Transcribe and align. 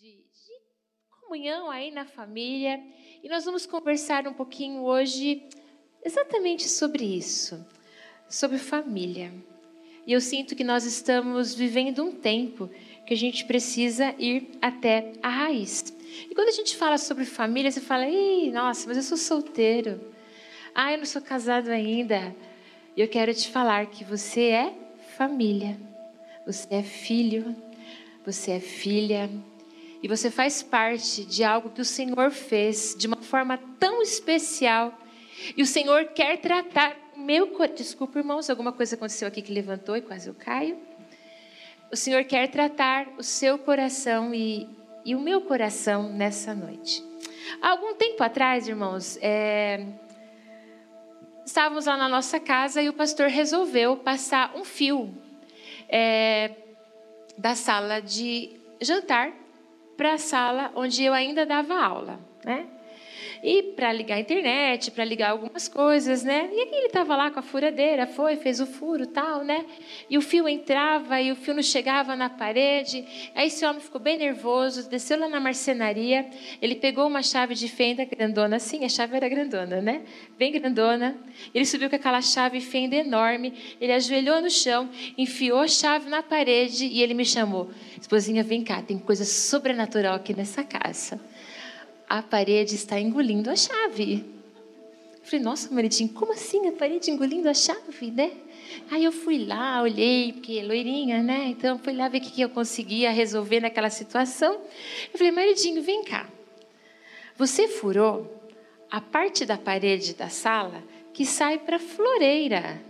de, 0.00 0.12
de 0.12 0.52
comunhão 1.20 1.68
aí 1.68 1.90
na 1.90 2.04
família 2.04 2.80
e 3.20 3.28
nós 3.28 3.44
vamos 3.44 3.66
conversar 3.66 4.28
um 4.28 4.32
pouquinho 4.32 4.82
hoje 4.82 5.42
exatamente 6.04 6.68
sobre 6.68 7.04
isso, 7.04 7.66
sobre 8.28 8.58
família. 8.58 9.32
E 10.06 10.12
eu 10.12 10.20
sinto 10.20 10.54
que 10.54 10.62
nós 10.62 10.84
estamos 10.84 11.52
vivendo 11.52 12.04
um 12.04 12.12
tempo 12.12 12.70
que 13.04 13.12
a 13.12 13.16
gente 13.16 13.44
precisa 13.44 14.14
ir 14.20 14.52
até 14.62 15.14
a 15.20 15.28
raiz. 15.28 15.92
E 16.30 16.32
quando 16.32 16.48
a 16.48 16.52
gente 16.52 16.76
fala 16.76 16.96
sobre 16.96 17.24
família, 17.24 17.72
você 17.72 17.80
fala: 17.80 18.08
"Ih, 18.08 18.52
nossa, 18.52 18.86
mas 18.86 18.98
eu 18.98 19.02
sou 19.02 19.18
solteiro. 19.18 20.00
Ah, 20.72 20.92
eu 20.92 20.98
não 20.98 21.06
sou 21.06 21.20
casado 21.20 21.70
ainda". 21.70 22.36
E 22.96 23.00
eu 23.00 23.08
quero 23.08 23.34
te 23.34 23.48
falar 23.48 23.86
que 23.86 24.04
você 24.04 24.50
é 24.50 24.72
família. 25.16 25.76
Você 26.46 26.68
é 26.70 26.82
filho, 26.84 27.56
você 28.24 28.52
é 28.52 28.60
filha, 28.60 29.28
e 30.02 30.06
você 30.06 30.30
faz 30.30 30.62
parte 30.62 31.24
de 31.24 31.42
algo 31.42 31.70
que 31.70 31.80
o 31.80 31.84
Senhor 31.84 32.30
fez 32.30 32.94
de 32.96 33.06
uma 33.06 33.16
forma 33.16 33.58
tão 33.78 34.00
especial. 34.00 34.96
E 35.56 35.62
o 35.62 35.66
Senhor 35.66 36.06
quer 36.06 36.38
tratar 36.38 36.96
meu 37.16 37.48
coração. 37.48 37.76
Desculpa, 37.76 38.18
irmãos, 38.18 38.48
alguma 38.48 38.72
coisa 38.72 38.94
aconteceu 38.94 39.26
aqui 39.26 39.42
que 39.42 39.52
levantou 39.52 39.96
e 39.96 40.00
quase 40.00 40.28
eu 40.28 40.34
caio. 40.34 40.78
O 41.90 41.96
Senhor 41.96 42.22
quer 42.24 42.48
tratar 42.48 43.08
o 43.18 43.22
seu 43.22 43.58
coração 43.58 44.32
e, 44.34 44.68
e 45.04 45.16
o 45.16 45.20
meu 45.20 45.40
coração 45.40 46.12
nessa 46.12 46.54
noite. 46.54 47.02
Há 47.60 47.70
algum 47.70 47.94
tempo 47.94 48.22
atrás, 48.22 48.68
irmãos, 48.68 49.18
é... 49.20 49.84
estávamos 51.44 51.86
lá 51.86 51.96
na 51.96 52.08
nossa 52.08 52.38
casa 52.38 52.80
e 52.80 52.88
o 52.88 52.92
pastor 52.92 53.28
resolveu 53.28 53.96
passar 53.96 54.54
um 54.54 54.64
fio 54.64 55.12
é... 55.88 56.52
da 57.36 57.54
sala 57.54 58.00
de 58.00 58.50
jantar 58.80 59.32
para 59.98 60.14
a 60.14 60.18
sala 60.18 60.70
onde 60.76 61.02
eu 61.02 61.12
ainda 61.12 61.44
dava 61.44 61.74
aula, 61.74 62.20
né? 62.44 62.68
E 63.42 63.62
para 63.74 63.92
ligar 63.92 64.16
a 64.16 64.20
internet, 64.20 64.90
para 64.90 65.04
ligar 65.04 65.30
algumas 65.30 65.68
coisas, 65.68 66.24
né? 66.24 66.48
E 66.52 66.76
ele 66.76 66.86
estava 66.86 67.16
lá 67.16 67.30
com 67.30 67.38
a 67.38 67.42
furadeira, 67.42 68.06
foi, 68.06 68.36
fez 68.36 68.60
o 68.60 68.66
furo 68.66 69.06
tal, 69.06 69.44
né? 69.44 69.64
E 70.10 70.18
o 70.18 70.20
fio 70.20 70.48
entrava 70.48 71.20
e 71.20 71.30
o 71.30 71.36
fio 71.36 71.54
não 71.54 71.62
chegava 71.62 72.16
na 72.16 72.28
parede. 72.28 73.04
Aí 73.34 73.46
esse 73.46 73.64
homem 73.64 73.80
ficou 73.80 74.00
bem 74.00 74.18
nervoso, 74.18 74.88
desceu 74.88 75.18
lá 75.18 75.28
na 75.28 75.40
marcenaria. 75.40 76.28
Ele 76.60 76.74
pegou 76.74 77.06
uma 77.06 77.22
chave 77.22 77.54
de 77.54 77.68
fenda 77.68 78.04
grandona, 78.04 78.56
assim, 78.56 78.84
a 78.84 78.88
chave 78.88 79.16
era 79.16 79.28
grandona, 79.28 79.80
né? 79.80 80.02
Bem 80.38 80.52
grandona. 80.52 81.16
Ele 81.54 81.64
subiu 81.64 81.88
com 81.88 81.96
aquela 81.96 82.20
chave 82.20 82.60
fenda 82.60 82.96
enorme. 82.96 83.52
Ele 83.80 83.92
ajoelhou 83.92 84.40
no 84.40 84.50
chão, 84.50 84.88
enfiou 85.16 85.60
a 85.60 85.68
chave 85.68 86.08
na 86.08 86.22
parede 86.22 86.86
e 86.86 87.02
ele 87.02 87.14
me 87.14 87.24
chamou: 87.24 87.70
Esposinha, 88.00 88.42
vem 88.42 88.62
cá, 88.64 88.82
tem 88.82 88.98
coisa 88.98 89.24
sobrenatural 89.24 90.14
aqui 90.14 90.34
nessa 90.34 90.64
casa 90.64 91.20
a 92.08 92.22
parede 92.22 92.74
está 92.74 92.98
engolindo 92.98 93.50
a 93.50 93.56
chave. 93.56 94.24
Eu 95.18 95.24
falei, 95.24 95.44
nossa, 95.44 95.72
maridinho, 95.74 96.08
como 96.10 96.32
assim 96.32 96.66
a 96.68 96.72
parede 96.72 97.10
engolindo 97.10 97.48
a 97.48 97.54
chave, 97.54 98.10
né? 98.10 98.32
Aí 98.90 99.04
eu 99.04 99.12
fui 99.12 99.44
lá, 99.44 99.82
olhei, 99.82 100.32
porque 100.32 100.58
é 100.58 100.62
loirinha, 100.62 101.22
né? 101.22 101.48
Então 101.48 101.78
fui 101.78 101.92
lá 101.92 102.08
ver 102.08 102.18
o 102.18 102.20
que 102.22 102.40
eu 102.40 102.48
conseguia 102.48 103.10
resolver 103.10 103.60
naquela 103.60 103.90
situação. 103.90 104.54
Eu 105.12 105.18
falei, 105.18 105.30
maridinho, 105.30 105.82
vem 105.82 106.02
cá. 106.02 106.26
Você 107.36 107.68
furou 107.68 108.34
a 108.90 109.00
parte 109.00 109.44
da 109.44 109.58
parede 109.58 110.14
da 110.14 110.28
sala 110.28 110.82
que 111.12 111.26
sai 111.26 111.58
para 111.58 111.76
a 111.76 111.80
floreira. 111.80 112.80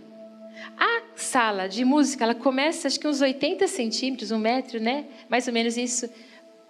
A 0.77 1.01
sala 1.15 1.67
de 1.67 1.83
música, 1.83 2.23
ela 2.23 2.35
começa 2.35 2.87
acho 2.87 2.99
que 2.99 3.07
uns 3.07 3.21
80 3.21 3.67
centímetros, 3.67 4.31
um 4.31 4.39
metro, 4.39 4.79
né? 4.79 5.05
Mais 5.27 5.47
ou 5.47 5.53
menos 5.53 5.75
isso, 5.77 6.09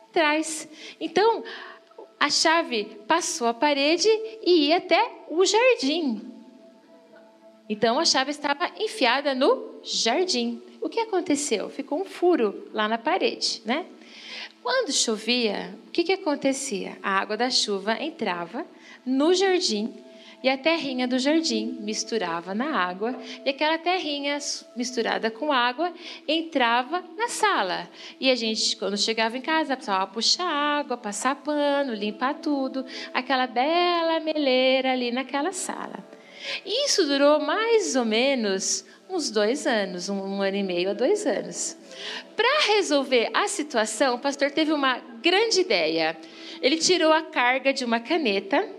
atrás. 0.09 0.67
Então, 0.99 1.43
a 2.19 2.29
chave 2.29 2.85
passou 3.07 3.47
a 3.47 3.53
parede 3.53 4.09
e 4.43 4.67
ia 4.67 4.77
até 4.77 5.23
o 5.29 5.45
jardim. 5.45 6.21
Então 7.69 7.99
a 7.99 8.05
chave 8.05 8.31
estava 8.31 8.69
enfiada 8.77 9.33
no 9.33 9.79
jardim. 9.83 10.61
O 10.81 10.89
que 10.89 10.99
aconteceu? 10.99 11.69
Ficou 11.69 12.01
um 12.01 12.05
furo 12.05 12.67
lá 12.73 12.87
na 12.87 12.97
parede, 12.97 13.61
né? 13.65 13.85
Quando 14.61 14.91
chovia, 14.91 15.77
o 15.87 15.91
que, 15.91 16.03
que 16.03 16.13
acontecia? 16.13 16.97
A 17.01 17.11
água 17.11 17.37
da 17.37 17.49
chuva 17.49 18.01
entrava 18.01 18.65
no 19.05 19.33
jardim 19.33 19.93
e 20.41 20.49
a 20.49 20.57
terrinha 20.57 21.07
do 21.07 21.19
jardim 21.19 21.77
misturava 21.81 22.55
na 22.55 22.75
água, 22.75 23.15
e 23.45 23.49
aquela 23.49 23.77
terrinha 23.77 24.37
misturada 24.75 25.29
com 25.29 25.51
água 25.51 25.93
entrava 26.27 27.03
na 27.17 27.27
sala. 27.27 27.89
E 28.19 28.31
a 28.31 28.35
gente, 28.35 28.77
quando 28.77 28.97
chegava 28.97 29.37
em 29.37 29.41
casa, 29.41 29.75
precisava 29.75 30.07
puxar 30.07 30.45
água, 30.45 30.97
passar 30.97 31.35
pano, 31.35 31.93
limpar 31.93 32.35
tudo, 32.35 32.85
aquela 33.13 33.47
bela 33.47 34.19
meleira 34.19 34.91
ali 34.91 35.11
naquela 35.11 35.51
sala. 35.51 36.03
Isso 36.65 37.05
durou 37.05 37.39
mais 37.39 37.95
ou 37.95 38.05
menos 38.05 38.85
uns 39.09 39.29
dois 39.31 39.65
anos, 39.65 40.07
um 40.07 40.41
ano 40.41 40.55
e 40.55 40.63
meio 40.63 40.91
a 40.91 40.93
dois 40.93 41.25
anos. 41.25 41.77
Para 42.35 42.67
resolver 42.67 43.29
a 43.33 43.47
situação, 43.47 44.15
o 44.15 44.19
pastor 44.19 44.51
teve 44.51 44.71
uma 44.71 44.99
grande 45.21 45.61
ideia. 45.61 46.15
Ele 46.61 46.77
tirou 46.77 47.11
a 47.11 47.23
carga 47.23 47.73
de 47.73 47.83
uma 47.83 47.99
caneta 47.99 48.78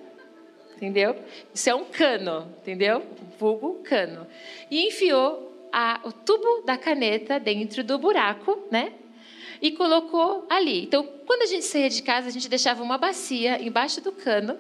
entendeu? 0.81 1.15
Isso 1.53 1.69
é 1.69 1.75
um 1.75 1.85
cano, 1.85 2.49
entendeu? 2.63 3.05
Vulgo 3.39 3.83
cano. 3.85 4.27
E 4.71 4.89
enfiou 4.89 5.69
a, 5.71 6.01
o 6.05 6.11
tubo 6.11 6.63
da 6.65 6.79
caneta 6.79 7.39
dentro 7.39 7.85
do 7.85 7.99
buraco, 7.99 8.67
né? 8.71 8.95
E 9.61 9.73
colocou 9.73 10.47
ali. 10.49 10.85
Então, 10.85 11.07
quando 11.27 11.43
a 11.43 11.47
gente 11.47 11.67
saía 11.67 11.91
de 11.91 12.03
casa, 12.03 12.29
a 12.29 12.31
gente 12.31 12.49
deixava 12.49 12.83
uma 12.83 12.97
bacia 12.97 13.63
embaixo 13.63 14.01
do 14.01 14.11
cano 14.11 14.57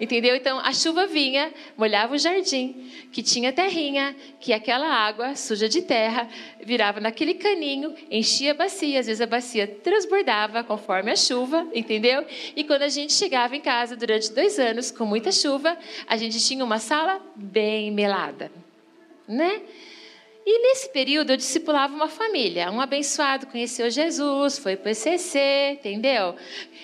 Entendeu? 0.00 0.34
Então 0.36 0.58
a 0.58 0.72
chuva 0.72 1.06
vinha, 1.06 1.52
molhava 1.76 2.14
o 2.14 2.18
jardim, 2.18 2.90
que 3.12 3.22
tinha 3.22 3.52
terrinha, 3.52 4.14
que 4.40 4.52
aquela 4.52 4.86
água 4.86 5.34
suja 5.34 5.68
de 5.68 5.82
terra 5.82 6.28
virava 6.62 7.00
naquele 7.00 7.34
caninho, 7.34 7.94
enchia 8.10 8.52
a 8.52 8.54
bacia, 8.54 9.00
às 9.00 9.06
vezes 9.06 9.20
a 9.20 9.26
bacia 9.26 9.66
transbordava 9.66 10.62
conforme 10.64 11.10
a 11.10 11.16
chuva, 11.16 11.66
entendeu? 11.74 12.24
E 12.54 12.64
quando 12.64 12.82
a 12.82 12.88
gente 12.88 13.12
chegava 13.12 13.56
em 13.56 13.60
casa 13.60 13.96
durante 13.96 14.32
dois 14.32 14.58
anos, 14.58 14.90
com 14.90 15.04
muita 15.04 15.32
chuva, 15.32 15.76
a 16.06 16.16
gente 16.16 16.38
tinha 16.40 16.64
uma 16.64 16.78
sala 16.78 17.20
bem 17.34 17.90
melada, 17.90 18.50
né? 19.26 19.62
E 20.48 20.60
nesse 20.60 20.88
período 20.90 21.30
eu 21.30 21.36
discipulava 21.36 21.92
uma 21.92 22.06
família. 22.06 22.70
Um 22.70 22.80
abençoado 22.80 23.48
conheceu 23.48 23.90
Jesus, 23.90 24.56
foi 24.56 24.76
para 24.76 24.90
o 24.90 24.92
ECC, 24.92 25.72
entendeu? 25.72 26.36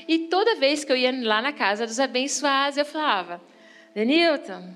E 0.08 0.18
toda 0.26 0.56
vez 0.56 0.82
que 0.82 0.90
eu 0.90 0.96
ia 0.96 1.12
lá 1.24 1.40
na 1.40 1.52
casa 1.52 1.86
dos 1.86 2.00
abençoados, 2.00 2.76
eu 2.76 2.84
falava, 2.84 3.40
Denilton, 3.94 4.68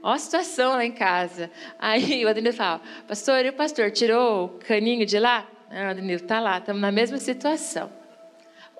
ó 0.00 0.12
a 0.12 0.18
situação 0.18 0.74
lá 0.74 0.84
em 0.84 0.92
casa. 0.92 1.50
Aí 1.76 2.24
o 2.24 2.28
Adenilton 2.28 2.56
falava, 2.56 2.82
pastor, 3.08 3.44
e 3.44 3.48
o 3.48 3.52
pastor 3.52 3.90
tirou 3.90 4.44
o 4.44 4.48
caninho 4.50 5.04
de 5.04 5.18
lá? 5.18 5.44
Não, 5.68 5.90
Adenilton, 5.90 6.24
está 6.24 6.38
lá, 6.38 6.58
estamos 6.58 6.80
na 6.80 6.92
mesma 6.92 7.18
situação. 7.18 7.90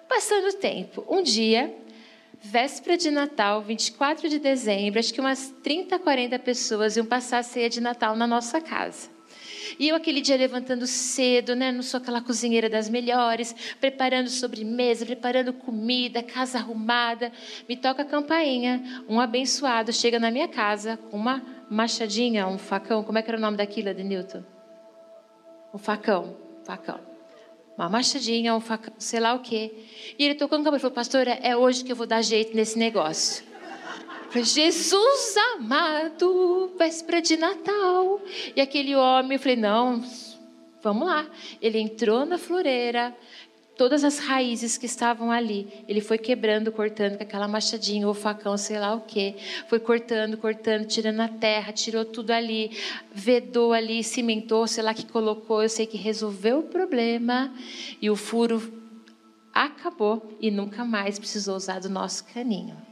Passando 0.09 0.51
o 0.51 0.53
tempo, 0.53 1.05
um 1.11 1.21
dia, 1.21 1.75
véspera 2.41 2.97
de 2.97 3.11
Natal, 3.11 3.61
24 3.61 4.29
de 4.29 4.39
dezembro, 4.39 5.01
acho 5.01 5.13
que 5.13 5.21
umas 5.21 5.53
30, 5.65 5.99
40 5.99 6.39
pessoas 6.39 6.97
iam 6.97 7.07
passar 7.07 7.39
a 7.39 7.43
ceia 7.43 7.69
de 7.69 7.81
Natal 7.81 8.15
na 8.15 8.27
nossa 8.27 8.61
casa. 8.61 9.12
E 9.82 9.88
eu 9.88 9.97
aquele 9.97 10.20
dia 10.20 10.37
levantando 10.37 10.87
cedo, 10.87 11.56
né? 11.56 11.72
Não 11.72 11.82
sou 11.82 11.98
aquela 11.98 12.20
cozinheira 12.20 12.70
das 12.70 12.88
melhores, 12.88 13.53
preparando 13.81 14.31
sobremesa, 14.31 15.04
preparando 15.04 15.53
comida, 15.53 16.22
casa 16.22 16.59
arrumada. 16.59 17.32
Me 17.69 17.76
toca 17.76 18.03
a 18.03 18.04
campainha. 18.04 18.81
Um 19.09 19.19
abençoado 19.19 19.93
chega 19.93 20.20
na 20.20 20.31
minha 20.31 20.47
casa 20.47 20.97
com 20.97 21.16
uma 21.16 21.43
machadinha, 21.69 22.47
um 22.47 22.59
facão. 22.59 23.03
Como 23.03 23.19
é 23.19 23.22
que 23.22 23.28
era 23.28 23.37
o 23.37 23.41
nome 23.41 23.56
daquilo, 23.56 23.88
Adenilton? 23.88 24.44
Um 25.75 25.78
facão, 25.78 26.37
facão. 26.64 27.00
Uma 27.76 27.88
machadinha, 27.88 28.54
um 28.54 28.60
facão, 28.60 28.94
sei 28.99 29.19
lá 29.19 29.34
o 29.34 29.41
quê. 29.41 29.84
E 30.17 30.25
ele 30.25 30.37
tocou 30.37 30.58
no 30.58 30.62
campainha 30.62 30.76
e 30.76 30.81
falou, 30.81 30.94
pastora, 30.94 31.32
é 31.43 31.56
hoje 31.56 31.82
que 31.82 31.90
eu 31.90 31.96
vou 31.96 32.06
dar 32.06 32.23
jeito 32.23 32.55
nesse 32.55 32.78
negócio. 32.78 33.51
Jesus 34.40 35.37
amado, 35.55 36.73
véspera 36.79 37.20
de 37.20 37.37
Natal. 37.37 38.20
E 38.56 38.61
aquele 38.61 38.94
homem, 38.94 39.32
eu 39.32 39.38
falei, 39.38 39.56
não, 39.56 40.02
vamos 40.82 41.06
lá. 41.06 41.26
Ele 41.61 41.79
entrou 41.79 42.25
na 42.25 42.38
floreira, 42.38 43.14
todas 43.76 44.05
as 44.05 44.19
raízes 44.19 44.79
que 44.79 44.87
estavam 44.87 45.31
ali, 45.31 45.67
ele 45.88 46.00
foi 46.00 46.19
quebrando, 46.19 46.70
cortando 46.70 47.17
com 47.17 47.23
aquela 47.23 47.49
machadinha 47.49 48.06
ou 48.06 48.14
facão, 48.14 48.56
sei 48.56 48.79
lá 48.79 48.94
o 48.94 49.00
quê. 49.00 49.34
Foi 49.69 49.81
cortando, 49.81 50.37
cortando, 50.37 50.87
tirando 50.87 51.20
a 51.20 51.28
terra, 51.28 51.73
tirou 51.73 52.05
tudo 52.05 52.31
ali, 52.31 52.70
vedou 53.12 53.73
ali, 53.73 54.05
cimentou, 54.05 54.67
sei 54.67 54.82
lá 54.82 54.94
que 54.94 55.06
colocou. 55.06 55.62
Eu 55.62 55.69
sei 55.69 55.87
que 55.87 55.96
resolveu 55.96 56.61
o 56.61 56.62
problema 56.62 57.52
e 58.00 58.08
o 58.11 58.17
furo 58.17 58.81
acabou 59.52 60.37
e 60.40 60.50
nunca 60.50 60.85
mais 60.85 61.19
precisou 61.19 61.56
usar 61.56 61.81
do 61.81 61.90
nosso 61.90 62.25
caninho. 62.25 62.92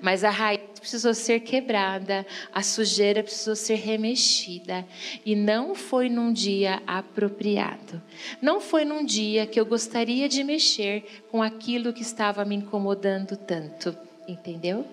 Mas 0.00 0.24
a 0.24 0.30
raiz 0.30 0.60
precisou 0.78 1.14
ser 1.14 1.40
quebrada, 1.40 2.26
a 2.52 2.62
sujeira 2.62 3.22
precisou 3.22 3.56
ser 3.56 3.76
remexida. 3.76 4.86
E 5.24 5.34
não 5.34 5.74
foi 5.74 6.08
num 6.08 6.32
dia 6.32 6.82
apropriado. 6.86 8.02
Não 8.40 8.60
foi 8.60 8.84
num 8.84 9.04
dia 9.04 9.46
que 9.46 9.58
eu 9.58 9.66
gostaria 9.66 10.28
de 10.28 10.44
mexer 10.44 11.24
com 11.30 11.42
aquilo 11.42 11.92
que 11.92 12.02
estava 12.02 12.44
me 12.44 12.56
incomodando 12.56 13.36
tanto. 13.36 13.96
Entendeu? 14.28 14.86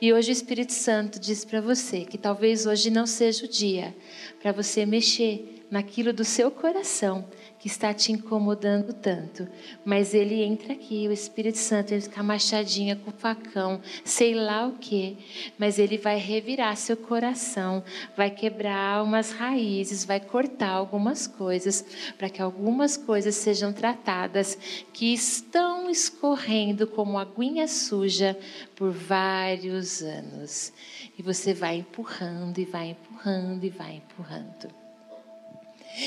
E 0.00 0.12
hoje 0.12 0.30
o 0.30 0.32
Espírito 0.32 0.72
Santo 0.72 1.18
diz 1.18 1.44
para 1.44 1.60
você 1.60 2.04
que 2.04 2.18
talvez 2.18 2.66
hoje 2.66 2.90
não 2.90 3.06
seja 3.06 3.44
o 3.44 3.48
dia 3.48 3.94
para 4.40 4.52
você 4.52 4.84
mexer 4.84 5.61
naquilo 5.72 6.12
do 6.12 6.22
seu 6.22 6.50
coração 6.50 7.24
que 7.58 7.66
está 7.66 7.94
te 7.94 8.12
incomodando 8.12 8.92
tanto. 8.92 9.48
Mas 9.84 10.12
ele 10.12 10.42
entra 10.42 10.74
aqui, 10.74 11.08
o 11.08 11.12
Espírito 11.12 11.56
Santo, 11.56 11.92
ele 11.92 12.02
fica 12.02 12.22
machadinha 12.22 12.94
com 12.94 13.10
facão, 13.10 13.80
sei 14.04 14.34
lá 14.34 14.66
o 14.66 14.72
que, 14.72 15.16
mas 15.56 15.78
ele 15.78 15.96
vai 15.96 16.18
revirar 16.18 16.76
seu 16.76 16.96
coração, 16.96 17.82
vai 18.14 18.30
quebrar 18.30 19.02
umas 19.02 19.32
raízes, 19.32 20.04
vai 20.04 20.20
cortar 20.20 20.72
algumas 20.72 21.26
coisas, 21.26 21.84
para 22.18 22.28
que 22.28 22.42
algumas 22.42 22.98
coisas 22.98 23.34
sejam 23.36 23.72
tratadas 23.72 24.58
que 24.92 25.14
estão 25.14 25.88
escorrendo 25.88 26.86
como 26.86 27.18
aguinha 27.18 27.66
suja 27.66 28.38
por 28.76 28.90
vários 28.90 30.02
anos. 30.02 30.70
E 31.16 31.22
você 31.22 31.54
vai 31.54 31.76
empurrando 31.76 32.58
e 32.58 32.66
vai 32.66 32.90
empurrando 32.90 33.64
e 33.64 33.70
vai 33.70 33.96
empurrando. 33.96 34.81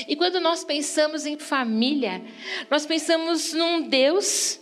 E 0.08 0.16
quando 0.16 0.40
nós 0.40 0.64
pensamos 0.64 1.26
em 1.26 1.38
família, 1.38 2.22
nós 2.70 2.84
pensamos 2.86 3.52
num 3.52 3.88
Deus 3.88 4.60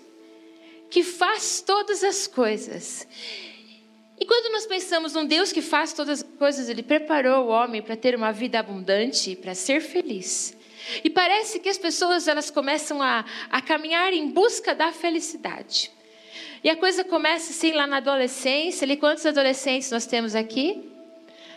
que 0.91 1.03
faz 1.03 1.61
todas 1.61 2.05
as 2.05 2.26
coisas. 2.26 3.06
E 4.21 4.25
quando 4.26 4.53
nós 4.53 4.67
pensamos 4.67 5.12
num 5.15 5.26
Deus 5.26 5.53
que 5.53 5.62
faz 5.62 5.93
todas 5.93 6.23
as 6.23 6.38
coisas, 6.38 6.69
Ele 6.69 6.82
preparou 6.82 7.47
o 7.47 7.49
homem 7.49 7.82
para 7.82 7.97
ter 7.97 8.15
uma 8.15 8.32
vida 8.32 8.59
abundante, 8.59 9.35
para 9.35 9.55
ser 9.55 9.81
feliz. 9.81 10.56
E 11.03 11.11
parece 11.11 11.59
que 11.59 11.69
as 11.69 11.79
pessoas 11.79 12.29
elas 12.29 12.50
começam 12.50 13.03
a, 13.03 13.25
a 13.50 13.61
caminhar 13.61 14.12
em 14.12 14.29
busca 14.29 14.75
da 14.75 14.93
felicidade. 14.93 15.91
E 16.62 16.71
a 16.71 16.76
coisa 16.76 17.03
começa 17.03 17.50
assim 17.50 17.73
lá 17.73 17.87
na 17.87 17.97
adolescência. 17.97 18.85
Ali, 18.85 18.97
quantos 18.97 19.26
adolescentes 19.26 19.91
nós 19.91 20.06
temos 20.06 20.35
aqui? 20.35 20.82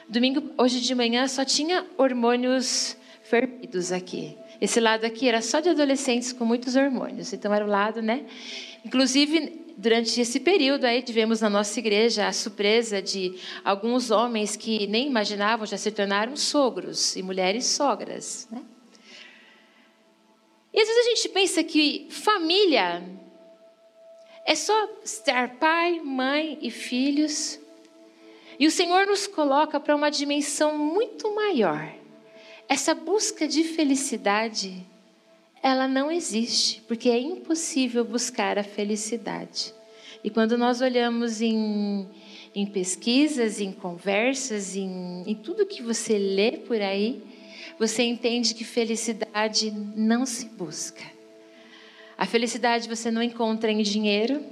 Domingo, 0.09 0.51
hoje 0.57 0.79
de 0.79 0.95
manhã, 0.95 1.27
só 1.27 1.45
tinha 1.45 1.85
hormônios 1.97 2.97
fervidos 3.29 3.91
aqui. 3.91 4.37
Esse 4.59 4.79
lado 4.79 5.05
aqui 5.05 5.27
era 5.27 5.41
só 5.41 5.59
de 5.59 5.69
adolescentes 5.69 6.31
com 6.31 6.45
muitos 6.45 6.75
hormônios. 6.75 7.33
Então 7.33 7.53
era 7.53 7.65
o 7.65 7.67
lado, 7.67 8.01
né? 8.01 8.25
Inclusive, 8.85 9.65
durante 9.77 10.19
esse 10.19 10.39
período 10.39 10.85
aí 10.85 11.01
tivemos 11.01 11.41
na 11.41 11.49
nossa 11.49 11.77
igreja 11.77 12.27
a 12.27 12.33
surpresa 12.33 13.01
de 13.01 13.35
alguns 13.63 14.11
homens 14.11 14.55
que 14.55 14.87
nem 14.87 15.07
imaginavam 15.07 15.65
já 15.65 15.77
se 15.77 15.91
tornaram 15.91 16.35
sogros 16.35 17.15
e 17.15 17.21
mulheres 17.21 17.65
sogras, 17.65 18.47
né? 18.49 18.61
E 20.73 20.79
às 20.79 20.87
vezes 20.87 21.05
a 21.05 21.09
gente 21.15 21.29
pensa 21.29 21.63
que 21.63 22.07
família 22.09 23.03
é 24.45 24.55
só 24.55 24.89
estar 25.03 25.55
pai, 25.55 25.99
mãe 25.99 26.57
e 26.61 26.71
filhos. 26.71 27.59
E 28.59 28.65
o 28.65 28.71
Senhor 28.71 29.05
nos 29.05 29.27
coloca 29.27 29.79
para 29.79 29.95
uma 29.95 30.09
dimensão 30.09 30.77
muito 30.77 31.33
maior. 31.33 31.93
Essa 32.69 32.93
busca 32.93 33.47
de 33.47 33.63
felicidade, 33.63 34.85
ela 35.63 35.87
não 35.87 36.11
existe, 36.11 36.81
porque 36.87 37.09
é 37.09 37.17
impossível 37.17 38.03
buscar 38.03 38.59
a 38.59 38.63
felicidade. 38.63 39.73
E 40.21 40.29
quando 40.29 40.57
nós 40.57 40.81
olhamos 40.81 41.41
em, 41.41 42.07
em 42.53 42.65
pesquisas, 42.65 43.61
em 43.61 43.71
conversas, 43.71 44.75
em, 44.75 45.23
em 45.25 45.35
tudo 45.35 45.65
que 45.65 45.81
você 45.81 46.17
lê 46.17 46.57
por 46.57 46.81
aí, 46.81 47.23
você 47.79 48.03
entende 48.03 48.53
que 48.53 48.65
felicidade 48.65 49.71
não 49.71 50.25
se 50.25 50.47
busca. 50.47 51.03
A 52.17 52.25
felicidade 52.25 52.89
você 52.89 53.09
não 53.09 53.23
encontra 53.23 53.71
em 53.71 53.81
dinheiro, 53.81 54.43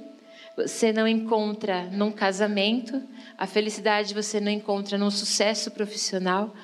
você 0.55 0.93
não 0.93 1.05
encontra 1.05 1.83
num 1.91 2.11
casamento, 2.11 3.03
a 3.37 3.45
felicidade 3.45 4.13
você 4.13 4.39
não 4.39 4.51
encontra 4.51 4.97
num 4.97 5.11
sucesso 5.11 5.69
profissional, 5.71 6.55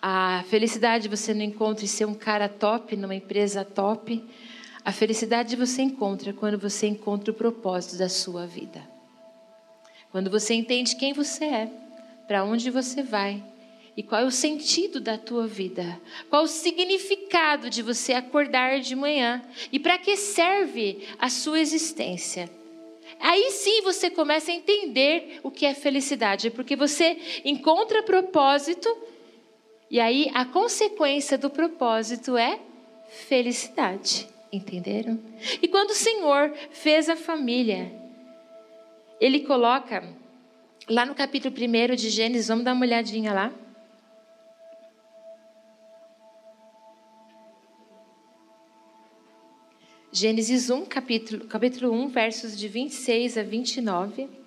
a 0.00 0.44
felicidade 0.48 1.08
você 1.08 1.34
não 1.34 1.42
encontra 1.42 1.84
em 1.84 1.88
ser 1.88 2.04
um 2.04 2.14
cara 2.14 2.48
top 2.48 2.96
numa 2.96 3.14
empresa 3.14 3.64
top. 3.64 4.24
A 4.84 4.92
felicidade 4.92 5.56
você 5.56 5.82
encontra 5.82 6.32
quando 6.32 6.58
você 6.58 6.86
encontra 6.86 7.32
o 7.32 7.34
propósito 7.34 7.98
da 7.98 8.08
sua 8.08 8.46
vida. 8.46 8.80
Quando 10.12 10.30
você 10.30 10.54
entende 10.54 10.96
quem 10.96 11.12
você 11.12 11.44
é, 11.44 11.70
para 12.26 12.44
onde 12.44 12.70
você 12.70 13.02
vai 13.02 13.42
e 13.96 14.02
qual 14.02 14.22
é 14.22 14.24
o 14.24 14.30
sentido 14.30 15.00
da 15.00 15.18
tua 15.18 15.46
vida, 15.46 16.00
qual 16.30 16.44
o 16.44 16.48
significado 16.48 17.68
de 17.68 17.82
você 17.82 18.12
acordar 18.12 18.80
de 18.80 18.94
manhã 18.94 19.42
e 19.72 19.78
para 19.78 19.98
que 19.98 20.16
serve 20.16 21.06
a 21.18 21.28
sua 21.28 21.60
existência. 21.60 22.59
Aí 23.20 23.50
sim 23.50 23.82
você 23.82 24.08
começa 24.08 24.50
a 24.50 24.54
entender 24.54 25.40
o 25.42 25.50
que 25.50 25.66
é 25.66 25.74
felicidade, 25.74 26.50
porque 26.50 26.74
você 26.74 27.18
encontra 27.44 28.02
propósito, 28.02 28.88
e 29.90 30.00
aí 30.00 30.30
a 30.32 30.44
consequência 30.46 31.36
do 31.36 31.50
propósito 31.50 32.36
é 32.36 32.58
felicidade. 33.28 34.26
Entenderam? 34.52 35.20
E 35.60 35.68
quando 35.68 35.90
o 35.90 35.94
Senhor 35.94 36.52
fez 36.70 37.08
a 37.08 37.14
família, 37.14 37.92
Ele 39.20 39.40
coloca 39.40 40.02
lá 40.88 41.04
no 41.04 41.14
capítulo 41.14 41.54
1 41.54 41.94
de 41.94 42.08
Gênesis, 42.08 42.48
vamos 42.48 42.64
dar 42.64 42.72
uma 42.72 42.84
olhadinha 42.84 43.32
lá. 43.32 43.52
Gênesis 50.12 50.70
1, 50.70 50.86
capítulo, 50.86 51.44
capítulo 51.44 51.92
1, 51.92 52.08
versos 52.08 52.58
de 52.58 52.66
26 52.66 53.38
a 53.38 53.44
29. 53.44 54.39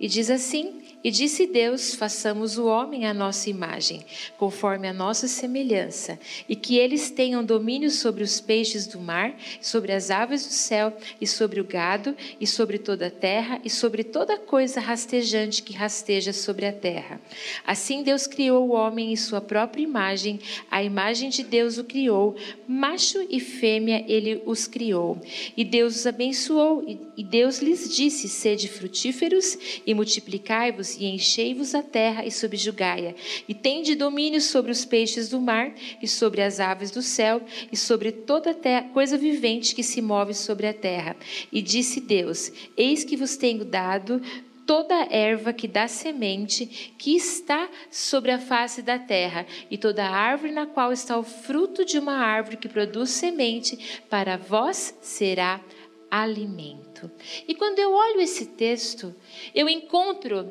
E 0.00 0.06
diz 0.06 0.30
assim: 0.30 0.80
E 1.02 1.10
disse 1.10 1.46
Deus: 1.46 1.94
façamos 1.94 2.56
o 2.56 2.66
homem 2.66 3.04
à 3.06 3.12
nossa 3.12 3.50
imagem, 3.50 4.04
conforme 4.36 4.86
a 4.86 4.92
nossa 4.92 5.26
semelhança, 5.26 6.18
e 6.48 6.54
que 6.54 6.76
eles 6.76 7.10
tenham 7.10 7.44
domínio 7.44 7.90
sobre 7.90 8.22
os 8.22 8.40
peixes 8.40 8.86
do 8.86 9.00
mar, 9.00 9.36
sobre 9.60 9.92
as 9.92 10.10
aves 10.10 10.46
do 10.46 10.52
céu, 10.52 10.96
e 11.20 11.26
sobre 11.26 11.60
o 11.60 11.64
gado, 11.64 12.16
e 12.40 12.46
sobre 12.46 12.78
toda 12.78 13.08
a 13.08 13.10
terra, 13.10 13.60
e 13.64 13.70
sobre 13.70 14.04
toda 14.04 14.38
coisa 14.38 14.80
rastejante 14.80 15.62
que 15.64 15.72
rasteja 15.72 16.32
sobre 16.32 16.66
a 16.66 16.72
terra. 16.72 17.20
Assim 17.66 18.04
Deus 18.04 18.26
criou 18.26 18.68
o 18.68 18.72
homem 18.72 19.12
em 19.12 19.16
sua 19.16 19.40
própria 19.40 19.82
imagem, 19.82 20.38
a 20.70 20.80
imagem 20.82 21.28
de 21.28 21.42
Deus 21.42 21.76
o 21.76 21.84
criou, 21.84 22.36
macho 22.68 23.26
e 23.28 23.40
fêmea 23.40 24.04
ele 24.06 24.42
os 24.46 24.68
criou. 24.68 25.20
E 25.56 25.64
Deus 25.64 25.96
os 25.96 26.06
abençoou, 26.06 26.84
e 27.16 27.24
Deus 27.24 27.58
lhes 27.58 27.92
disse: 27.92 28.28
Sede 28.28 28.68
frutíferos 28.68 29.58
e 29.88 29.94
multiplicai-vos 29.94 30.96
e 30.96 31.06
enchei-vos 31.06 31.74
a 31.74 31.82
terra 31.82 32.26
e 32.26 32.30
subjugai-a, 32.30 33.14
e 33.48 33.54
tende 33.54 33.94
domínio 33.94 34.38
sobre 34.38 34.70
os 34.70 34.84
peixes 34.84 35.30
do 35.30 35.40
mar 35.40 35.72
e 36.02 36.06
sobre 36.06 36.42
as 36.42 36.60
aves 36.60 36.90
do 36.90 37.00
céu 37.00 37.40
e 37.72 37.76
sobre 37.76 38.12
toda 38.12 38.52
terra, 38.52 38.90
coisa 38.92 39.16
vivente 39.16 39.74
que 39.74 39.82
se 39.82 40.02
move 40.02 40.34
sobre 40.34 40.66
a 40.66 40.74
terra. 40.74 41.16
E 41.50 41.62
disse 41.62 42.02
Deus: 42.02 42.52
Eis 42.76 43.02
que 43.02 43.16
vos 43.16 43.38
tenho 43.38 43.64
dado 43.64 44.20
toda 44.66 45.06
erva 45.10 45.54
que 45.54 45.66
dá 45.66 45.88
semente, 45.88 46.66
que 46.98 47.16
está 47.16 47.66
sobre 47.90 48.30
a 48.30 48.38
face 48.38 48.82
da 48.82 48.98
terra, 48.98 49.46
e 49.70 49.78
toda 49.78 50.04
árvore 50.04 50.52
na 50.52 50.66
qual 50.66 50.92
está 50.92 51.16
o 51.16 51.22
fruto 51.22 51.86
de 51.86 51.98
uma 51.98 52.18
árvore 52.18 52.58
que 52.58 52.68
produz 52.68 53.08
semente, 53.08 54.02
para 54.10 54.36
vós 54.36 54.94
será 55.00 55.62
alimento. 56.10 56.87
E 57.46 57.54
quando 57.54 57.78
eu 57.78 57.92
olho 57.92 58.20
esse 58.20 58.46
texto, 58.46 59.14
eu 59.54 59.68
encontro 59.68 60.50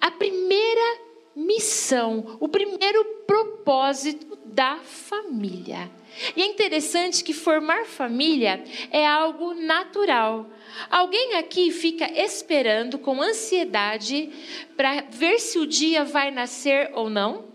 a 0.00 0.10
primeira 0.10 1.00
missão, 1.34 2.36
o 2.40 2.48
primeiro 2.48 3.04
propósito 3.26 4.38
da 4.44 4.78
família. 4.78 5.90
E 6.36 6.42
é 6.42 6.46
interessante 6.46 7.22
que 7.22 7.32
formar 7.32 7.86
família 7.86 8.62
é 8.90 9.06
algo 9.06 9.54
natural. 9.54 10.50
Alguém 10.90 11.34
aqui 11.34 11.70
fica 11.70 12.10
esperando 12.20 12.98
com 12.98 13.22
ansiedade 13.22 14.30
para 14.76 15.02
ver 15.10 15.38
se 15.38 15.58
o 15.58 15.66
dia 15.66 16.04
vai 16.04 16.30
nascer 16.30 16.90
ou 16.94 17.08
não? 17.08 17.48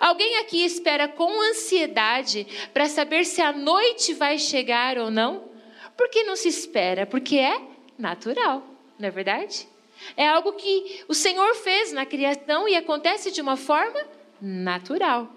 Alguém 0.00 0.36
aqui 0.36 0.64
espera 0.64 1.08
com 1.08 1.42
ansiedade 1.50 2.46
para 2.72 2.88
saber 2.88 3.26
se 3.26 3.42
a 3.42 3.52
noite 3.52 4.14
vai 4.14 4.38
chegar 4.38 4.96
ou 4.98 5.10
não? 5.10 5.53
Por 5.96 6.08
que 6.08 6.22
não 6.24 6.36
se 6.36 6.48
espera? 6.48 7.06
Porque 7.06 7.36
é 7.36 7.60
natural, 7.98 8.62
não 8.98 9.08
é 9.08 9.10
verdade? 9.10 9.68
É 10.16 10.26
algo 10.28 10.52
que 10.54 11.04
o 11.08 11.14
Senhor 11.14 11.54
fez 11.54 11.92
na 11.92 12.04
criação 12.04 12.68
e 12.68 12.74
acontece 12.74 13.30
de 13.30 13.40
uma 13.40 13.56
forma 13.56 14.00
natural. 14.40 15.32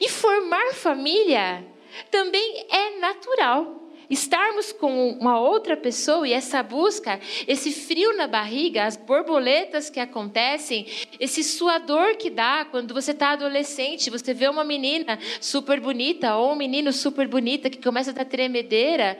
E 0.00 0.08
formar 0.08 0.74
família 0.74 1.64
também 2.10 2.66
é 2.68 2.98
natural. 2.98 3.76
estarmos 4.10 4.72
com 4.72 5.10
uma 5.10 5.38
outra 5.38 5.76
pessoa 5.76 6.26
e 6.26 6.32
essa 6.32 6.60
busca, 6.64 7.20
esse 7.46 7.70
frio 7.70 8.16
na 8.16 8.26
barriga, 8.26 8.84
as 8.84 8.96
borboletas 8.96 9.88
que 9.88 10.00
acontecem, 10.00 10.84
esse 11.20 11.44
suador 11.44 12.16
que 12.16 12.28
dá 12.28 12.66
quando 12.68 12.92
você 12.92 13.12
está 13.12 13.30
adolescente, 13.30 14.10
você 14.10 14.34
vê 14.34 14.48
uma 14.48 14.64
menina 14.64 15.16
super 15.40 15.78
bonita 15.78 16.34
ou 16.34 16.52
um 16.52 16.56
menino 16.56 16.92
super 16.92 17.28
bonita 17.28 17.70
que 17.70 17.80
começa 17.80 18.10
a 18.10 18.14
dar 18.14 18.24
tremedeira, 18.24 19.16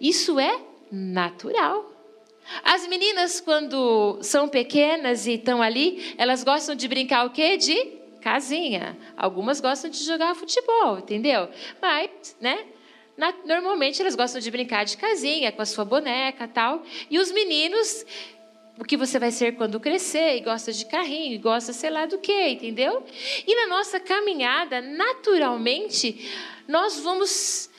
isso 0.00 0.38
é 0.38 0.60
natural. 0.90 1.92
As 2.62 2.86
meninas, 2.86 3.40
quando 3.40 4.18
são 4.22 4.48
pequenas 4.48 5.26
e 5.26 5.32
estão 5.32 5.60
ali, 5.60 6.14
elas 6.16 6.44
gostam 6.44 6.74
de 6.74 6.86
brincar 6.86 7.26
o 7.26 7.30
quê? 7.30 7.56
De 7.56 7.96
casinha. 8.20 8.96
Algumas 9.16 9.60
gostam 9.60 9.90
de 9.90 10.02
jogar 10.04 10.34
futebol, 10.34 10.98
entendeu? 10.98 11.48
Mas, 11.80 12.36
né? 12.40 12.66
Na, 13.16 13.32
normalmente 13.44 14.00
elas 14.00 14.14
gostam 14.14 14.40
de 14.40 14.50
brincar 14.50 14.84
de 14.84 14.96
casinha, 14.96 15.50
com 15.50 15.62
a 15.62 15.66
sua 15.66 15.84
boneca 15.84 16.46
tal. 16.46 16.82
E 17.10 17.18
os 17.18 17.32
meninos, 17.32 18.04
o 18.78 18.84
que 18.84 18.96
você 18.96 19.18
vai 19.18 19.30
ser 19.30 19.56
quando 19.56 19.80
crescer, 19.80 20.36
e 20.36 20.40
gosta 20.40 20.72
de 20.72 20.84
carrinho, 20.86 21.34
e 21.34 21.38
gosta 21.38 21.72
sei 21.72 21.90
lá 21.90 22.04
do 22.04 22.18
que, 22.18 22.48
entendeu? 22.48 23.02
E 23.46 23.54
na 23.54 23.68
nossa 23.68 23.98
caminhada, 23.98 24.80
naturalmente, 24.80 26.30
nós 26.68 27.00
vamos 27.00 27.70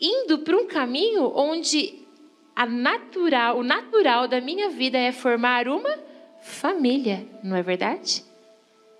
indo 0.00 0.38
para 0.38 0.56
um 0.56 0.66
caminho 0.66 1.32
onde 1.34 2.06
a 2.54 2.66
natural, 2.66 3.58
o 3.58 3.62
natural 3.62 4.26
da 4.28 4.40
minha 4.40 4.70
vida 4.70 4.98
é 4.98 5.12
formar 5.12 5.68
uma 5.68 5.98
família, 6.42 7.26
não 7.42 7.56
é 7.56 7.62
verdade? 7.62 8.24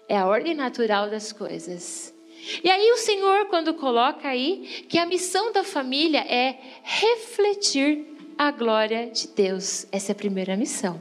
É 0.09 0.17
a 0.17 0.26
ordem 0.26 0.55
natural 0.55 1.09
das 1.11 1.33
coisas. 1.33 2.15
E 2.62 2.71
aí 2.71 2.93
o 2.93 2.97
Senhor, 2.97 3.47
quando 3.47 3.75
coloca 3.75 4.29
aí 4.29 4.85
que 4.88 4.99
a 4.99 5.07
missão 5.07 5.53
da 5.53 5.65
família 5.65 6.21
é 6.21 6.59
refletir 6.83 8.16
a 8.38 8.50
glória 8.50 9.07
de 9.07 9.28
Deus. 9.28 9.87
Essa 9.90 10.12
é 10.12 10.14
a 10.14 10.16
primeira 10.16 10.57
missão. 10.57 11.00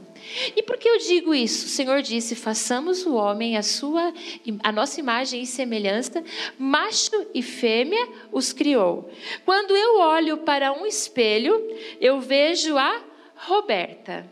E 0.56 0.62
por 0.62 0.76
que 0.76 0.88
eu 0.88 0.98
digo 0.98 1.34
isso? 1.34 1.66
O 1.66 1.68
Senhor 1.68 2.02
disse: 2.02 2.34
façamos 2.34 3.04
o 3.04 3.14
homem 3.14 3.56
a 3.56 3.62
sua, 3.62 4.12
a 4.62 4.72
nossa 4.72 4.98
imagem 5.00 5.42
e 5.42 5.46
semelhança, 5.46 6.24
macho 6.58 7.26
e 7.34 7.42
fêmea 7.42 8.08
os 8.32 8.52
criou. 8.52 9.10
Quando 9.44 9.76
eu 9.76 10.00
olho 10.00 10.38
para 10.38 10.72
um 10.72 10.86
espelho, 10.86 11.62
eu 12.00 12.20
vejo 12.20 12.76
a 12.76 13.02
Roberta. 13.36 14.26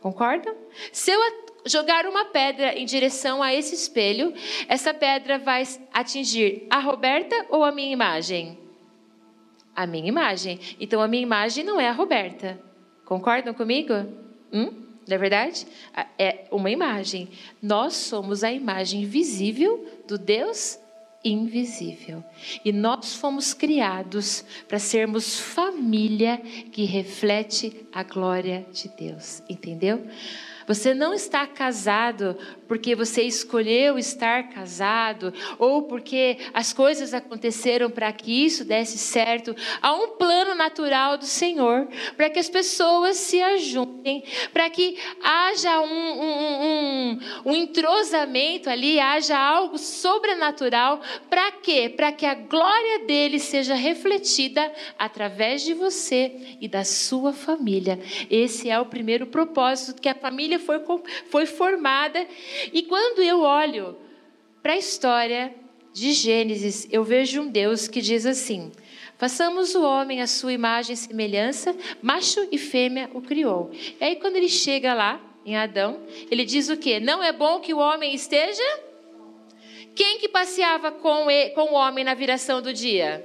Concordam? 0.00 0.54
Se 0.92 1.10
eu 1.10 1.20
jogar 1.64 2.06
uma 2.06 2.26
pedra 2.26 2.78
em 2.78 2.84
direção 2.84 3.42
a 3.42 3.52
esse 3.52 3.74
espelho, 3.74 4.32
essa 4.68 4.94
pedra 4.94 5.38
vai 5.38 5.64
atingir 5.92 6.66
a 6.70 6.78
Roberta 6.78 7.46
ou 7.48 7.64
a 7.64 7.72
minha 7.72 7.92
imagem? 7.92 8.65
A 9.76 9.86
minha 9.86 10.08
imagem. 10.08 10.58
Então 10.80 11.00
a 11.02 11.06
minha 11.06 11.22
imagem 11.22 11.62
não 11.62 11.78
é 11.78 11.88
a 11.88 11.92
Roberta. 11.92 12.58
Concordam 13.04 13.54
comigo? 13.54 13.92
Hum? 14.52 14.72
Não 15.06 15.14
é 15.14 15.18
verdade? 15.18 15.66
É 16.18 16.46
uma 16.50 16.70
imagem. 16.70 17.28
Nós 17.62 17.94
somos 17.94 18.42
a 18.42 18.50
imagem 18.50 19.04
visível 19.04 20.02
do 20.08 20.18
Deus 20.18 20.80
invisível. 21.22 22.24
E 22.64 22.72
nós 22.72 23.14
fomos 23.14 23.52
criados 23.52 24.44
para 24.68 24.78
sermos 24.78 25.38
família 25.38 26.38
que 26.72 26.84
reflete 26.84 27.86
a 27.92 28.02
glória 28.02 28.64
de 28.72 28.88
Deus. 28.88 29.42
Entendeu? 29.48 30.06
Você 30.66 30.92
não 30.92 31.14
está 31.14 31.46
casado 31.46 32.36
porque 32.66 32.94
você 32.94 33.22
escolheu 33.22 33.98
estar 33.98 34.50
casado 34.50 35.32
ou 35.58 35.82
porque 35.82 36.38
as 36.52 36.72
coisas 36.72 37.14
aconteceram 37.14 37.90
para 37.90 38.12
que 38.12 38.44
isso 38.44 38.64
desse 38.64 38.98
certo. 38.98 39.54
Há 39.80 39.94
um 39.94 40.16
plano 40.16 40.54
natural 40.54 41.16
do 41.16 41.24
Senhor 41.24 41.86
para 42.16 42.28
que 42.28 42.38
as 42.38 42.48
pessoas 42.48 43.16
se 43.16 43.40
ajuntem, 43.40 44.24
para 44.52 44.68
que 44.68 44.98
haja 45.22 45.80
um, 45.80 45.86
um, 45.86 46.64
um, 46.64 47.18
um 47.46 47.54
entrosamento 47.54 48.68
ali, 48.68 48.98
haja 48.98 49.38
algo 49.38 49.78
sobrenatural. 49.78 51.00
Para 51.30 51.52
quê? 51.52 51.88
Para 51.88 52.12
que 52.12 52.26
a 52.26 52.34
glória 52.34 53.06
dele 53.06 53.38
seja 53.38 53.74
refletida 53.74 54.72
através 54.98 55.62
de 55.62 55.74
você 55.74 56.56
e 56.60 56.66
da 56.66 56.84
sua 56.84 57.32
família. 57.32 58.00
Esse 58.28 58.68
é 58.68 58.78
o 58.80 58.86
primeiro 58.86 59.26
propósito 59.26 60.00
que 60.00 60.08
a 60.08 60.14
família 60.14 60.55
família 60.58 60.86
foi, 60.86 61.02
foi 61.28 61.46
formada. 61.46 62.26
E 62.72 62.82
quando 62.82 63.22
eu 63.22 63.40
olho 63.40 63.96
para 64.62 64.74
a 64.74 64.76
história 64.76 65.54
de 65.92 66.12
Gênesis, 66.12 66.86
eu 66.90 67.02
vejo 67.04 67.42
um 67.42 67.48
Deus 67.48 67.88
que 67.88 68.00
diz 68.00 68.26
assim: 68.26 68.72
Façamos 69.16 69.74
o 69.74 69.82
homem 69.82 70.20
à 70.20 70.26
sua 70.26 70.52
imagem 70.52 70.94
e 70.94 70.96
semelhança, 70.96 71.74
macho 72.02 72.46
e 72.50 72.58
fêmea 72.58 73.10
o 73.14 73.20
criou. 73.20 73.70
E 73.72 74.04
aí, 74.04 74.16
quando 74.16 74.36
ele 74.36 74.48
chega 74.48 74.92
lá, 74.94 75.20
em 75.46 75.56
Adão, 75.56 76.02
ele 76.28 76.44
diz 76.44 76.68
o 76.68 76.76
quê? 76.76 76.98
Não 76.98 77.22
é 77.22 77.32
bom 77.32 77.60
que 77.60 77.72
o 77.72 77.78
homem 77.78 78.12
esteja? 78.12 78.64
Quem 79.94 80.18
que 80.18 80.28
passeava 80.28 80.90
com, 80.90 81.30
ele, 81.30 81.50
com 81.50 81.70
o 81.70 81.74
homem 81.74 82.04
na 82.04 82.14
viração 82.14 82.60
do 82.60 82.72
dia? 82.72 83.24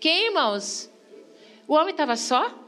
Quem, 0.00 0.28
irmãos? 0.28 0.90
O 1.68 1.74
homem 1.74 1.90
estava 1.90 2.16
só? 2.16 2.65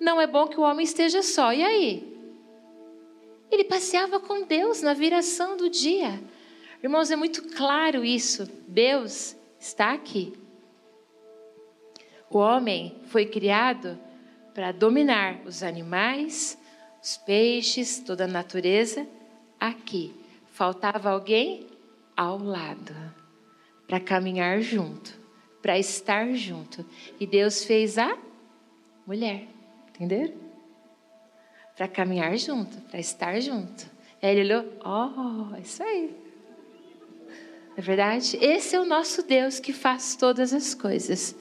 Não 0.00 0.20
é 0.20 0.26
bom 0.26 0.48
que 0.48 0.58
o 0.58 0.62
homem 0.62 0.84
esteja 0.84 1.22
só. 1.22 1.52
E 1.52 1.62
aí? 1.62 2.18
Ele 3.50 3.64
passeava 3.64 4.18
com 4.18 4.42
Deus 4.42 4.80
na 4.80 4.94
viração 4.94 5.56
do 5.56 5.68
dia. 5.68 6.20
Irmãos, 6.82 7.10
é 7.10 7.16
muito 7.16 7.42
claro 7.54 8.04
isso. 8.04 8.48
Deus 8.66 9.36
está 9.58 9.92
aqui. 9.92 10.32
O 12.30 12.38
homem 12.38 12.96
foi 13.06 13.26
criado 13.26 13.98
para 14.54 14.72
dominar 14.72 15.40
os 15.44 15.62
animais, 15.62 16.56
os 17.02 17.16
peixes, 17.18 17.98
toda 17.98 18.24
a 18.24 18.28
natureza 18.28 19.06
aqui. 19.58 20.14
Faltava 20.52 21.10
alguém 21.10 21.66
ao 22.16 22.38
lado 22.38 22.94
para 23.86 23.98
caminhar 23.98 24.60
junto, 24.60 25.18
para 25.60 25.78
estar 25.78 26.32
junto. 26.34 26.86
E 27.18 27.26
Deus 27.26 27.64
fez 27.64 27.98
a 27.98 28.16
mulher. 29.06 29.59
Entenderam? 30.00 30.32
Para 31.76 31.86
caminhar 31.86 32.34
junto, 32.38 32.80
para 32.88 32.98
estar 32.98 33.38
junto. 33.38 33.84
Aí 34.22 34.30
ele 34.30 34.54
olhou, 34.54 34.72
oh, 34.82 35.54
é 35.54 35.60
isso 35.60 35.82
aí. 35.82 36.16
É 37.76 37.82
verdade? 37.82 38.38
Esse 38.40 38.76
é 38.76 38.80
o 38.80 38.86
nosso 38.86 39.22
Deus 39.22 39.60
que 39.60 39.74
faz 39.74 40.16
todas 40.16 40.54
as 40.54 40.74
coisas. 40.74 41.36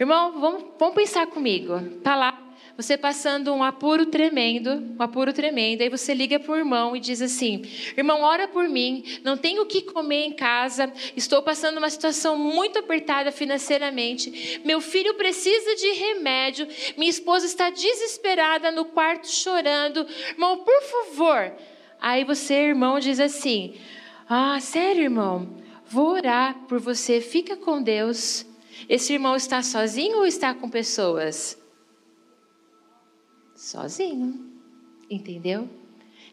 Irmão, 0.00 0.40
vamos, 0.40 0.64
vamos 0.78 0.94
pensar 0.94 1.26
comigo. 1.26 1.78
Tá 2.02 2.16
lá 2.16 2.31
você 2.76 2.96
passando 2.96 3.52
um 3.52 3.62
apuro 3.62 4.06
tremendo, 4.06 4.70
um 4.98 5.02
apuro 5.02 5.32
tremendo, 5.32 5.82
aí 5.82 5.88
você 5.88 6.14
liga 6.14 6.40
para 6.40 6.52
o 6.52 6.56
irmão 6.56 6.96
e 6.96 7.00
diz 7.00 7.20
assim: 7.20 7.62
irmão, 7.96 8.22
ora 8.22 8.48
por 8.48 8.68
mim, 8.68 9.04
não 9.22 9.36
tenho 9.36 9.62
o 9.62 9.66
que 9.66 9.82
comer 9.82 10.24
em 10.24 10.32
casa, 10.32 10.92
estou 11.16 11.42
passando 11.42 11.78
uma 11.78 11.90
situação 11.90 12.36
muito 12.36 12.78
apertada 12.78 13.30
financeiramente, 13.30 14.60
meu 14.64 14.80
filho 14.80 15.14
precisa 15.14 15.74
de 15.76 15.92
remédio, 15.92 16.66
minha 16.96 17.10
esposa 17.10 17.46
está 17.46 17.70
desesperada 17.70 18.70
no 18.70 18.86
quarto 18.86 19.28
chorando, 19.28 20.06
irmão, 20.30 20.58
por 20.58 20.82
favor. 20.82 21.52
Aí 22.00 22.24
você, 22.24 22.54
irmão, 22.54 22.98
diz 22.98 23.20
assim: 23.20 23.74
ah, 24.28 24.58
sério, 24.60 25.02
irmão, 25.02 25.56
vou 25.86 26.08
orar 26.08 26.58
por 26.66 26.80
você, 26.80 27.20
fica 27.20 27.56
com 27.56 27.82
Deus. 27.82 28.46
Esse 28.88 29.12
irmão 29.12 29.36
está 29.36 29.62
sozinho 29.62 30.18
ou 30.18 30.26
está 30.26 30.52
com 30.52 30.68
pessoas? 30.68 31.61
Sozinho. 33.62 34.44
Entendeu? 35.08 35.68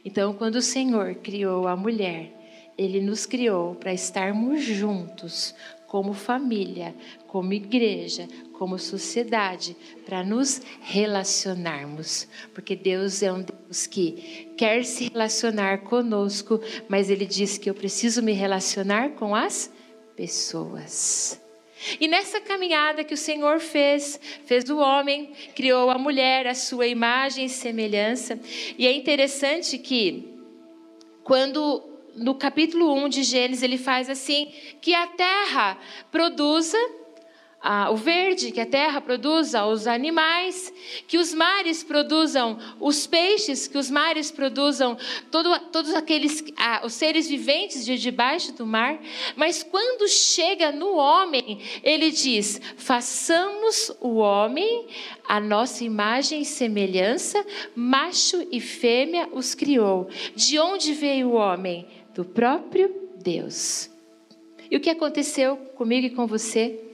Então, 0.04 0.34
quando 0.34 0.56
o 0.56 0.62
Senhor 0.62 1.16
criou 1.16 1.68
a 1.68 1.76
mulher, 1.76 2.74
ele 2.78 3.00
nos 3.02 3.26
criou 3.26 3.76
para 3.76 3.94
estarmos 3.94 4.64
juntos, 4.64 5.54
como 5.86 6.14
família, 6.14 6.96
como 7.28 7.52
igreja, 7.52 8.28
como 8.54 8.80
sociedade, 8.80 9.76
para 10.06 10.24
nos 10.24 10.62
relacionarmos. 10.82 12.28
Porque 12.54 12.76
Deus 12.76 13.22
é 13.22 13.32
um 13.32 13.42
Deus 13.44 13.86
que 13.86 14.54
quer 14.56 14.86
se 14.86 15.10
relacionar 15.10 15.80
conosco, 15.80 16.60
mas 16.88 17.10
Ele 17.10 17.26
diz 17.26 17.58
que 17.58 17.70
eu 17.70 17.74
preciso 17.74 18.22
me 18.24 18.34
relacionar 18.34 19.12
com 19.12 19.36
as 19.36 19.72
pessoas. 20.16 21.42
E 22.00 22.08
nessa 22.08 22.42
caminhada 22.42 23.04
que 23.04 23.14
o 23.14 23.18
Senhor 23.18 23.60
fez, 23.60 24.20
fez 24.46 24.70
o 24.70 24.78
homem, 24.78 25.32
criou 25.56 25.90
a 25.90 25.98
mulher, 25.98 26.48
a 26.48 26.56
sua 26.56 26.88
imagem 26.88 27.46
e 27.46 27.50
semelhança. 27.50 28.40
E 28.78 28.86
é 28.86 28.92
interessante 28.92 29.78
que, 29.78 30.34
quando 31.24 31.84
no 32.16 32.36
capítulo 32.36 32.94
1 32.94 33.10
de 33.10 33.24
Gênesis 33.24 33.64
ele 33.64 33.78
faz 33.78 34.10
assim: 34.10 34.52
que 34.82 34.94
a 34.94 35.08
terra 35.08 35.78
produza 36.12 36.78
o 37.92 37.96
verde 37.96 38.52
que 38.52 38.62
a 38.62 38.66
terra 38.66 39.02
produza 39.02 39.66
os 39.66 39.86
animais, 39.86 40.74
que 41.08 41.18
os 41.18 41.34
mares 41.34 41.84
produzam 41.84 42.58
os 42.80 43.06
peixes, 43.06 43.68
que 43.68 43.78
os 43.78 43.90
mares 43.90 44.32
produzam 44.32 44.98
todo, 45.30 45.60
todos 45.72 45.94
aqueles 45.94 46.44
ah, 46.58 46.82
os 46.86 46.94
seres 46.94 47.28
viventes 47.28 47.86
de 47.86 47.98
debaixo 47.98 48.54
do 48.54 48.66
mar. 48.66 49.00
Mas 49.36 49.62
quando 49.62 50.08
chega 50.08 50.72
no 50.72 50.96
homem, 50.96 51.60
ele 51.84 52.12
diz: 52.12 52.62
façamos 52.78 53.92
o 54.00 54.16
homem 54.16 54.88
a 55.28 55.40
nossa 55.40 55.84
imagem 55.84 56.42
e 56.42 56.46
semelhança, 56.46 57.46
macho 57.76 58.48
e 58.52 58.62
fêmea 58.62 59.28
os 59.34 59.54
criou. 59.54 60.08
De 60.34 60.58
onde 60.58 60.94
veio 60.94 61.30
o 61.30 61.34
homem? 61.34 61.86
Do 62.16 62.24
próprio 62.24 63.10
Deus. 63.18 63.90
E 64.72 64.78
o 64.78 64.80
que 64.80 64.90
aconteceu 64.90 65.58
comigo 65.76 66.08
e 66.08 66.10
com 66.10 66.26
você? 66.26 66.89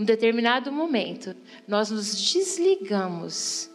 Num 0.00 0.06
determinado 0.06 0.72
momento, 0.72 1.36
nós 1.68 1.90
nos 1.90 2.32
desligamos 2.32 3.70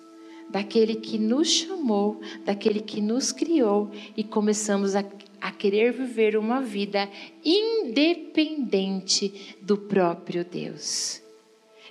daquele 0.49 0.95
que 0.95 1.19
nos 1.19 1.47
chamou, 1.47 2.19
daquele 2.43 2.79
que 2.79 2.99
nos 2.99 3.31
criou 3.31 3.91
e 4.17 4.23
começamos 4.23 4.95
a, 4.95 5.05
a 5.39 5.51
querer 5.51 5.93
viver 5.93 6.35
uma 6.35 6.63
vida 6.63 7.07
independente 7.43 9.55
do 9.61 9.77
próprio 9.77 10.43
Deus. 10.43 11.21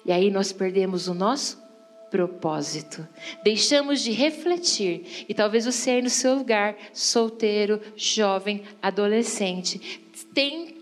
E 0.05 0.11
aí 0.11 0.33
nós 0.33 0.51
perdemos 0.51 1.07
o 1.07 1.15
nosso 1.15 1.63
propósito. 2.11 3.07
Deixamos 3.45 4.01
de 4.01 4.11
refletir. 4.11 5.25
E 5.29 5.35
talvez 5.35 5.65
você 5.65 5.91
aí 5.91 6.03
no 6.03 6.11
seu 6.11 6.35
lugar, 6.35 6.77
solteiro, 6.93 7.81
jovem, 7.95 8.65
adolescente, 8.83 10.03
tem 10.35 10.74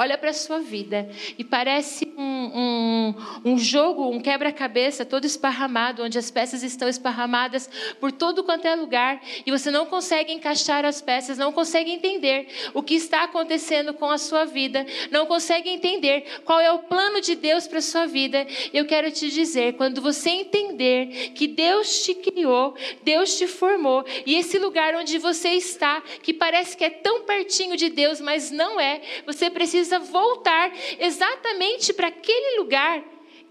olha 0.00 0.16
para 0.16 0.30
a 0.30 0.32
sua 0.32 0.60
vida 0.60 1.10
e 1.36 1.44
parece 1.44 2.10
um, 2.16 2.24
um, 2.24 3.14
um 3.44 3.58
jogo, 3.58 4.08
um 4.08 4.18
quebra-cabeça 4.18 5.04
todo 5.04 5.26
esparramado, 5.26 6.02
onde 6.02 6.18
as 6.18 6.30
peças 6.30 6.62
estão 6.62 6.88
esparramadas 6.88 7.68
por 8.00 8.10
todo 8.10 8.42
quanto 8.42 8.66
é 8.66 8.74
lugar 8.74 9.20
e 9.44 9.50
você 9.50 9.70
não 9.70 9.84
consegue 9.84 10.32
encaixar 10.32 10.86
as 10.86 11.02
peças, 11.02 11.36
não 11.36 11.52
consegue 11.52 11.90
entender 11.90 12.48
o 12.72 12.82
que 12.82 12.94
está 12.94 13.24
acontecendo 13.24 13.92
com 13.92 14.10
a 14.10 14.16
sua 14.16 14.46
vida, 14.46 14.86
não 15.10 15.26
consegue 15.26 15.68
entender 15.68 16.40
qual 16.46 16.58
é 16.58 16.72
o 16.72 16.78
plano 16.78 17.20
de 17.20 17.34
Deus 17.34 17.68
para 17.68 17.78
a 17.78 17.82
sua 17.82 18.06
vida. 18.06 18.46
Eu 18.72 18.86
quero 18.86 19.10
te 19.10 19.28
dizer, 19.28 19.74
quando 19.74 20.00
você 20.00 20.30
entender 20.30 21.32
que 21.34 21.46
Deus 21.46 22.04
te 22.04 22.14
criou, 22.14 22.74
Deus 23.02 23.36
te 23.36 23.46
formou 23.46 24.02
e 24.24 24.34
esse 24.36 24.58
lugar 24.58 24.94
onde 24.94 25.18
você 25.18 25.50
está, 25.50 26.00
que 26.22 26.32
parece 26.32 26.74
que 26.74 26.84
é 26.84 26.90
tão 26.90 27.24
pertinho 27.24 27.76
de 27.76 27.90
Deus, 27.90 28.18
mas 28.18 28.50
não 28.50 28.80
é, 28.80 29.02
você 29.26 29.50
precisa 29.50 29.89
precisa 29.90 29.98
voltar 29.98 30.72
exatamente 30.98 31.92
para 31.92 32.08
aquele 32.08 32.60
lugar 32.60 33.02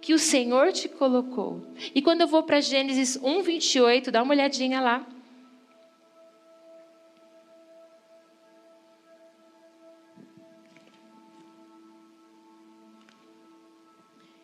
que 0.01 0.13
o 0.13 0.19
Senhor 0.19 0.71
te 0.71 0.87
colocou. 0.87 1.61
E 1.93 2.01
quando 2.01 2.21
eu 2.21 2.27
vou 2.27 2.43
para 2.43 2.61
Gênesis 2.61 3.19
1, 3.21 3.41
28, 3.41 4.11
dá 4.11 4.23
uma 4.23 4.33
olhadinha 4.33 4.79
lá. 4.79 5.05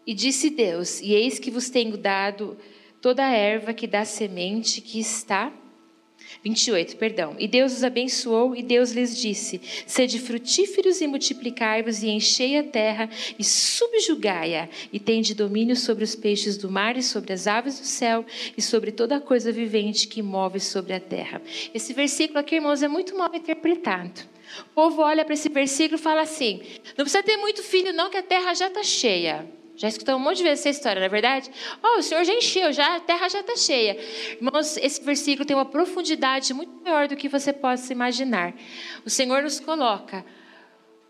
E 0.05 0.13
disse 0.13 0.49
Deus: 0.49 0.99
E 1.01 1.13
eis 1.13 1.39
que 1.39 1.49
vos 1.49 1.69
tenho 1.69 1.97
dado 1.97 2.57
toda 3.01 3.25
a 3.25 3.31
erva 3.31 3.73
que 3.73 3.87
dá 3.87 4.03
semente 4.05 4.81
que 4.81 4.99
está 4.99 5.51
28, 6.43 6.97
perdão. 6.97 7.35
E 7.39 7.47
Deus 7.47 7.73
os 7.73 7.83
abençoou 7.83 8.55
e 8.55 8.61
Deus 8.61 8.91
lhes 8.91 9.17
disse: 9.17 9.61
Sede 9.85 10.19
frutíferos 10.19 11.01
e 11.01 11.07
multiplicai-vos 11.07 12.03
e 12.03 12.09
enchei 12.09 12.57
a 12.57 12.63
terra 12.63 13.09
e 13.37 13.43
subjugai-a 13.43 14.69
e 14.91 14.99
tende 14.99 15.33
domínio 15.33 15.75
sobre 15.75 16.03
os 16.03 16.15
peixes 16.15 16.57
do 16.57 16.69
mar 16.69 16.97
e 16.97 17.03
sobre 17.03 17.33
as 17.33 17.47
aves 17.47 17.79
do 17.79 17.85
céu 17.85 18.25
e 18.55 18.61
sobre 18.61 18.91
toda 18.91 19.19
coisa 19.19 19.51
vivente 19.51 20.07
que 20.07 20.21
move 20.21 20.59
sobre 20.59 20.93
a 20.93 20.99
terra. 20.99 21.41
Esse 21.73 21.93
versículo 21.93 22.39
aqui, 22.39 22.55
irmãos, 22.55 22.83
é 22.83 22.87
muito 22.87 23.17
mal 23.17 23.33
interpretado. 23.33 24.21
O 24.61 24.73
povo 24.73 25.01
olha 25.01 25.25
para 25.25 25.33
esse 25.33 25.49
versículo 25.49 25.99
e 25.99 26.01
fala 26.01 26.21
assim: 26.21 26.61
Não 26.97 27.03
precisa 27.03 27.23
ter 27.23 27.37
muito 27.37 27.63
filho 27.63 27.93
não 27.93 28.09
que 28.09 28.17
a 28.17 28.23
terra 28.23 28.53
já 28.53 28.67
está 28.67 28.83
cheia. 28.83 29.45
Já 29.77 29.89
escutou 29.89 30.15
um 30.15 30.19
monte 30.19 30.37
de 30.37 30.43
vezes 30.43 30.65
essa 30.65 30.69
história, 30.69 30.99
não 30.99 31.05
é 31.05 31.09
verdade? 31.09 31.51
Oh, 31.83 31.99
o 31.99 32.01
Senhor 32.01 32.23
já 32.23 32.33
encheu, 32.33 32.71
já, 32.71 32.95
a 32.95 32.99
terra 32.99 33.27
já 33.27 33.41
está 33.41 33.55
cheia. 33.57 33.97
Irmãos, 34.39 34.77
esse 34.77 35.03
versículo 35.03 35.45
tem 35.45 35.55
uma 35.55 35.65
profundidade 35.65 36.53
muito 36.53 36.81
maior 36.83 37.07
do 37.07 37.15
que 37.15 37.27
você 37.27 37.51
possa 37.51 37.91
imaginar. 37.91 38.53
O 39.05 39.09
Senhor 39.09 39.43
nos 39.43 39.59
coloca 39.59 40.25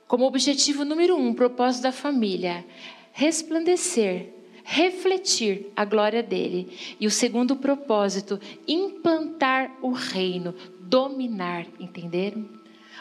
como 0.08 0.26
objetivo 0.26 0.84
número 0.84 1.16
um, 1.16 1.34
propósito 1.34 1.84
da 1.84 1.92
família, 1.92 2.66
resplandecer, 3.12 4.34
refletir 4.64 5.72
a 5.76 5.86
glória 5.86 6.24
dele. 6.24 6.76
E 7.00 7.06
o 7.06 7.12
segundo 7.12 7.56
propósito, 7.56 8.40
implantar 8.68 9.72
o 9.82 9.92
reino, 9.92 10.56
dominar, 10.80 11.68
entenderam? 11.80 12.50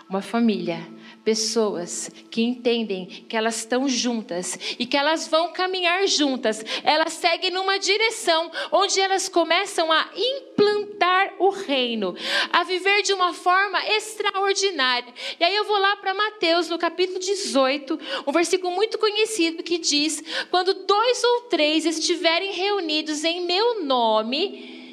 Uma 0.08 0.20
família 0.20 0.86
pessoas 1.24 2.10
que 2.30 2.42
entendem 2.42 3.06
que 3.06 3.36
elas 3.36 3.56
estão 3.56 3.88
juntas 3.88 4.58
e 4.78 4.84
que 4.84 4.96
elas 4.96 5.26
vão 5.26 5.52
caminhar 5.52 6.06
juntas. 6.06 6.62
Elas 6.84 7.14
seguem 7.14 7.50
numa 7.50 7.78
direção 7.78 8.50
onde 8.70 9.00
elas 9.00 9.28
começam 9.28 9.90
a 9.90 10.10
implantar 10.14 11.34
o 11.38 11.48
reino, 11.48 12.14
a 12.52 12.62
viver 12.62 13.02
de 13.02 13.12
uma 13.12 13.32
forma 13.32 13.82
extraordinária. 13.88 15.12
E 15.40 15.44
aí 15.44 15.56
eu 15.56 15.64
vou 15.64 15.78
lá 15.78 15.96
para 15.96 16.12
Mateus, 16.12 16.68
no 16.68 16.78
capítulo 16.78 17.18
18, 17.18 17.98
um 18.26 18.32
versículo 18.32 18.74
muito 18.74 18.98
conhecido 18.98 19.62
que 19.62 19.78
diz: 19.78 20.22
Quando 20.50 20.74
dois 20.74 21.24
ou 21.24 21.40
três 21.42 21.86
estiverem 21.86 22.52
reunidos 22.52 23.24
em 23.24 23.46
meu 23.46 23.82
nome, 23.82 24.83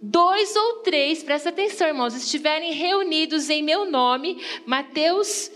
dois 0.00 0.54
ou 0.54 0.82
três, 0.82 1.22
presta 1.22 1.48
atenção, 1.48 1.88
irmãos, 1.88 2.14
estiverem 2.14 2.72
reunidos 2.72 3.50
em 3.50 3.62
meu 3.62 3.90
nome, 3.90 4.42
Mateus 4.66 5.50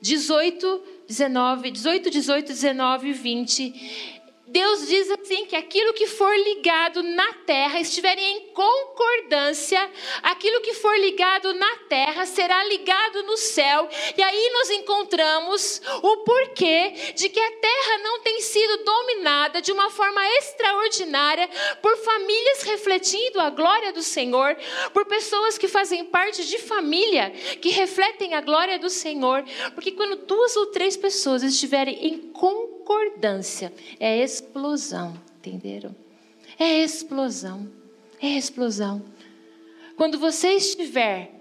18, 0.00 0.82
19, 1.08 1.70
18, 1.70 2.10
18, 2.10 2.46
19 2.48 3.08
e 3.08 3.12
20. 3.12 4.15
Deus 4.56 4.86
diz 4.86 5.10
assim 5.10 5.44
que 5.44 5.54
aquilo 5.54 5.92
que 5.92 6.06
for 6.06 6.34
ligado 6.34 7.02
na 7.02 7.30
terra 7.44 7.78
estiver 7.78 8.16
em 8.16 8.40
concordância, 8.54 9.78
aquilo 10.22 10.62
que 10.62 10.72
for 10.72 10.98
ligado 10.98 11.52
na 11.52 11.76
terra 11.90 12.24
será 12.24 12.64
ligado 12.64 13.22
no 13.24 13.36
céu. 13.36 13.86
E 14.16 14.22
aí 14.22 14.50
nós 14.54 14.70
encontramos 14.70 15.82
o 16.02 16.16
porquê 16.24 17.12
de 17.14 17.28
que 17.28 17.38
a 17.38 17.52
terra 17.52 17.98
não 17.98 18.20
tem 18.20 18.40
sido 18.40 18.82
dominada 18.82 19.60
de 19.60 19.72
uma 19.72 19.90
forma 19.90 20.26
extraordinária 20.38 21.50
por 21.82 21.94
famílias 21.98 22.62
refletindo 22.62 23.38
a 23.38 23.50
glória 23.50 23.92
do 23.92 24.02
Senhor, 24.02 24.56
por 24.94 25.04
pessoas 25.04 25.58
que 25.58 25.68
fazem 25.68 26.02
parte 26.06 26.42
de 26.46 26.58
família 26.60 27.28
que 27.60 27.68
refletem 27.68 28.32
a 28.32 28.40
glória 28.40 28.78
do 28.78 28.88
Senhor, 28.88 29.44
porque 29.74 29.92
quando 29.92 30.24
duas 30.24 30.56
ou 30.56 30.68
três 30.68 30.96
pessoas 30.96 31.42
estiverem 31.42 32.06
em 32.06 32.18
concordância 32.32 32.75
concordância, 32.86 33.72
é 33.98 34.22
explosão, 34.22 35.20
entenderam? 35.38 35.94
É 36.56 36.84
explosão, 36.84 37.68
é 38.22 38.28
explosão. 38.28 39.02
Quando 39.96 40.20
você 40.20 40.50
estiver 40.52 41.32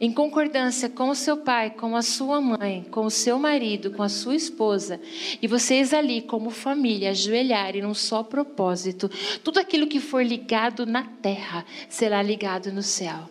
em 0.00 0.10
concordância 0.10 0.88
com 0.88 1.10
o 1.10 1.14
seu 1.14 1.36
pai, 1.36 1.70
com 1.70 1.94
a 1.94 2.00
sua 2.00 2.40
mãe, 2.40 2.86
com 2.90 3.04
o 3.04 3.10
seu 3.10 3.38
marido, 3.38 3.90
com 3.90 4.02
a 4.02 4.08
sua 4.08 4.34
esposa, 4.34 4.98
e 5.42 5.46
vocês 5.46 5.92
ali, 5.92 6.22
como 6.22 6.48
família, 6.48 7.10
ajoelharem 7.10 7.82
num 7.82 7.94
só 7.94 8.22
propósito, 8.22 9.10
tudo 9.44 9.58
aquilo 9.58 9.88
que 9.88 10.00
for 10.00 10.24
ligado 10.24 10.86
na 10.86 11.02
terra 11.02 11.66
será 11.88 12.22
ligado 12.22 12.72
no 12.72 12.82
céu. 12.82 13.28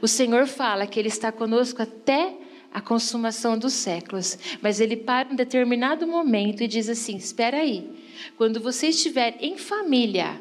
O 0.00 0.06
Senhor 0.06 0.46
fala 0.46 0.86
que 0.86 1.00
Ele 1.00 1.08
está 1.08 1.32
conosco 1.32 1.82
até 1.82 2.45
a 2.76 2.80
consumação 2.82 3.58
dos 3.58 3.72
séculos. 3.72 4.38
Mas 4.60 4.80
ele 4.80 4.98
para 4.98 5.30
um 5.30 5.34
determinado 5.34 6.06
momento 6.06 6.62
e 6.62 6.68
diz 6.68 6.90
assim: 6.90 7.16
Espera 7.16 7.56
aí, 7.56 7.90
quando 8.36 8.60
você 8.60 8.88
estiver 8.88 9.34
em 9.40 9.56
família, 9.56 10.38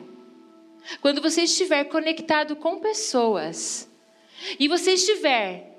quando 1.00 1.21
você 1.21 1.43
estiver 1.43 1.86
conectado 1.86 2.58
com 2.58 2.80
pessoas, 2.80 3.89
e 4.60 4.67
você 4.67 4.91
estiver 4.95 5.75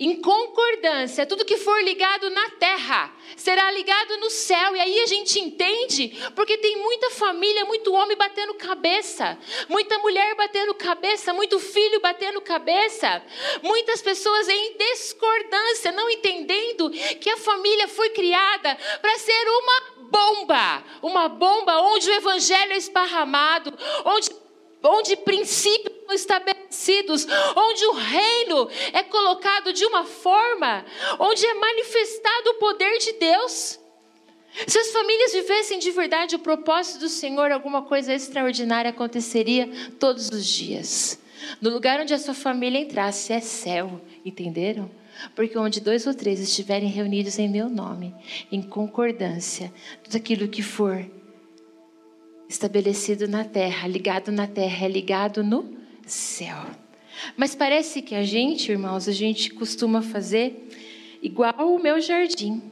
em 0.00 0.18
concordância, 0.18 1.26
tudo 1.26 1.44
que 1.44 1.58
for 1.58 1.78
ligado 1.84 2.30
na 2.30 2.48
terra 2.52 3.12
será 3.36 3.70
ligado 3.70 4.16
no 4.16 4.30
céu. 4.30 4.74
E 4.74 4.80
aí 4.80 5.00
a 5.00 5.06
gente 5.06 5.38
entende, 5.38 6.18
porque 6.34 6.56
tem 6.56 6.78
muita 6.78 7.10
família, 7.10 7.66
muito 7.66 7.92
homem 7.92 8.16
batendo 8.16 8.54
cabeça, 8.54 9.38
muita 9.68 9.98
mulher 9.98 10.34
batendo 10.34 10.72
cabeça, 10.72 11.34
muito 11.34 11.60
filho 11.60 12.00
batendo 12.00 12.40
cabeça, 12.40 13.22
muitas 13.62 14.00
pessoas 14.00 14.48
em 14.48 14.78
discordância, 14.78 15.92
não 15.92 16.08
entendendo 16.08 16.88
que 17.20 17.28
a 17.28 17.36
família 17.36 17.86
foi 17.86 18.08
criada 18.08 18.74
para 19.02 19.18
ser 19.18 19.48
uma 19.48 20.08
bomba, 20.10 20.84
uma 21.02 21.28
bomba 21.28 21.78
onde 21.82 22.08
o 22.08 22.14
evangelho 22.14 22.72
é 22.72 22.78
esparramado, 22.78 23.76
onde, 24.06 24.30
onde 24.82 25.14
princípios 25.18 25.94
estabelecidos 26.10 26.59
estabelecidos, 26.70 27.26
onde 27.56 27.84
o 27.86 27.92
reino 27.92 28.68
é 28.92 29.02
colocado 29.02 29.72
de 29.72 29.84
uma 29.84 30.04
forma, 30.04 30.84
onde 31.18 31.44
é 31.44 31.54
manifestado 31.54 32.50
o 32.50 32.54
poder 32.54 32.98
de 32.98 33.12
Deus. 33.14 33.78
Se 34.66 34.78
as 34.78 34.90
famílias 34.90 35.32
vivessem 35.32 35.78
de 35.78 35.90
verdade 35.90 36.36
o 36.36 36.40
propósito 36.40 37.00
do 37.00 37.08
Senhor, 37.08 37.52
alguma 37.52 37.82
coisa 37.82 38.14
extraordinária 38.14 38.90
aconteceria 38.90 39.68
todos 39.98 40.28
os 40.30 40.46
dias. 40.46 41.20
No 41.60 41.70
lugar 41.70 42.00
onde 42.00 42.14
a 42.14 42.18
sua 42.18 42.34
família 42.34 42.80
entrasse 42.80 43.32
é 43.32 43.40
céu, 43.40 44.00
entenderam? 44.24 44.90
Porque 45.34 45.56
onde 45.58 45.80
dois 45.80 46.06
ou 46.06 46.14
três 46.14 46.40
estiverem 46.40 46.88
reunidos 46.88 47.38
em 47.38 47.48
meu 47.48 47.68
nome, 47.68 48.14
em 48.50 48.62
concordância, 48.62 49.72
tudo 50.02 50.16
aquilo 50.16 50.48
que 50.48 50.62
for 50.62 51.04
estabelecido 52.48 53.28
na 53.28 53.44
terra, 53.44 53.86
ligado 53.86 54.32
na 54.32 54.46
terra, 54.46 54.86
é 54.86 54.88
ligado 54.88 55.44
no 55.44 55.79
céu. 56.12 56.58
Mas 57.36 57.54
parece 57.54 58.02
que 58.02 58.14
a 58.14 58.22
gente, 58.22 58.70
irmãos, 58.70 59.08
a 59.08 59.12
gente 59.12 59.50
costuma 59.50 60.02
fazer 60.02 60.68
igual 61.22 61.74
o 61.74 61.82
meu 61.82 62.00
jardim. 62.00 62.62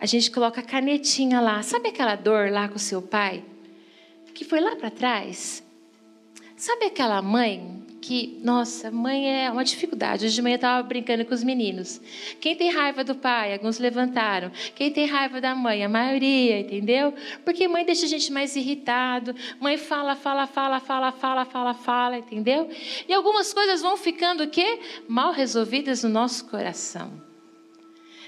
A 0.00 0.06
gente 0.06 0.30
coloca 0.30 0.60
a 0.60 0.64
canetinha 0.64 1.40
lá. 1.40 1.62
Sabe 1.62 1.88
aquela 1.88 2.16
dor 2.16 2.50
lá 2.50 2.68
com 2.68 2.76
o 2.76 2.80
seu 2.80 3.00
pai? 3.00 3.44
Que 4.34 4.44
foi 4.44 4.60
lá 4.60 4.74
para 4.74 4.90
trás? 4.90 5.62
Sabe 6.56 6.86
aquela 6.86 7.22
mãe 7.22 7.83
que, 8.04 8.38
nossa, 8.42 8.90
mãe 8.90 9.46
é 9.46 9.50
uma 9.50 9.64
dificuldade. 9.64 10.26
Hoje 10.26 10.34
de 10.34 10.42
manhã 10.42 10.54
eu 10.54 10.56
estava 10.56 10.82
brincando 10.86 11.24
com 11.24 11.32
os 11.32 11.42
meninos. 11.42 12.02
Quem 12.38 12.54
tem 12.54 12.70
raiva 12.70 13.02
do 13.02 13.14
pai? 13.14 13.54
Alguns 13.54 13.78
levantaram. 13.78 14.52
Quem 14.74 14.90
tem 14.90 15.06
raiva 15.06 15.40
da 15.40 15.54
mãe? 15.54 15.82
A 15.82 15.88
maioria, 15.88 16.60
entendeu? 16.60 17.14
Porque 17.46 17.66
mãe 17.66 17.82
deixa 17.82 18.04
a 18.04 18.08
gente 18.08 18.30
mais 18.30 18.54
irritado. 18.56 19.34
Mãe 19.58 19.78
fala, 19.78 20.14
fala, 20.14 20.46
fala, 20.46 20.80
fala, 20.80 21.12
fala, 21.12 21.44
fala, 21.46 21.72
fala, 21.72 22.18
entendeu? 22.18 22.68
E 23.08 23.14
algumas 23.14 23.54
coisas 23.54 23.80
vão 23.80 23.96
ficando 23.96 24.44
o 24.44 24.50
quê? 24.50 24.80
Mal 25.08 25.32
resolvidas 25.32 26.04
no 26.04 26.10
nosso 26.10 26.44
coração. 26.44 27.10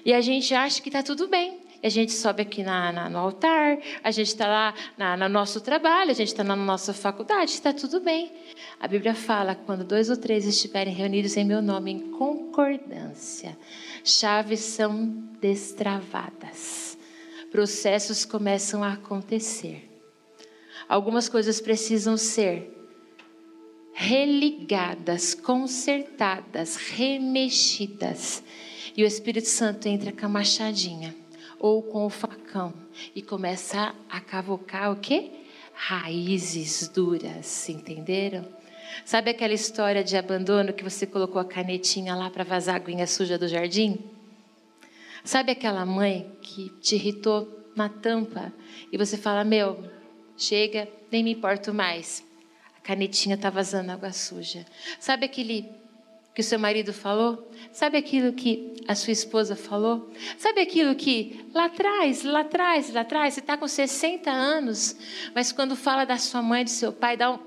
E 0.07 0.15
a 0.15 0.23
gente 0.23 0.55
acha 0.55 0.81
que 0.81 0.89
está 0.89 1.03
tudo 1.03 1.29
bem 1.29 1.66
a 1.83 1.89
gente 1.89 2.13
sobe 2.13 2.43
aqui 2.43 2.63
na, 2.63 2.93
na, 2.93 3.11
no 3.11 3.19
altar, 3.19 3.79
a 4.03 4.11
gente 4.11 4.29
está 4.29 4.47
lá 4.47 4.75
na, 4.97 5.17
no 5.17 5.29
nosso 5.29 5.61
trabalho, 5.61 6.11
a 6.11 6.15
gente 6.15 6.29
está 6.29 6.43
na 6.43 6.57
nossa 6.57 6.93
faculdade, 6.93 7.51
está 7.51 7.73
tudo 7.73 8.01
bem. 8.01 8.33
A 8.81 8.89
Bíblia 8.89 9.15
fala: 9.15 9.55
quando 9.55 9.85
dois 9.85 10.11
ou 10.11 10.17
três 10.17 10.47
estiverem 10.47 10.95
reunidos 10.95 11.37
em 11.37 11.45
meu 11.45 11.63
nome, 11.63 11.93
em 11.93 12.11
concordância, 12.13 13.57
chaves 14.05 14.61
são 14.61 15.07
destravadas, 15.41 16.99
processos 17.51 18.25
começam 18.25 18.83
a 18.83 18.95
acontecer. 18.95 19.91
Algumas 20.89 21.29
coisas 21.29 21.61
precisam 21.61 22.17
ser 22.17 22.73
religadas, 23.93 25.35
consertadas, 25.35 26.77
remexidas. 26.77 28.43
E 28.97 29.03
o 29.03 29.07
Espírito 29.07 29.49
Santo 29.49 29.89
entra 29.89 30.13
com 30.13 30.27
a 30.27 30.29
machadinha 30.29 31.15
ou 31.59 31.83
com 31.83 32.07
o 32.07 32.11
facão 32.11 32.73
e 33.15 33.23
começa 33.23 33.95
a 34.09 34.21
cavocar 34.21 34.93
o 34.93 34.97
quê? 34.97 35.31
Raízes 35.75 36.89
duras, 36.89 37.69
entenderam? 37.69 38.47
Sabe 39.05 39.31
aquela 39.31 39.53
história 39.53 40.03
de 40.03 40.17
abandono 40.17 40.73
que 40.73 40.83
você 40.83 41.07
colocou 41.07 41.41
a 41.41 41.45
canetinha 41.45 42.15
lá 42.15 42.31
para 42.31 42.45
vazar 42.45 42.75
a 42.75 42.79
aguinha 42.79 43.07
suja 43.07 43.39
do 43.39 43.49
jardim? 43.49 43.99
Sabe 45.25 45.53
aquela 45.53 45.85
mãe 45.85 46.31
que 46.41 46.71
te 46.81 46.95
irritou 46.95 47.67
na 47.75 47.89
tampa 47.89 48.53
e 48.91 48.97
você 48.97 49.17
fala: 49.17 49.45
Meu, 49.45 49.85
chega, 50.37 50.89
nem 51.11 51.23
me 51.23 51.33
importo 51.33 51.75
mais. 51.75 52.25
A 52.77 52.81
canetinha 52.81 53.35
está 53.35 53.51
vazando 53.51 53.91
água 53.91 54.13
suja. 54.13 54.65
Sabe 55.01 55.27
aquele 55.27 55.69
que 56.37 56.43
o 56.43 56.45
seu 56.45 56.59
marido 56.59 56.93
falou? 56.93 57.51
Sabe 57.73 57.97
aquilo 57.97 58.31
que 58.35 58.75
a 58.87 58.95
sua 58.95 59.11
esposa 59.11 59.57
falou? 59.57 60.11
Sabe 60.37 60.61
aquilo 60.61 60.95
que 60.95 61.47
lá 61.55 61.65
atrás, 61.65 62.25
lá 62.25 62.41
atrás, 62.41 62.93
lá 62.93 63.01
atrás, 63.01 63.33
você 63.33 63.41
está 63.41 63.57
com 63.57 63.67
60 63.67 64.31
anos, 64.31 64.99
mas 65.35 65.51
quando 65.51 65.75
fala 65.75 66.05
da 66.05 66.19
sua 66.19 66.43
mãe, 66.43 66.63
do 66.63 66.69
seu 66.69 66.93
pai, 66.93 67.17
dá 67.17 67.33
um. 67.33 67.39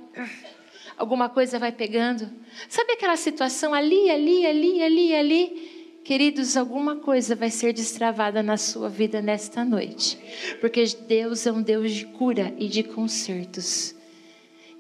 Alguma 0.98 1.30
coisa 1.30 1.60
vai 1.60 1.72
pegando. 1.72 2.32
Sabe 2.68 2.94
aquela 2.94 3.16
situação 3.16 3.76
ali, 3.76 4.10
ali, 4.10 4.44
ali, 4.48 4.82
ali, 4.82 5.16
ali? 5.16 6.00
Queridos, 6.04 6.58
alguma 6.58 6.96
coisa 6.96 7.36
vai 7.36 7.52
ser 7.52 7.74
destravada 7.74 8.42
na 8.42 8.58
sua 8.58 8.90
vida 8.90 9.22
nesta 9.22 9.64
noite. 9.64 10.18
Porque 10.60 10.84
Deus 11.08 11.46
é 11.46 11.52
um 11.52 11.62
Deus 11.62 11.92
de 11.92 12.08
cura 12.08 12.56
e 12.58 12.68
de 12.68 12.82
consertos. 12.82 13.99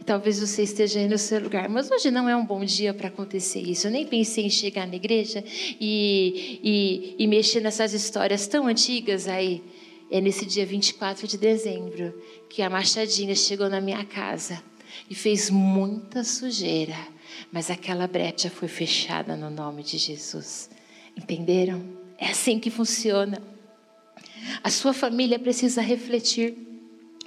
Talvez 0.10 0.39
você 0.39 0.63
esteja 0.63 1.00
aí 1.00 1.08
no 1.08 1.19
seu 1.19 1.39
lugar, 1.39 1.69
mas 1.69 1.91
hoje 1.91 2.10
não 2.10 2.28
é 2.28 2.36
um 2.36 2.43
bom 2.43 2.65
dia 2.65 2.95
para 2.95 3.10
acontecer 3.10 3.60
isso. 3.60 3.86
Eu 3.86 3.91
nem 3.91 4.08
pensei 4.08 4.43
em 4.43 4.50
chegar 4.50 4.88
na 4.88 4.95
igreja 4.95 5.43
e, 5.80 6.60
e, 6.63 7.24
e 7.24 7.28
mexer 7.28 7.60
nessas 7.60 7.93
histórias 7.93 8.48
tão 8.48 8.65
antigas 8.65 9.28
aí. 9.28 9.62
É 10.10 10.19
nesse 10.19 10.48
dia 10.48 10.65
24 10.65 11.28
de 11.28 11.38
dezembro 11.38 12.19
que 12.50 12.63
a 12.63 12.72
Machadinha 12.72 13.36
chegou 13.36 13.69
na 13.69 13.80
minha 13.80 14.04
casa 14.04 14.60
e 15.08 15.13
fez 15.13 15.52
muita 15.52 16.24
sujeira, 16.24 16.98
mas 17.52 17.69
aquela 17.69 18.08
brecha 18.08 18.50
foi 18.50 18.67
fechada 18.67 19.36
no 19.36 19.52
nome 19.52 19.84
de 19.84 20.00
Jesus. 20.00 20.72
Entenderam? 21.15 21.84
É 22.17 22.30
assim 22.30 22.58
que 22.58 22.72
funciona. 22.72 23.39
A 24.63 24.72
sua 24.72 24.91
família 24.91 25.38
precisa 25.38 25.82
refletir 25.84 26.68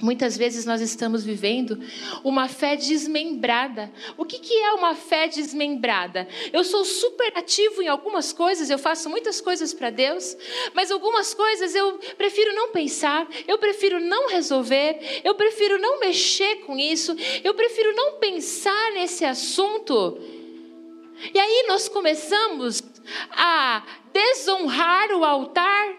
Muitas 0.02 0.36
vezes 0.36 0.66
nós 0.66 0.80
estamos 0.80 1.22
vivendo 1.22 1.78
uma 2.24 2.48
fé 2.48 2.74
desmembrada. 2.74 3.88
O 4.16 4.24
que, 4.24 4.40
que 4.40 4.52
é 4.52 4.72
uma 4.72 4.96
fé 4.96 5.28
desmembrada? 5.28 6.26
Eu 6.52 6.64
sou 6.64 6.84
super 6.84 7.32
ativo 7.38 7.80
em 7.80 7.86
algumas 7.86 8.32
coisas, 8.32 8.68
eu 8.68 8.80
faço 8.80 9.08
muitas 9.08 9.40
coisas 9.40 9.72
para 9.72 9.90
Deus, 9.90 10.36
mas 10.74 10.90
algumas 10.90 11.32
coisas 11.32 11.72
eu 11.76 12.00
prefiro 12.18 12.52
não 12.52 12.72
pensar, 12.72 13.28
eu 13.46 13.58
prefiro 13.58 14.00
não 14.00 14.28
resolver, 14.28 15.20
eu 15.22 15.36
prefiro 15.36 15.78
não 15.78 16.00
mexer 16.00 16.56
com 16.66 16.76
isso, 16.76 17.14
eu 17.44 17.54
prefiro 17.54 17.94
não 17.94 18.14
pensar 18.18 18.90
nesse 18.94 19.24
assunto. 19.24 20.18
E 21.32 21.38
aí 21.38 21.66
nós 21.68 21.88
começamos 21.88 22.82
a 23.30 23.86
desonrar 24.12 25.12
o 25.12 25.24
altar 25.24 25.94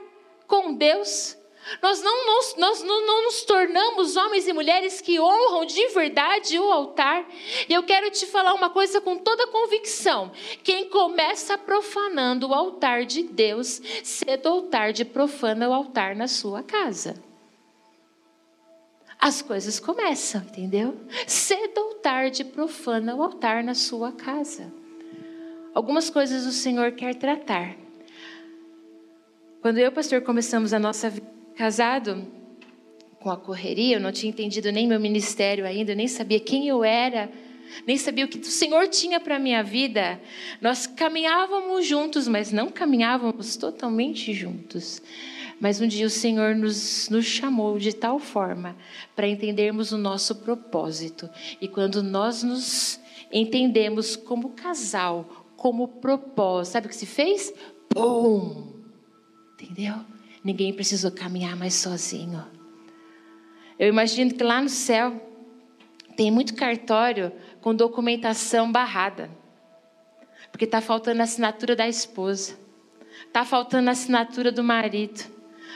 com 0.46 0.74
Deus 0.74 1.38
nós 1.82 2.02
não, 2.02 2.28
nós, 2.28 2.84
não, 2.84 3.06
não 3.06 3.24
nos 3.24 3.44
tornamos 3.44 4.16
homens 4.16 4.48
e 4.48 4.54
mulheres 4.54 5.02
que 5.02 5.20
honram 5.20 5.66
de 5.66 5.88
verdade 5.90 6.60
o 6.60 6.72
altar. 6.72 7.26
E 7.68 7.74
eu 7.74 7.84
quero 7.84 8.10
te 8.12 8.26
falar 8.26 8.54
uma 8.54 8.70
coisa 8.70 9.00
com 9.00 9.18
toda 9.18 9.48
convicção: 9.48 10.32
quem 10.64 10.90
começa 10.90 11.58
profanando 11.58 12.50
o 12.50 12.54
altar 12.54 13.06
de 13.06 13.24
Deus, 13.24 13.82
cedo 14.04 14.48
ou 14.48 14.62
tarde 14.64 15.06
profana 15.06 15.70
o 15.70 15.74
altar 15.74 16.16
na 16.16 16.28
sua 16.28 16.62
casa. 16.64 17.16
As 19.20 19.42
coisas 19.42 19.80
começam, 19.80 20.42
entendeu? 20.42 20.98
Cedo 21.26 21.78
ou 21.78 21.94
tarde 21.96 22.44
profana 22.44 23.16
o 23.16 23.24
altar 23.24 23.64
na 23.64 23.74
sua 23.74 24.12
casa. 24.12 24.72
Algumas 25.74 26.10
coisas 26.10 26.46
o 26.46 26.52
Senhor 26.52 26.92
quer 26.92 27.16
tratar. 27.16 27.76
Quando 29.62 29.78
eu 29.78 29.86
e 29.86 29.88
o 29.88 29.92
pastor 29.94 30.22
começamos 30.22 30.74
a 30.74 30.78
nossa 30.78 31.10
vida, 31.10 31.34
casado 31.56 32.28
com 33.20 33.30
a 33.30 33.38
correria, 33.38 33.96
eu 33.96 34.02
não 34.02 34.12
tinha 34.12 34.30
entendido 34.30 34.72
nem 34.72 34.88
meu 34.88 35.00
ministério 35.00 35.66
ainda, 35.66 35.96
nem 35.96 36.08
sabia 36.08 36.40
quem 36.40 36.68
eu 36.68 36.84
era, 36.84 37.32
nem 37.88 37.98
sabia 37.98 38.26
o 38.26 38.28
que 38.28 38.38
o 38.38 38.44
Senhor 38.44 38.88
tinha 38.88 39.20
para 39.20 39.40
minha 39.40 39.64
vida. 39.64 40.20
Nós 40.62 40.86
caminhávamos 40.86 41.88
juntos, 41.88 42.28
mas 42.28 42.52
não 42.52 42.70
caminhávamos 42.70 43.56
totalmente 43.56 44.34
juntos. 44.34 45.02
Mas 45.60 45.80
um 45.80 45.88
dia 45.88 46.06
o 46.06 46.10
Senhor 46.10 46.56
nos, 46.56 47.08
nos 47.10 47.26
chamou 47.26 47.80
de 47.80 47.94
tal 47.94 48.20
forma 48.20 48.76
para 49.16 49.28
entendermos 49.28 49.94
o 49.94 49.98
nosso 49.98 50.36
propósito. 50.36 51.30
E 51.62 51.68
quando 51.68 52.04
nós 52.04 52.44
nos 52.44 53.00
entendemos 53.32 54.16
como 54.16 54.50
casal, 54.50 55.48
como 55.56 55.88
propósito, 55.88 56.74
sabe 56.74 56.88
o 56.88 56.90
que 56.90 56.96
se 56.96 57.06
fez? 57.06 57.54
Pum! 57.90 58.74
Entendeu? 59.54 59.96
Ninguém 60.44 60.74
precisou 60.74 61.12
caminhar 61.12 61.56
mais 61.56 61.74
sozinho. 61.76 62.46
Eu 63.80 63.88
imagino 63.88 64.34
que 64.34 64.44
lá 64.44 64.62
no 64.62 64.70
céu 64.70 65.22
tem 66.16 66.30
muito 66.30 66.56
cartório 66.56 67.32
com 67.62 67.74
documentação 67.74 68.72
barrada, 68.72 69.30
porque 70.52 70.66
está 70.66 70.82
faltando 70.82 71.22
a 71.22 71.24
assinatura 71.24 71.76
da 71.76 71.88
esposa, 71.88 72.58
está 73.26 73.44
faltando 73.44 73.90
a 73.90 73.94
assinatura 73.94 74.52
do 74.52 74.64
marido, 74.64 75.24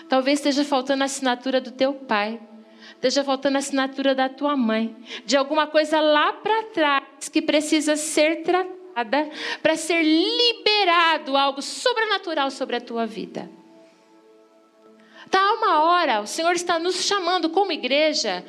talvez 0.08 0.40
esteja 0.40 0.64
faltando 0.64 1.04
a 1.04 1.06
assinatura 1.06 1.60
do 1.60 1.72
teu 1.72 1.94
pai, 1.94 2.40
esteja 2.96 3.24
faltando 3.24 3.58
a 3.58 3.60
assinatura 3.60 4.14
da 4.14 4.30
tua 4.30 4.56
mãe, 4.56 4.96
de 5.26 5.36
alguma 5.36 5.66
coisa 5.66 6.00
lá 6.00 6.34
para 6.34 6.64
trás 6.66 7.30
que 7.32 7.42
precisa 7.42 7.96
ser 7.96 8.44
tratada 8.44 8.78
para 9.62 9.76
ser 9.76 10.02
liberado 10.04 11.38
algo 11.38 11.62
sobrenatural 11.62 12.50
sobre 12.50 12.76
a 12.76 12.82
tua 12.82 13.06
vida. 13.06 13.57
Está 15.28 15.54
uma 15.56 15.84
hora, 15.84 16.22
o 16.22 16.26
Senhor 16.26 16.54
está 16.54 16.80
nos 16.80 17.04
chamando 17.04 17.50
como 17.50 17.74
igreja 17.74 18.46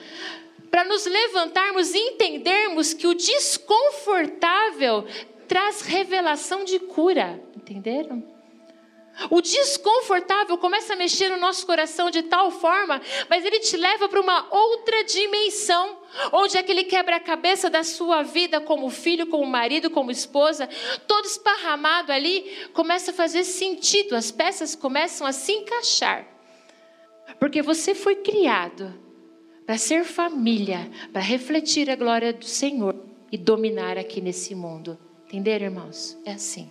para 0.70 0.84
nos 0.84 1.04
levantarmos 1.06 1.92
e 1.92 1.98
entendermos 1.98 2.94
que 2.94 3.08
o 3.08 3.14
desconfortável 3.14 5.04
traz 5.48 5.80
revelação 5.82 6.62
de 6.64 6.78
cura. 6.78 7.42
Entenderam? 7.56 8.22
O 9.28 9.42
desconfortável 9.42 10.56
começa 10.56 10.92
a 10.92 10.96
mexer 10.96 11.28
no 11.30 11.36
nosso 11.36 11.66
coração 11.66 12.12
de 12.12 12.22
tal 12.22 12.52
forma, 12.52 13.02
mas 13.28 13.44
ele 13.44 13.58
te 13.58 13.76
leva 13.76 14.08
para 14.08 14.20
uma 14.20 14.46
outra 14.48 15.02
dimensão, 15.02 15.98
onde 16.30 16.56
aquele 16.56 16.84
quebra-cabeça 16.84 17.68
da 17.68 17.82
sua 17.82 18.22
vida, 18.22 18.60
como 18.60 18.88
filho, 18.88 19.26
como 19.26 19.44
marido, 19.44 19.90
como 19.90 20.12
esposa, 20.12 20.68
todo 21.08 21.24
esparramado 21.24 22.12
ali, 22.12 22.68
começa 22.72 23.10
a 23.10 23.14
fazer 23.14 23.42
sentido, 23.42 24.14
as 24.14 24.30
peças 24.30 24.76
começam 24.76 25.26
a 25.26 25.32
se 25.32 25.50
encaixar. 25.50 26.38
Porque 27.38 27.62
você 27.62 27.94
foi 27.94 28.16
criado 28.16 28.92
para 29.66 29.76
ser 29.76 30.04
família, 30.04 30.90
para 31.12 31.20
refletir 31.20 31.90
a 31.90 31.96
glória 31.96 32.32
do 32.32 32.44
Senhor 32.44 32.96
e 33.30 33.36
dominar 33.36 33.98
aqui 33.98 34.20
nesse 34.20 34.54
mundo. 34.54 34.98
Entenderam, 35.26 35.66
irmãos? 35.66 36.18
É 36.24 36.32
assim. 36.32 36.70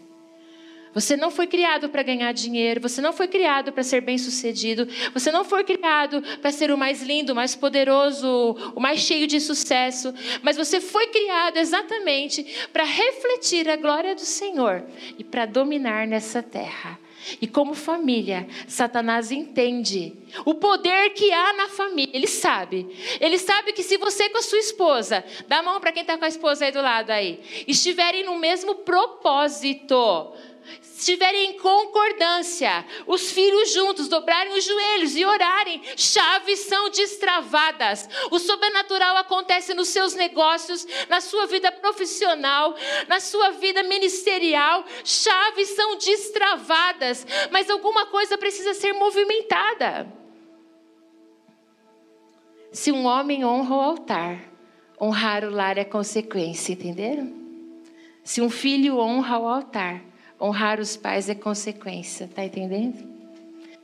Você 0.98 1.16
não 1.16 1.30
foi 1.30 1.46
criado 1.46 1.90
para 1.90 2.02
ganhar 2.02 2.32
dinheiro, 2.32 2.82
você 2.82 3.00
não 3.00 3.14
foi 3.14 3.28
criado 3.28 3.72
para 3.72 3.84
ser 3.84 4.02
bem-sucedido, 4.02 4.88
você 5.14 5.32
não 5.32 5.46
foi 5.46 5.64
criado 5.64 6.24
para 6.42 6.52
ser 6.52 6.72
o 6.72 6.78
mais 6.78 7.04
lindo, 7.04 7.34
o 7.34 7.36
mais 7.36 7.54
poderoso, 7.54 8.28
o 8.76 8.80
mais 8.80 9.02
cheio 9.02 9.28
de 9.28 9.40
sucesso, 9.40 10.12
mas 10.42 10.58
você 10.58 10.82
foi 10.82 11.06
criado 11.06 11.58
exatamente 11.58 12.44
para 12.74 12.84
refletir 12.84 13.70
a 13.70 13.76
glória 13.76 14.16
do 14.16 14.22
Senhor 14.22 14.84
e 15.20 15.24
para 15.24 15.46
dominar 15.46 16.08
nessa 16.08 16.42
terra. 16.42 16.98
E 17.42 17.48
como 17.48 17.74
família, 17.74 18.48
Satanás 18.68 19.32
entende 19.32 20.14
o 20.46 20.56
poder 20.56 21.12
que 21.12 21.32
há 21.32 21.54
na 21.54 21.70
família. 21.70 22.16
Ele 22.16 22.28
sabe. 22.28 22.88
Ele 23.20 23.38
sabe 23.38 23.74
que 23.74 23.84
se 23.84 23.98
você 23.98 24.30
com 24.30 24.38
a 24.38 24.42
sua 24.42 24.60
esposa, 24.60 25.24
dá 25.48 25.60
a 25.60 25.64
mão 25.64 25.80
para 25.80 25.92
quem 25.92 26.02
está 26.02 26.18
com 26.18 26.26
a 26.26 26.30
esposa 26.30 26.66
aí 26.66 26.72
do 26.72 26.82
lado 26.82 27.12
aí, 27.12 27.40
estiverem 27.68 28.24
no 28.24 28.38
mesmo 28.38 28.76
propósito, 28.76 30.34
estiverem 30.82 31.52
em 31.52 31.58
concordância, 31.60 32.86
os 33.06 33.32
filhos 33.32 33.72
juntos 33.74 34.08
dobrarem 34.08 34.54
os 34.54 34.64
joelhos 34.64 35.16
e 35.16 35.26
orarem, 35.26 35.82
chaves 35.96 36.60
são 36.62 36.90
destravadas. 36.90 38.10
O 38.32 38.40
sobrenatural 38.40 39.18
acontece 39.18 39.74
nos 39.74 39.90
seus 39.90 40.14
negócios, 40.14 40.86
na 41.08 41.22
sua 41.22 41.46
vida 41.46 41.72
profissional, 41.72 42.76
na 43.08 43.20
sua 43.20 43.52
vida 43.52 43.84
ministerial. 43.84 44.84
Chaves 45.04 45.70
são 45.70 45.98
destravadas, 45.98 47.26
mas 47.52 47.70
alguma 47.70 48.08
coisa 48.08 48.38
precisa 48.38 48.74
ser 48.74 48.94
movimentada. 48.94 50.08
Se 52.72 52.92
um 52.92 53.06
homem 53.06 53.46
honra 53.46 53.76
o 53.76 53.80
altar, 53.80 54.40
honrar 55.02 55.44
o 55.46 55.50
lar 55.50 55.78
é 55.78 55.86
consequência, 55.86 56.74
entenderam? 56.74 57.34
Se 58.24 58.42
um 58.42 58.50
filho 58.50 58.98
honra 58.98 59.40
o 59.40 59.48
altar, 59.48 60.02
honrar 60.40 60.80
os 60.80 60.96
pais 60.96 61.30
é 61.30 61.36
consequência, 61.36 62.30
tá 62.34 62.44
entendendo? 62.44 63.08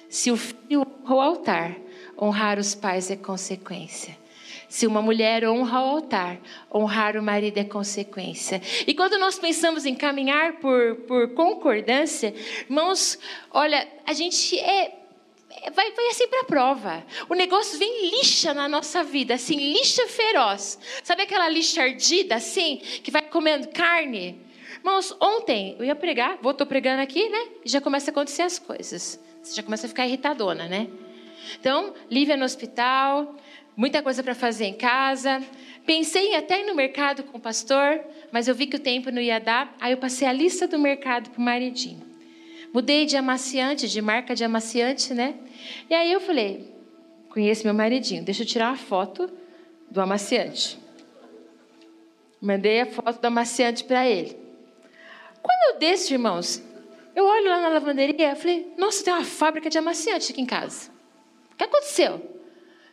Se 0.10 0.32
o 0.32 0.38
filho 0.38 0.86
honra 1.04 1.16
o 1.16 1.22
altar, 1.22 1.76
honrar 2.20 2.60
os 2.60 2.76
pais 2.76 3.10
é 3.10 3.16
consequência. 3.16 4.18
Se 4.70 4.88
uma 4.88 5.02
mulher 5.02 5.48
honra 5.48 5.82
o 5.82 5.89
altar, 5.89 6.39
honrar 6.74 7.16
o 7.18 7.22
marido 7.22 7.58
é 7.60 7.63
consequência. 7.63 8.62
E 8.88 8.94
quando 8.94 9.20
nós 9.20 9.38
pensamos 9.38 9.86
em 9.86 9.94
caminhar 9.94 10.54
por, 10.54 10.96
por 11.08 11.30
concordância, 11.36 12.34
irmãos, 12.68 13.20
olha, 13.52 13.88
a 14.06 14.13
gente 14.13 14.58
é 14.60 14.94
vai, 15.74 15.92
vai 15.92 16.08
assim 16.08 16.28
para 16.28 16.42
a 16.42 16.46
prova. 16.46 17.06
O 17.30 17.36
negócio 17.36 17.78
vem 17.78 18.10
lixa 18.10 18.54
na 18.54 18.68
nossa 18.68 19.04
vida, 19.04 19.36
assim, 19.36 19.56
lixa 19.56 20.08
feroz. 20.08 20.80
Sabe 21.04 21.24
aquela 21.24 21.48
lixa 21.50 21.84
ardida, 21.84 22.36
assim, 22.36 22.78
que 23.04 23.12
vai 23.12 23.22
comendo 23.22 23.68
carne? 23.70 24.39
Irmãos, 24.84 25.15
ontem 25.17 25.78
eu 25.80 25.86
ia 25.86 25.96
pregar, 25.96 26.38
vou, 26.41 26.54
tô 26.54 26.65
pregando 26.65 27.02
aqui, 27.02 27.30
né? 27.30 27.48
E 27.63 27.69
já 27.69 27.80
começa 27.80 28.10
a 28.10 28.12
acontecer 28.12 28.41
as 28.41 28.60
coisas. 28.60 29.17
Você 29.41 29.56
já 29.56 29.63
começa 29.63 29.86
a 29.86 29.89
ficar 29.89 30.06
irritadona, 30.06 30.67
né? 30.67 30.89
Então, 31.58 31.93
Lívia 32.12 32.36
no 32.36 32.43
hospital, 32.43 33.34
muita 33.78 34.04
coisa 34.04 34.22
para 34.22 34.36
fazer 34.36 34.65
em 34.65 34.74
casa. 34.74 35.41
Pensei 35.86 36.32
em 36.32 36.36
até 36.36 36.60
ir 36.60 36.65
no 36.65 36.76
mercado 36.76 37.24
com 37.24 37.38
o 37.38 37.39
pastor, 37.39 38.02
mas 38.30 38.50
eu 38.50 38.54
vi 38.54 38.67
que 38.67 38.76
o 38.76 38.80
tempo 38.80 39.10
não 39.10 39.22
ia 39.22 39.39
dar. 39.39 39.74
Aí 39.80 39.93
eu 39.93 39.98
passei 39.98 40.28
a 40.28 40.34
lista 40.34 40.67
do 40.67 40.78
mercado 40.78 41.30
para 41.30 41.39
o 41.39 41.41
maridinho. 41.41 42.02
Mudei 42.74 43.06
de 43.06 43.15
amaciante, 43.15 43.88
de 43.88 44.02
marca 44.02 44.36
de 44.36 44.43
amaciante, 44.43 45.13
né? 45.13 45.36
E 45.89 45.96
aí 45.96 46.12
eu 46.12 46.19
falei, 46.19 46.69
conheço 47.30 47.63
meu 47.63 47.74
maridinho, 47.74 48.22
deixa 48.22 48.43
eu 48.43 48.48
tirar 48.48 48.67
uma 48.67 48.78
foto 48.78 49.32
do 49.89 50.02
amaciante. 50.02 50.78
Mandei 52.41 52.82
a 52.82 52.86
foto 52.86 53.22
do 53.22 53.26
amaciante 53.26 53.86
para 53.86 54.06
ele. 54.06 54.42
Quando 55.43 55.73
eu 55.73 55.79
desço, 55.79 56.13
irmãos, 56.13 56.63
eu 57.15 57.25
olho 57.25 57.49
lá 57.49 57.62
na 57.62 57.67
lavanderia 57.67 58.32
e 58.32 58.36
falei, 58.36 58.73
nossa, 58.77 59.03
tem 59.03 59.13
uma 59.13 59.23
fábrica 59.23 59.69
de 59.69 59.77
amaciante 59.77 60.32
aqui 60.32 60.41
em 60.41 60.45
casa. 60.45 60.89
O 61.51 61.56
que 61.56 61.63
aconteceu? 61.63 62.34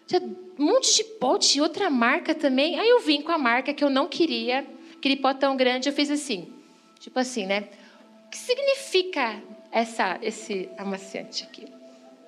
Tinha 0.07 0.21
um 0.21 0.65
monte 0.67 0.97
de 0.97 1.05
pote, 1.05 1.61
outra 1.61 1.89
marca 1.89 2.35
também. 2.35 2.79
Aí 2.79 2.89
eu 2.89 3.01
vim 3.01 3.23
com 3.23 3.33
a 3.33 3.39
marca 3.39 3.73
que 3.73 3.83
eu 3.83 3.89
não 3.89 4.09
queria, 4.09 4.67
aquele 4.97 5.17
potão 5.17 5.57
grande, 5.57 5.89
eu 5.89 5.93
fiz 5.93 6.11
assim, 6.11 6.53
tipo 6.99 7.19
assim, 7.19 7.47
né? 7.47 7.69
O 8.27 8.31
que 8.31 8.37
significa 8.37 9.41
essa, 9.71 10.19
esse 10.21 10.69
amaciante 10.77 11.45
aqui? 11.45 11.67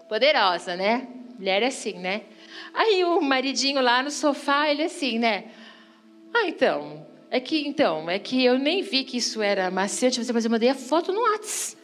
Poderosa, 0.08 0.76
né? 0.76 1.08
Mulher 1.36 1.62
é 1.62 1.66
assim, 1.66 1.94
né? 1.94 2.22
Aí 2.72 3.04
o 3.04 3.20
maridinho 3.20 3.82
lá 3.82 4.02
no 4.02 4.10
sofá, 4.10 4.68
ele 4.70 4.84
assim, 4.84 5.18
né? 5.18 5.44
Ah, 6.32 6.46
então, 6.46 7.06
é 7.32 7.40
que, 7.40 7.66
então, 7.66 8.10
é 8.10 8.18
que 8.18 8.44
eu 8.44 8.58
nem 8.58 8.82
vi 8.82 9.04
que 9.04 9.16
isso 9.16 9.40
era 9.40 9.70
maciante, 9.70 10.20
mas 10.34 10.44
eu 10.44 10.50
mandei 10.50 10.68
a 10.68 10.74
foto 10.74 11.14
no 11.14 11.22
WhatsApp. 11.22 11.80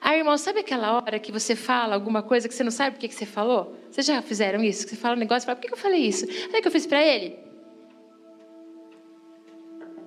Aí, 0.00 0.18
irmão, 0.18 0.36
sabe 0.36 0.58
aquela 0.58 0.96
hora 0.96 1.20
que 1.20 1.30
você 1.30 1.54
fala 1.54 1.94
alguma 1.94 2.20
coisa 2.20 2.48
que 2.48 2.54
você 2.54 2.64
não 2.64 2.72
sabe 2.72 2.96
por 2.96 3.00
que 3.00 3.14
você 3.14 3.24
falou? 3.24 3.76
Vocês 3.88 4.04
já 4.04 4.20
fizeram 4.22 4.64
isso? 4.64 4.88
Você 4.88 4.96
fala 4.96 5.14
um 5.14 5.20
negócio 5.20 5.44
e 5.44 5.46
fala, 5.46 5.54
por 5.54 5.68
que 5.68 5.72
eu 5.72 5.76
falei 5.76 6.00
isso? 6.00 6.26
Sabe 6.26 6.58
o 6.58 6.62
que 6.62 6.66
eu 6.66 6.72
fiz 6.72 6.84
para 6.84 7.00
ele? 7.00 7.38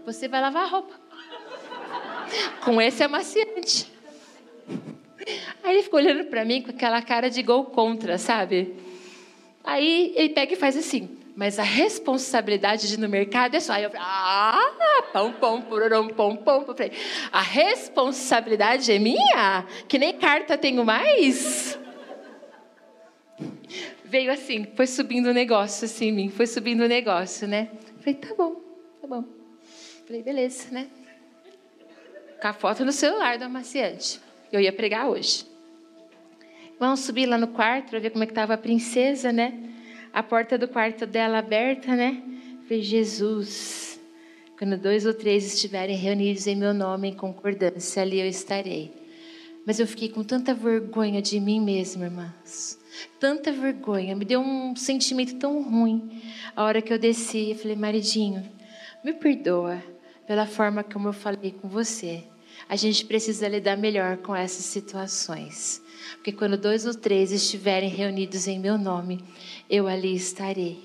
Você 0.06 0.28
vai 0.28 0.42
lavar 0.42 0.66
a 0.66 0.68
roupa. 0.68 1.00
Com 2.66 2.82
esse 2.82 3.02
amaciante. 3.02 3.90
Aí 5.64 5.74
ele 5.76 5.84
ficou 5.84 6.02
olhando 6.02 6.26
para 6.26 6.44
mim 6.44 6.64
com 6.64 6.72
aquela 6.72 7.02
cara 7.02 7.30
de 7.30 7.42
gol 7.42 7.64
contra, 7.64 8.18
sabe? 8.18 8.76
Aí 9.64 10.12
ele 10.18 10.34
pega 10.34 10.52
e 10.52 10.58
faz 10.58 10.76
assim 10.76 11.23
mas 11.36 11.58
a 11.58 11.64
responsabilidade 11.64 12.88
de 12.88 12.94
ir 12.94 13.00
no 13.00 13.10
mercado 13.10 13.56
é 13.56 13.60
só. 13.60 13.74
Aí 13.74 13.84
eu 13.84 13.90
falei, 13.90 14.06
ah, 14.06 15.04
pão, 15.12 15.34
pão, 15.34 15.62
pururum, 15.62 16.10
pão, 16.10 16.36
pão. 16.36 16.64
Eu 16.68 16.76
falei, 16.76 16.92
a 17.32 17.42
responsabilidade 17.42 18.92
é 18.92 19.00
minha? 19.00 19.66
Que 19.88 19.98
nem 19.98 20.14
carta 20.14 20.58
tenho 20.58 20.86
mais? 20.86 21.78
Veio 24.06 24.32
assim, 24.32 24.68
foi 24.76 24.86
subindo 24.86 25.28
o 25.28 25.34
negócio 25.34 25.86
assim 25.86 26.10
em 26.10 26.12
mim, 26.12 26.30
foi 26.30 26.46
subindo 26.46 26.84
o 26.84 26.88
negócio, 26.88 27.48
né? 27.48 27.70
Eu 27.74 28.00
falei, 28.00 28.14
tá 28.14 28.36
bom, 28.36 28.62
tá 29.02 29.08
bom. 29.08 29.24
Eu 29.24 30.06
falei, 30.06 30.22
beleza, 30.22 30.70
né? 30.70 30.88
Com 32.40 32.48
a 32.48 32.54
foto 32.54 32.86
no 32.86 32.92
celular 32.92 33.40
do 33.40 33.46
amaciante. 33.46 34.22
Eu 34.52 34.60
ia 34.60 34.72
pregar 34.72 35.08
hoje. 35.10 35.48
Vamos 36.78 37.00
subir 37.00 37.26
lá 37.26 37.40
no 37.40 37.48
quarto 37.48 37.90
para 37.90 38.00
ver 38.00 38.12
como 38.12 38.24
é 38.24 38.28
que 38.28 38.34
estava 38.34 38.54
a 38.54 38.58
princesa, 38.58 39.32
né? 39.32 39.73
A 40.14 40.22
porta 40.22 40.58
do 40.60 40.68
quarto 40.68 41.08
dela 41.08 41.40
aberta, 41.40 41.96
né? 41.96 42.22
Falei, 42.68 42.84
Jesus, 42.84 44.00
quando 44.58 44.78
dois 44.78 45.08
ou 45.08 45.14
três 45.14 45.54
estiverem 45.54 45.98
reunidos 45.98 46.46
em 46.46 46.56
meu 46.56 46.74
nome, 46.74 47.10
em 47.10 47.16
concordância, 47.16 48.04
ali 48.04 48.20
eu 48.20 48.28
estarei. 48.28 48.94
Mas 49.66 49.80
eu 49.80 49.88
fiquei 49.88 50.10
com 50.10 50.24
tanta 50.24 50.54
vergonha 50.54 51.22
de 51.22 51.40
mim 51.40 51.60
mesma, 51.60 52.06
irmãs. 52.06 52.80
Tanta 53.20 53.52
vergonha, 53.52 54.16
me 54.16 54.24
deu 54.24 54.40
um 54.40 54.76
sentimento 54.76 55.36
tão 55.40 55.64
ruim. 55.64 56.22
A 56.56 56.64
hora 56.64 56.82
que 56.82 56.94
eu 56.94 57.00
desci, 57.00 57.50
eu 57.50 57.56
falei, 57.56 57.76
maridinho, 57.76 58.48
me 59.04 59.14
perdoa 59.14 59.82
pela 60.28 60.46
forma 60.46 60.84
como 60.84 61.08
eu 61.08 61.14
falei 61.14 61.52
com 61.52 61.68
você. 61.68 62.24
A 62.68 62.76
gente 62.76 63.06
precisa 63.06 63.48
lidar 63.48 63.78
melhor 63.78 64.18
com 64.18 64.36
essas 64.36 64.66
situações. 64.66 65.82
Porque 66.16 66.32
quando 66.32 66.58
dois 66.58 66.86
ou 66.86 66.94
três 66.94 67.32
estiverem 67.32 67.90
reunidos 67.90 68.48
em 68.48 68.60
meu 68.60 68.78
nome, 68.78 69.24
eu 69.70 69.88
ali 69.88 70.16
estarei. 70.16 70.80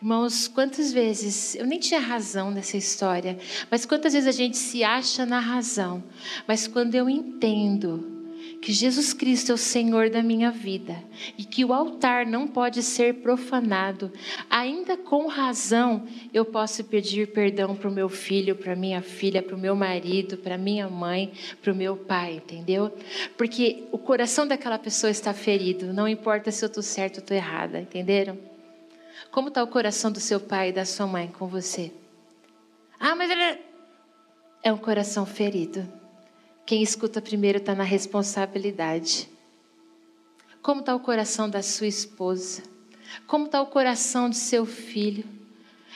Irmãos, 0.00 0.46
quantas 0.46 0.92
vezes, 0.92 1.56
eu 1.56 1.66
nem 1.66 1.80
tinha 1.80 1.98
razão 1.98 2.50
nessa 2.50 2.76
história, 2.76 3.36
mas 3.70 3.84
quantas 3.84 4.12
vezes 4.12 4.28
a 4.28 4.32
gente 4.32 4.56
se 4.56 4.84
acha 4.84 5.26
na 5.26 5.40
razão, 5.40 6.04
mas 6.46 6.68
quando 6.68 6.94
eu 6.94 7.10
entendo 7.10 8.17
que 8.60 8.72
Jesus 8.72 9.12
Cristo 9.12 9.52
é 9.52 9.54
o 9.54 9.58
Senhor 9.58 10.10
da 10.10 10.22
minha 10.22 10.50
vida 10.50 11.02
e 11.36 11.44
que 11.44 11.64
o 11.64 11.72
altar 11.72 12.26
não 12.26 12.46
pode 12.46 12.82
ser 12.82 13.14
profanado, 13.14 14.12
ainda 14.50 14.96
com 14.96 15.26
razão 15.26 16.06
eu 16.32 16.44
posso 16.44 16.84
pedir 16.84 17.32
perdão 17.32 17.76
para 17.76 17.88
o 17.88 17.92
meu 17.92 18.08
filho, 18.08 18.56
para 18.56 18.74
minha 18.74 19.00
filha, 19.00 19.42
para 19.42 19.54
o 19.54 19.58
meu 19.58 19.76
marido, 19.76 20.36
para 20.36 20.58
minha 20.58 20.88
mãe, 20.88 21.32
para 21.62 21.72
o 21.72 21.76
meu 21.76 21.96
pai, 21.96 22.34
entendeu? 22.34 22.92
Porque 23.36 23.84
o 23.92 23.98
coração 23.98 24.46
daquela 24.46 24.78
pessoa 24.78 25.10
está 25.10 25.32
ferido, 25.32 25.92
não 25.92 26.08
importa 26.08 26.50
se 26.50 26.64
eu 26.64 26.68
estou 26.68 26.82
certo 26.82 27.18
ou 27.18 27.22
estou 27.22 27.36
errada, 27.36 27.80
entenderam? 27.80 28.36
Como 29.30 29.48
está 29.48 29.62
o 29.62 29.68
coração 29.68 30.10
do 30.10 30.20
seu 30.20 30.40
pai 30.40 30.70
e 30.70 30.72
da 30.72 30.84
sua 30.84 31.06
mãe 31.06 31.28
com 31.28 31.46
você? 31.46 31.92
Ah, 32.98 33.14
mas 33.14 33.30
ele 33.30 33.60
é 34.62 34.72
um 34.72 34.78
coração 34.78 35.24
ferido. 35.24 35.97
Quem 36.68 36.82
escuta 36.82 37.22
primeiro 37.22 37.56
está 37.56 37.74
na 37.74 37.82
responsabilidade. 37.82 39.26
Como 40.60 40.80
está 40.80 40.94
o 40.94 41.00
coração 41.00 41.48
da 41.48 41.62
sua 41.62 41.86
esposa? 41.86 42.62
Como 43.26 43.46
está 43.46 43.62
o 43.62 43.68
coração 43.68 44.28
do 44.28 44.36
seu 44.36 44.66
filho? 44.66 45.24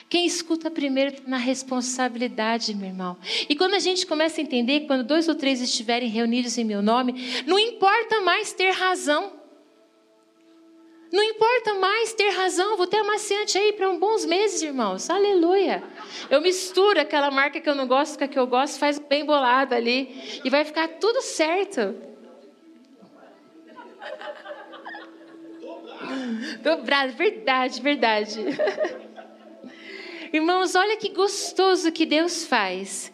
Quem 0.09 0.25
escuta 0.25 0.71
primeiro 0.71 1.11
está 1.11 1.29
na 1.29 1.37
responsabilidade, 1.37 2.73
meu 2.73 2.87
irmão. 2.87 3.15
E 3.47 3.55
quando 3.55 3.75
a 3.75 3.79
gente 3.79 4.07
começa 4.07 4.41
a 4.41 4.43
entender, 4.43 4.87
quando 4.87 5.03
dois 5.03 5.27
ou 5.27 5.35
três 5.35 5.61
estiverem 5.61 6.09
reunidos 6.09 6.57
em 6.57 6.63
meu 6.63 6.81
nome, 6.81 7.43
não 7.45 7.59
importa 7.59 8.21
mais 8.21 8.51
ter 8.51 8.71
razão. 8.71 9.31
Não 11.13 11.21
importa 11.21 11.75
mais 11.75 12.11
ter 12.11 12.31
razão, 12.31 12.75
vou 12.75 12.87
ter 12.87 12.97
amaciante 12.97 13.55
aí 13.55 13.71
para 13.73 13.87
bons 13.93 14.25
meses, 14.25 14.63
irmãos. 14.63 15.11
Aleluia. 15.11 15.83
Eu 16.27 16.41
misturo 16.41 16.99
aquela 16.99 17.29
marca 17.29 17.61
que 17.61 17.69
eu 17.69 17.75
não 17.75 17.87
gosto 17.87 18.17
com 18.17 18.23
a 18.23 18.27
que 18.27 18.39
eu 18.39 18.47
gosto, 18.47 18.79
faz 18.79 18.97
bem 18.97 19.23
bolado 19.23 19.75
ali 19.75 20.41
e 20.43 20.49
vai 20.49 20.65
ficar 20.65 20.87
tudo 20.87 21.21
certo. 21.21 21.93
Dobrado, 26.63 27.13
verdade, 27.13 27.79
verdade. 27.79 28.39
Irmãos, 30.33 30.73
olha 30.73 30.97
que 30.97 31.09
gostoso 31.09 31.91
que 31.91 32.07
Deus 32.07 32.43
faz. 32.43 33.13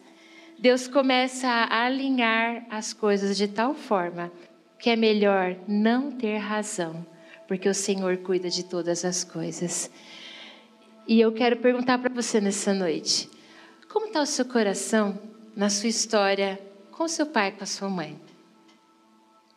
Deus 0.57 0.87
começa 0.87 1.49
a 1.49 1.83
alinhar 1.87 2.65
as 2.69 2.93
coisas 2.93 3.35
de 3.35 3.49
tal 3.49 3.73
forma 3.73 4.31
que 4.77 4.89
é 4.89 4.95
melhor 4.95 5.57
não 5.67 6.09
ter 6.13 6.37
razão 6.37 7.05
porque 7.49 7.67
o 7.67 7.73
Senhor 7.73 8.17
cuida 8.17 8.47
de 8.47 8.63
todas 8.63 9.03
as 9.03 9.23
coisas. 9.23 9.89
E 11.07 11.19
eu 11.19 11.33
quero 11.33 11.57
perguntar 11.57 11.97
para 11.97 12.13
você 12.13 12.39
nessa 12.39 12.75
noite: 12.75 13.27
como 13.91 14.05
está 14.05 14.21
o 14.21 14.25
seu 14.27 14.45
coração 14.45 15.19
na 15.55 15.67
sua 15.67 15.89
história 15.89 16.61
com 16.91 17.07
seu 17.07 17.25
pai, 17.25 17.51
com 17.51 17.63
a 17.63 17.67
sua 17.67 17.89
mãe? 17.89 18.21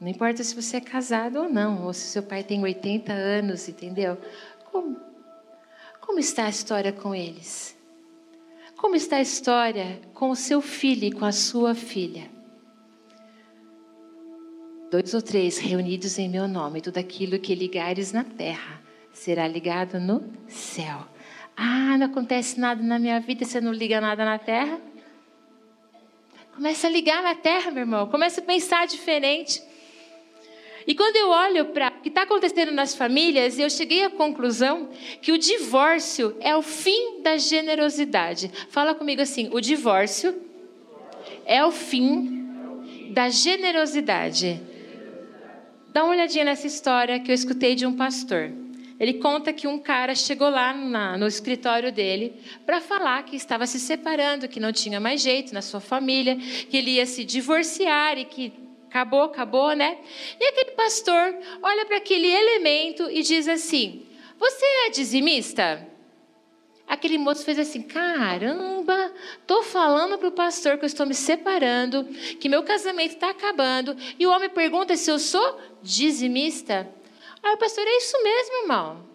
Não 0.01 0.09
importa 0.09 0.43
se 0.43 0.55
você 0.55 0.79
é 0.79 0.81
casado 0.81 1.37
ou 1.41 1.53
não, 1.53 1.85
ou 1.85 1.93
se 1.93 2.07
seu 2.07 2.23
pai 2.23 2.43
tem 2.43 2.63
80 2.63 3.13
anos, 3.13 3.69
entendeu? 3.69 4.17
Como, 4.71 4.99
como 6.01 6.19
está 6.19 6.47
a 6.47 6.49
história 6.49 6.95
com 6.95 7.15
eles? 7.15 7.77
Como 8.79 8.97
está 8.97 9.17
a 9.17 9.23
história 9.23 10.01
com 10.15 10.31
o 10.31 10.37
seu 10.37 10.63
filho 10.63 11.05
e 11.05 11.13
com 11.13 11.27
a 11.27 11.31
sua 11.31 11.75
filha? 11.75 12.31
Dois 14.93 15.15
ou 15.15 15.23
três 15.23 15.57
reunidos 15.57 16.19
em 16.19 16.29
meu 16.29 16.47
nome, 16.47 16.83
tudo 16.83 16.99
aquilo 16.99 17.39
que 17.39 17.55
ligares 17.55 18.13
na 18.13 18.23
terra 18.25 18.79
será 19.11 19.49
ligado 19.49 19.99
no 19.99 20.23
céu. 20.47 21.09
Ah, 21.57 21.97
não 21.97 22.09
acontece 22.09 22.61
nada 22.61 22.83
na 22.83 22.99
minha 22.99 23.19
vida, 23.19 23.47
você 23.47 23.59
não 23.59 23.73
liga 23.73 24.03
nada 24.03 24.23
na 24.23 24.39
terra? 24.39 24.79
Começa 26.55 26.89
a 26.89 26.91
ligar 26.91 27.23
na 27.23 27.35
terra, 27.35 27.71
meu 27.71 27.85
irmão. 27.85 28.07
Começa 28.09 28.43
a 28.43 28.45
pensar 28.45 28.87
diferente. 28.87 29.63
E 30.87 30.95
quando 30.95 31.17
eu 31.17 31.31
olho 31.31 31.65
para 31.67 31.89
o 31.89 32.03
que 32.03 32.11
está 32.11 32.25
acontecendo 32.25 32.71
nas 32.71 32.95
famílias, 32.95 33.59
eu 33.59 33.71
cheguei 33.71 34.05
à 34.05 34.11
conclusão 34.11 34.91
que 35.23 35.33
o 35.33 35.39
divórcio 35.39 36.37
é 36.39 36.55
o 36.55 36.61
fim 36.61 37.23
da 37.23 37.39
generosidade. 37.39 38.51
Fala 38.69 38.95
comigo 38.95 39.23
assim: 39.23 39.49
o 39.55 39.61
divórcio 39.61 40.39
é 41.47 41.65
o 41.65 41.73
fim 41.73 43.09
da 43.11 43.31
generosidade. 43.31 44.72
Dá 45.93 46.03
uma 46.05 46.15
olhadinha 46.15 46.47
nessa 46.47 46.67
história 46.67 47.21
que 47.21 47.31
eu 47.31 47.35
escutei 47.35 47.75
de 47.75 47.85
um 47.85 47.95
pastor. 47.95 48.51
Ele 48.99 49.15
conta 49.15 49.53
que 49.53 49.67
um 49.67 49.79
cara 49.79 50.15
chegou 50.15 50.49
lá 50.49 50.73
na, 50.73 51.19
no 51.19 51.27
escritório 51.27 51.93
dele 51.93 52.35
para 52.65 52.81
falar 52.81 53.23
que 53.25 53.37
estava 53.37 53.67
se 53.67 53.79
separando, 53.79 54.49
que 54.49 54.59
não 54.59 54.73
tinha 54.73 54.99
mais 54.99 55.21
jeito 55.21 55.53
na 55.53 55.61
sua 55.61 55.81
família, 55.81 56.37
que 56.37 56.79
ele 56.79 56.93
ia 56.93 57.05
se 57.05 57.25
divorciar 57.25 58.17
e 58.17 58.25
que 58.25 58.55
acabou, 58.89 59.25
acabou, 59.25 59.75
né? 59.75 59.99
E 60.41 60.45
aquele 60.47 60.71
pastor 60.71 61.35
olha 61.63 61.85
para 61.85 61.99
aquele 61.99 62.27
elemento 62.27 63.11
e 63.11 63.23
diz 63.23 63.47
assim: 63.47 64.07
Você 64.39 64.65
é 64.87 64.91
dizimista? 64.91 65.92
Aquele 66.93 67.17
moço 67.17 67.43
fez 67.43 67.59
assim: 67.59 67.81
caramba, 67.81 69.11
estou 69.41 69.63
falando 69.63 70.19
para 70.19 70.29
o 70.29 70.33
pastor 70.33 70.77
que 70.77 70.85
eu 70.85 70.87
estou 70.87 71.07
me 71.07 71.15
separando, 71.15 72.05
que 72.39 72.51
meu 72.51 72.63
casamento 72.63 73.15
está 73.15 73.31
acabando, 73.31 73.97
e 74.19 74.27
o 74.27 74.31
homem 74.31 74.51
pergunta 74.51 74.95
se 74.95 75.11
eu 75.11 75.19
sou 75.19 75.59
dizimista. 75.83 76.87
Aí 77.43 77.55
o 77.55 77.57
pastor: 77.57 77.83
é 77.87 77.97
isso 77.97 78.23
mesmo, 78.23 78.57
irmão. 78.65 79.07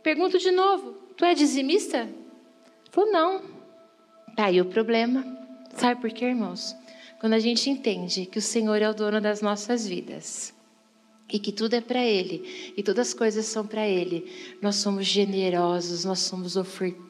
Pergunto 0.00 0.38
de 0.38 0.52
novo: 0.52 0.92
tu 1.16 1.24
é 1.24 1.34
dizimista? 1.34 2.02
Ele 2.02 2.90
falou: 2.92 3.10
não. 3.10 3.42
Tá 4.36 4.44
aí 4.44 4.60
o 4.60 4.66
problema. 4.66 5.26
Sabe 5.74 6.00
por 6.00 6.12
quê, 6.12 6.26
irmãos? 6.26 6.76
Quando 7.18 7.32
a 7.32 7.40
gente 7.40 7.68
entende 7.68 8.26
que 8.26 8.38
o 8.38 8.42
Senhor 8.42 8.80
é 8.80 8.88
o 8.88 8.94
dono 8.94 9.20
das 9.20 9.42
nossas 9.42 9.88
vidas 9.88 10.54
e 11.32 11.38
que 11.38 11.52
tudo 11.52 11.74
é 11.74 11.80
para 11.80 12.04
Ele 12.04 12.72
e 12.76 12.82
todas 12.82 13.08
as 13.08 13.14
coisas 13.14 13.46
são 13.46 13.66
para 13.66 13.86
Ele, 13.86 14.26
nós 14.60 14.76
somos 14.76 15.06
generosos, 15.06 16.04
nós 16.04 16.20
somos 16.20 16.56
ofertantes, 16.56 17.09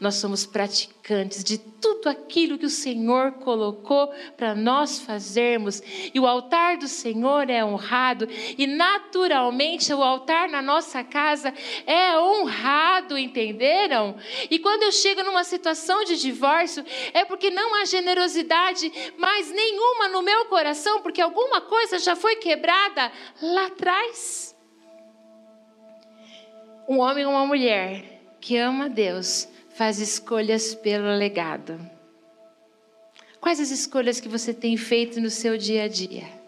nós 0.00 0.16
somos 0.16 0.46
praticantes 0.46 1.42
de 1.42 1.58
tudo 1.58 2.08
aquilo 2.08 2.58
que 2.58 2.66
o 2.66 2.70
Senhor 2.70 3.32
colocou 3.32 4.08
para 4.36 4.54
nós 4.54 5.00
fazermos. 5.00 5.82
E 6.14 6.20
o 6.20 6.26
altar 6.26 6.76
do 6.76 6.86
Senhor 6.86 7.50
é 7.50 7.64
honrado 7.64 8.28
e 8.56 8.66
naturalmente 8.66 9.92
o 9.92 10.02
altar 10.02 10.48
na 10.48 10.62
nossa 10.62 11.02
casa 11.02 11.52
é 11.86 12.16
honrado, 12.18 13.18
entenderam? 13.18 14.16
E 14.50 14.58
quando 14.58 14.84
eu 14.84 14.92
chego 14.92 15.24
numa 15.24 15.42
situação 15.42 16.04
de 16.04 16.16
divórcio, 16.16 16.84
é 17.12 17.24
porque 17.24 17.50
não 17.50 17.74
há 17.74 17.84
generosidade 17.84 18.92
mais 19.16 19.50
nenhuma 19.50 20.08
no 20.08 20.22
meu 20.22 20.44
coração, 20.46 21.00
porque 21.02 21.20
alguma 21.20 21.60
coisa 21.60 21.98
já 21.98 22.14
foi 22.14 22.36
quebrada 22.36 23.10
lá 23.42 23.66
atrás. 23.66 24.56
Um 26.88 27.00
homem 27.00 27.26
ou 27.26 27.32
uma 27.32 27.46
mulher 27.46 28.17
que 28.40 28.56
ama 28.56 28.88
Deus 28.88 29.48
faz 29.70 30.00
escolhas 30.00 30.74
pelo 30.74 31.16
legado. 31.16 31.78
Quais 33.40 33.60
as 33.60 33.70
escolhas 33.70 34.20
que 34.20 34.28
você 34.28 34.52
tem 34.52 34.76
feito 34.76 35.20
no 35.20 35.30
seu 35.30 35.56
dia 35.56 35.84
a 35.84 35.88
dia? 35.88 36.38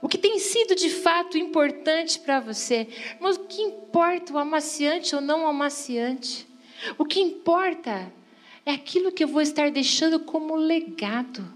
O 0.00 0.08
que 0.08 0.18
tem 0.18 0.38
sido 0.38 0.74
de 0.74 0.90
fato 0.90 1.36
importante 1.36 2.18
para 2.18 2.40
você? 2.40 2.88
Mas 3.20 3.36
o 3.36 3.44
que 3.44 3.60
importa, 3.60 4.32
o 4.32 4.38
amaciante 4.38 5.14
ou 5.14 5.20
não 5.20 5.46
amaciante? 5.46 6.46
O 6.98 7.04
que 7.04 7.20
importa 7.20 8.12
é 8.64 8.72
aquilo 8.72 9.12
que 9.12 9.24
eu 9.24 9.28
vou 9.28 9.40
estar 9.40 9.70
deixando 9.70 10.20
como 10.20 10.54
legado. 10.56 11.54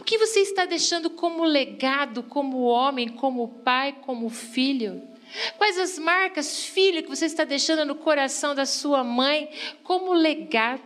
O 0.00 0.04
que 0.04 0.18
você 0.18 0.40
está 0.40 0.64
deixando 0.64 1.10
como 1.10 1.44
legado, 1.44 2.22
como 2.22 2.62
homem, 2.62 3.08
como 3.08 3.48
pai, 3.48 3.96
como 4.00 4.28
filho? 4.28 5.02
Quais 5.58 5.78
as 5.78 5.98
marcas, 5.98 6.64
filho, 6.64 7.02
que 7.02 7.08
você 7.08 7.26
está 7.26 7.44
deixando 7.44 7.84
no 7.84 7.94
coração 7.94 8.54
da 8.54 8.66
sua 8.66 9.04
mãe 9.04 9.50
como 9.82 10.12
legado? 10.12 10.82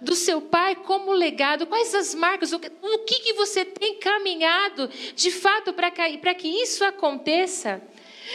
Do 0.00 0.14
seu 0.14 0.40
pai 0.40 0.74
como 0.74 1.12
legado? 1.12 1.66
Quais 1.66 1.94
as 1.94 2.14
marcas? 2.14 2.52
O 2.52 2.58
que, 2.58 3.20
que 3.20 3.32
você 3.34 3.64
tem 3.64 3.98
caminhado 3.98 4.88
de 5.14 5.30
fato 5.30 5.72
para 5.72 5.90
que 6.34 6.48
isso 6.48 6.84
aconteça? 6.84 7.82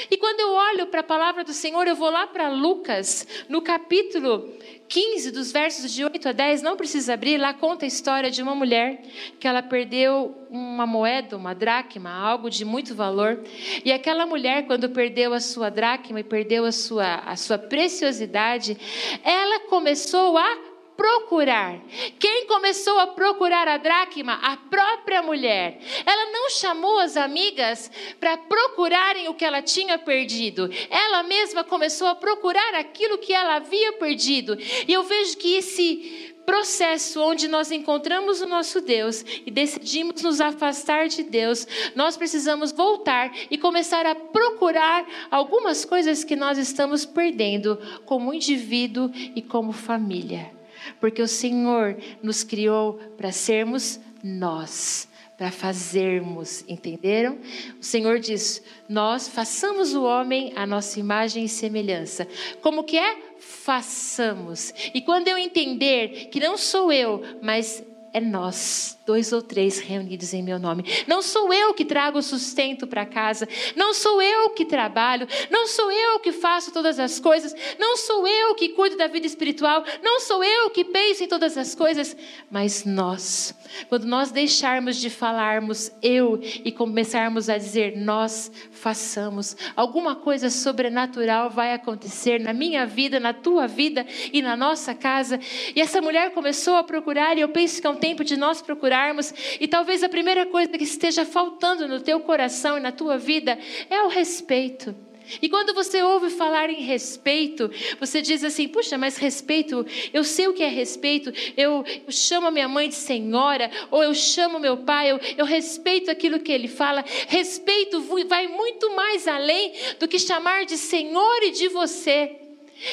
E 0.10 0.18
quando 0.18 0.40
eu 0.40 0.52
olho 0.52 0.88
para 0.88 1.02
a 1.02 1.04
palavra 1.04 1.44
do 1.44 1.54
Senhor, 1.54 1.88
eu 1.88 1.96
vou 1.96 2.10
lá 2.10 2.28
para 2.28 2.50
Lucas, 2.50 3.28
no 3.48 3.62
capítulo 3.62 4.50
15, 4.90 5.32
dos 5.32 5.52
versos 5.52 5.94
de 5.94 6.04
8 6.04 6.30
a 6.30 6.32
10, 6.32 6.64
não 6.64 6.76
precisa 6.76 7.14
abrir, 7.14 7.38
lá 7.38 7.54
conta 7.54 7.86
a 7.86 7.88
história 7.88 8.32
de 8.32 8.42
uma 8.42 8.56
mulher 8.56 9.04
que 9.40 9.48
ela 9.48 9.62
perdeu 9.62 10.36
uma 10.50 10.88
moeda, 10.88 11.38
uma 11.38 11.54
dracma, 11.54 12.10
algo 12.10 12.50
de 12.50 12.66
muito 12.66 12.96
valor. 12.96 13.44
E 13.86 13.92
aquela 13.92 14.26
mulher, 14.26 14.66
quando 14.66 14.90
perdeu 14.90 15.32
a 15.34 15.40
sua 15.40 15.70
dracma 15.70 16.20
e 16.20 16.24
perdeu 16.24 16.66
a 16.66 16.72
sua, 16.72 17.18
a 17.18 17.36
sua 17.36 17.60
preciosidade, 17.60 18.76
ela 19.24 19.60
começou 19.68 20.38
a 20.38 20.69
procurar. 21.00 21.80
Quem 22.20 22.46
começou 22.46 23.00
a 23.00 23.08
procurar 23.08 23.70
a 23.70 23.78
dracma? 23.78 24.34
A 24.34 24.58
própria 24.58 25.24
mulher. 25.24 25.80
Ela 26.06 26.30
não 26.30 26.50
chamou 26.50 27.00
as 27.00 27.16
amigas 27.16 27.90
para 28.20 28.36
procurarem 28.36 29.30
o 29.30 29.34
que 29.34 29.46
ela 29.46 29.62
tinha 29.62 29.98
perdido. 29.98 30.70
Ela 30.90 31.24
mesma 31.24 31.64
começou 31.64 32.06
a 32.06 32.16
procurar 32.16 32.76
aquilo 32.76 33.18
que 33.18 33.32
ela 33.32 33.56
havia 33.56 33.94
perdido. 33.94 34.58
E 34.60 34.92
eu 34.92 35.04
vejo 35.04 35.38
que 35.38 35.56
esse 35.56 36.36
processo 36.46 37.22
onde 37.22 37.48
nós 37.48 37.72
encontramos 37.72 38.42
o 38.42 38.48
nosso 38.48 38.82
Deus 38.82 39.24
e 39.46 39.52
decidimos 39.52 40.22
nos 40.22 40.42
afastar 40.42 41.08
de 41.08 41.24
Deus, 41.24 41.66
nós 41.96 42.18
precisamos 42.18 42.74
voltar 42.74 43.32
e 43.50 43.58
começar 43.58 44.06
a 44.06 44.16
procurar 44.16 45.08
algumas 45.32 45.86
coisas 45.86 46.26
que 46.26 46.36
nós 46.36 46.58
estamos 46.58 47.06
perdendo 47.06 47.78
como 48.04 48.34
indivíduo 48.34 49.10
e 49.14 49.42
como 49.42 49.72
família 49.72 50.59
porque 51.00 51.22
o 51.22 51.28
Senhor 51.28 51.98
nos 52.22 52.44
criou 52.44 52.96
para 53.18 53.32
sermos 53.32 54.00
nós, 54.24 55.08
para 55.38 55.52
fazermos, 55.52 56.66
entenderam? 56.68 57.38
O 57.80 57.84
Senhor 57.84 58.20
diz: 58.20 58.62
Nós 58.88 59.28
façamos 59.28 59.94
o 59.94 60.04
homem 60.04 60.52
a 60.56 60.66
nossa 60.66 61.00
imagem 61.00 61.46
e 61.46 61.50
semelhança. 61.50 62.28
Como 62.62 62.84
que 62.84 62.98
é? 62.98 63.18
Façamos. 63.40 64.74
E 64.94 65.02
quando 65.02 65.28
eu 65.30 65.38
entender 65.38 66.28
que 66.30 66.40
não 66.40 66.58
sou 66.58 66.92
eu, 66.92 67.24
mas 67.42 67.84
é 68.14 68.20
nós, 68.20 68.98
dois 69.06 69.32
ou 69.32 69.42
três 69.42 69.80
reunidos 69.80 70.34
em 70.34 70.44
meu 70.44 70.60
nome. 70.60 70.84
Não 71.08 71.22
sou 71.22 71.54
eu 71.54 71.74
que 71.74 71.86
trago 71.86 72.20
o 72.20 72.24
sustento 72.24 72.88
para 72.88 73.06
casa, 73.06 73.48
não 73.76 73.94
sou 73.94 74.22
eu 74.22 74.50
que 74.52 74.66
trabalho, 74.66 75.28
não 75.50 75.68
sou 75.68 75.92
eu 75.92 76.20
que 76.20 76.32
faço 76.32 76.72
todas 76.72 77.00
as 77.00 77.20
coisas, 77.20 77.56
não 77.78 77.98
sou 77.98 78.28
eu 78.28 78.56
que 78.56 78.70
cuido 78.70 78.98
da 78.98 79.08
vida 79.08 79.26
espiritual, 79.26 79.84
não 80.04 80.20
sou 80.20 80.44
eu 80.44 80.70
que 80.70 80.84
penso 80.84 81.24
em 81.24 81.28
todas 81.28 81.58
as 81.58 81.76
coisas, 81.76 82.16
mas 82.50 82.86
nós. 82.86 83.54
Quando 83.88 84.06
nós 84.06 84.32
deixarmos 84.32 84.98
de 84.98 85.10
falarmos 85.10 85.92
eu 86.02 86.40
e 86.42 86.72
começarmos 86.72 87.50
a 87.50 87.58
dizer 87.58 87.98
nós 87.98 88.52
façamos, 88.72 89.56
alguma 89.76 90.16
coisa 90.16 90.50
sobrenatural 90.50 91.50
vai 91.50 91.74
acontecer 91.74 92.40
na 92.40 92.54
minha 92.54 92.86
vida, 92.86 93.20
na 93.20 93.34
tua 93.34 93.68
vida 93.68 94.06
e 94.34 94.42
na 94.42 94.56
nossa 94.56 94.94
casa. 94.94 95.40
E 95.76 95.82
essa 95.82 96.02
mulher 96.02 96.32
começou 96.32 96.76
a 96.76 96.84
procurar, 96.84 97.38
e 97.38 97.42
eu 97.42 97.50
penso 97.50 97.80
que 97.80 97.88
é 97.88 97.90
um 97.90 97.96
tempo 98.00 98.24
de 98.24 98.36
nós 98.36 98.62
procurarmos, 98.62 99.34
e 99.60 99.68
talvez 99.68 100.04
a 100.04 100.10
primeira 100.10 100.46
coisa 100.46 100.78
que 100.78 100.84
esteja 100.84 101.26
faltando 101.26 101.88
no 101.88 102.00
teu 102.00 102.20
coração 102.20 102.78
e 102.78 102.82
na 102.82 102.92
tua 102.92 103.18
vida 103.18 103.60
é 103.90 104.02
o 104.04 104.08
respeito. 104.08 104.96
E 105.42 105.48
quando 105.48 105.74
você 105.74 106.02
ouve 106.02 106.32
falar 106.32 106.70
em 106.70 106.82
respeito, 106.82 107.70
você 108.00 108.22
diz 108.22 108.44
assim: 108.44 108.68
puxa, 108.68 108.98
mas 108.98 109.18
respeito, 109.18 109.86
eu 110.12 110.24
sei 110.24 110.48
o 110.48 110.54
que 110.54 110.64
é 110.64 110.68
respeito, 110.68 111.32
eu, 111.56 111.84
eu 112.06 112.12
chamo 112.12 112.48
a 112.48 112.52
minha 112.52 112.68
mãe 112.68 112.90
de 112.90 112.96
senhora, 112.96 113.70
ou 113.92 114.04
eu 114.04 114.14
chamo 114.16 114.60
meu 114.60 114.78
pai, 114.78 115.12
eu, 115.12 115.20
eu 115.38 115.46
respeito 115.46 116.10
aquilo 116.10 116.40
que 116.40 116.52
ele 116.52 116.68
fala. 116.68 117.06
Respeito 117.28 118.02
vai 118.28 118.48
muito 118.48 118.96
mais 118.96 119.28
além 119.28 119.74
do 120.00 120.08
que 120.08 120.18
chamar 120.18 120.66
de 120.66 120.78
senhor 120.78 121.44
e 121.44 121.52
de 121.52 121.68
você. 121.68 122.36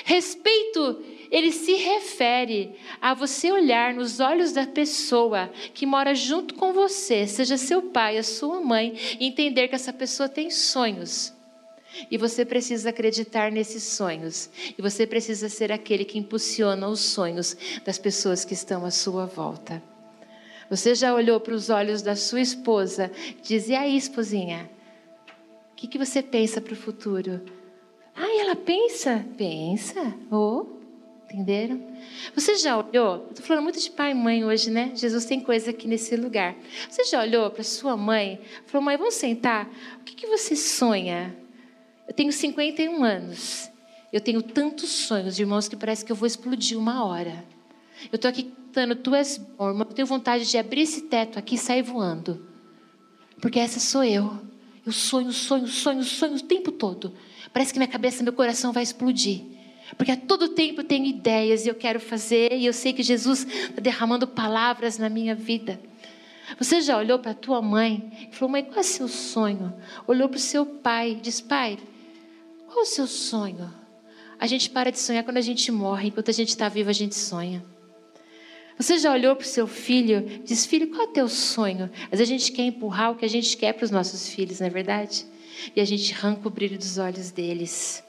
Respeito 0.05 1.03
ele 1.37 1.53
se 1.53 1.74
refere 1.74 2.76
a 2.99 3.12
você 3.12 3.53
olhar 3.53 3.93
nos 3.93 4.20
olhos 4.20 4.53
da 4.53 4.66
pessoa 4.66 5.51
que 5.74 5.84
mora 5.84 6.14
junto 6.14 6.55
com 6.55 6.72
você, 6.72 7.26
seja 7.26 7.59
seu 7.59 7.82
pai, 7.82 8.16
a 8.16 8.22
sua 8.22 8.59
mãe, 8.59 8.95
e 9.20 9.26
entender 9.26 9.68
que 9.68 9.74
essa 9.74 9.93
pessoa 9.93 10.30
tem 10.30 10.51
sonhos. 10.51 11.34
E 12.11 12.16
você 12.16 12.43
precisa 12.43 12.89
acreditar 12.89 13.53
nesses 13.53 13.82
sonhos. 13.82 14.49
E 14.78 14.80
você 14.80 15.07
precisa 15.07 15.51
ser 15.51 15.70
aquele 15.70 16.07
que 16.07 16.18
impulsiona 16.18 16.89
os 16.89 17.01
sonhos 17.01 17.55
das 17.84 17.99
pessoas 17.99 18.43
que 18.43 18.55
estão 18.55 18.87
à 18.87 18.91
sua 18.91 19.26
volta. 19.26 19.82
Você 20.70 20.95
já 20.95 21.14
olhou 21.14 21.39
para 21.39 21.55
os 21.55 21.68
olhos 21.68 22.01
da 22.01 22.16
sua 22.16 22.41
esposa 22.41 23.12
e 23.28 23.43
diz: 23.43 23.68
E 23.68 23.74
aí, 23.74 23.95
esposinha? 23.95 24.70
O 25.72 25.76
que, 25.76 25.87
que 25.87 25.99
você 25.99 26.22
pensa 26.22 26.62
para 26.62 26.72
o 26.72 26.76
futuro? 26.76 27.43
Ah, 28.14 28.41
ela 28.41 28.57
pensa? 28.57 29.22
Pensa. 29.37 30.14
Oh, 30.30 30.76
entenderam? 31.27 31.81
Você 32.35 32.57
já 32.57 32.79
olhou? 32.79 33.27
Estou 33.31 33.45
falando 33.45 33.64
muito 33.64 33.81
de 33.81 33.91
pai 33.91 34.12
e 34.12 34.14
mãe 34.14 34.45
hoje, 34.45 34.70
né? 34.70 34.93
Jesus 34.95 35.24
tem 35.24 35.41
coisa 35.41 35.70
aqui 35.70 35.89
nesse 35.89 36.16
lugar. 36.16 36.55
Você 36.89 37.05
já 37.05 37.20
olhou 37.20 37.51
para 37.51 37.64
sua 37.64 37.97
mãe? 37.97 38.41
Falou, 38.66 38.85
mãe, 38.85 38.97
vamos 38.97 39.14
sentar? 39.14 39.68
O 40.01 40.05
que, 40.05 40.14
que 40.14 40.27
você 40.27 40.55
sonha? 40.55 41.37
Eu 42.07 42.14
tenho 42.14 42.33
51 42.33 43.03
anos. 43.03 43.70
Eu 44.12 44.20
tenho 44.20 44.41
tantos 44.41 44.91
sonhos, 44.91 45.39
irmãos, 45.39 45.68
que 45.68 45.77
parece 45.77 46.05
que 46.05 46.12
eu 46.12 46.16
vou 46.16 46.27
explodir 46.27 46.79
uma 46.79 47.05
hora. 47.05 47.45
Eu 48.11 48.16
estou 48.16 48.29
aqui 48.29 48.45
cantando, 48.45 48.95
tu 48.95 49.14
és 49.14 49.39
bom, 49.39 49.68
irmão. 49.68 49.87
Eu 49.89 49.95
tenho 49.95 50.07
vontade 50.07 50.49
de 50.49 50.59
abrir 50.59 50.83
esse 50.83 51.03
teto 51.03 51.39
aqui 51.39 51.57
e 51.57 51.59
sair 51.59 51.83
voando. 51.83 52.47
Porque 53.41 53.59
essa 53.59 53.81
sou 53.81 54.05
eu. 54.05 54.39
Eu 54.85 54.93
sonho, 54.93 55.33
sonho, 55.33 55.66
sonho, 55.66 56.05
sonho 56.05 56.35
o 56.37 56.43
tempo 56.43 56.70
todo. 56.70 57.12
Parece 57.53 57.72
que 57.72 57.79
minha 57.79 57.89
cabeça, 57.89 58.22
meu 58.22 58.33
coração 58.33 58.72
vai 58.72 58.83
explodir. 58.83 59.56
Porque 59.97 60.12
a 60.12 60.16
todo 60.16 60.49
tempo 60.49 60.80
eu 60.80 60.84
tenho 60.84 61.05
ideias 61.05 61.64
e 61.64 61.68
eu 61.68 61.74
quero 61.74 62.01
fazer, 62.01 62.53
e 62.53 62.66
eu 62.66 62.72
sei 62.72 62.93
que 62.93 63.03
Jesus 63.03 63.47
está 63.47 63.80
derramando 63.80 64.26
palavras 64.26 64.99
na 64.99 65.09
minha 65.09 65.34
vida. 65.34 65.80
Você 66.59 66.80
já 66.80 66.97
olhou 66.97 67.18
para 67.18 67.32
a 67.32 67.34
tua 67.34 67.61
mãe 67.61 68.28
e 68.30 68.34
falou, 68.34 68.53
mãe, 68.53 68.64
qual 68.64 68.76
é 68.76 68.80
o 68.80 68.84
seu 68.84 69.09
sonho? 69.09 69.74
Olhou 70.07 70.28
para 70.28 70.39
o 70.39 70.41
seu 70.41 70.64
pai 70.64 71.12
e 71.12 71.14
disse, 71.16 71.43
pai, 71.43 71.78
qual 72.66 72.82
o 72.82 72.87
seu 72.87 73.07
sonho? 73.07 73.72
A 74.39 74.47
gente 74.47 74.70
para 74.70 74.91
de 74.91 74.99
sonhar 74.99 75.24
quando 75.24 75.39
a 75.39 75.43
gente 75.43 75.72
morre, 75.72 76.09
enquanto 76.09 76.30
a 76.30 76.34
gente 76.34 76.51
está 76.51 76.68
vivo, 76.68 76.91
a 76.91 76.93
gente 76.93 77.14
sonha. 77.14 77.64
Você 78.78 78.99
já 78.99 79.11
olhou 79.11 79.34
para 79.34 79.45
o 79.45 79.49
seu 79.49 79.66
filho 79.66 80.26
e 80.28 80.39
diz: 80.41 80.66
Filho, 80.66 80.89
qual 80.89 81.07
é 81.07 81.09
o 81.09 81.12
teu 81.12 81.28
sonho? 81.28 81.91
Vezes 82.11 82.20
a 82.20 82.30
gente 82.30 82.53
quer 82.53 82.62
empurrar 82.62 83.12
o 83.12 83.16
que 83.16 83.24
a 83.24 83.28
gente 83.28 83.57
quer 83.57 83.72
para 83.72 83.84
os 83.84 83.91
nossos 83.91 84.28
filhos, 84.28 84.61
não 84.61 84.66
é 84.66 84.70
verdade? 84.70 85.24
E 85.74 85.80
a 85.80 85.84
gente 85.84 86.12
arranca 86.12 86.47
o 86.47 86.51
brilho 86.51 86.76
dos 86.76 86.99
olhos 86.99 87.30
deles. 87.30 88.05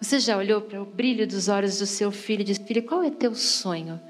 Você 0.00 0.18
já 0.18 0.36
olhou 0.36 0.62
para 0.62 0.80
o 0.80 0.86
brilho 0.86 1.26
dos 1.26 1.48
olhos 1.48 1.78
do 1.78 1.86
seu 1.86 2.10
filho 2.10 2.40
e 2.40 2.44
diz: 2.44 2.58
Filho, 2.58 2.82
qual 2.82 3.02
é 3.02 3.10
teu 3.10 3.34
sonho? 3.34 4.00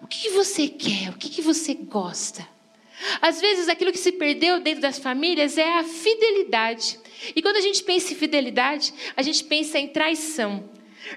O 0.00 0.06
que 0.06 0.30
você 0.30 0.66
quer? 0.68 1.10
O 1.10 1.18
que 1.18 1.42
você 1.42 1.74
gosta? 1.74 2.46
Às 3.20 3.40
vezes, 3.40 3.68
aquilo 3.68 3.92
que 3.92 3.98
se 3.98 4.12
perdeu 4.12 4.60
dentro 4.60 4.80
das 4.80 4.98
famílias 4.98 5.58
é 5.58 5.78
a 5.78 5.84
fidelidade. 5.84 6.98
E 7.34 7.42
quando 7.42 7.56
a 7.56 7.60
gente 7.60 7.82
pensa 7.82 8.12
em 8.12 8.16
fidelidade, 8.16 8.94
a 9.14 9.20
gente 9.20 9.44
pensa 9.44 9.78
em 9.78 9.88
traição. 9.88 10.70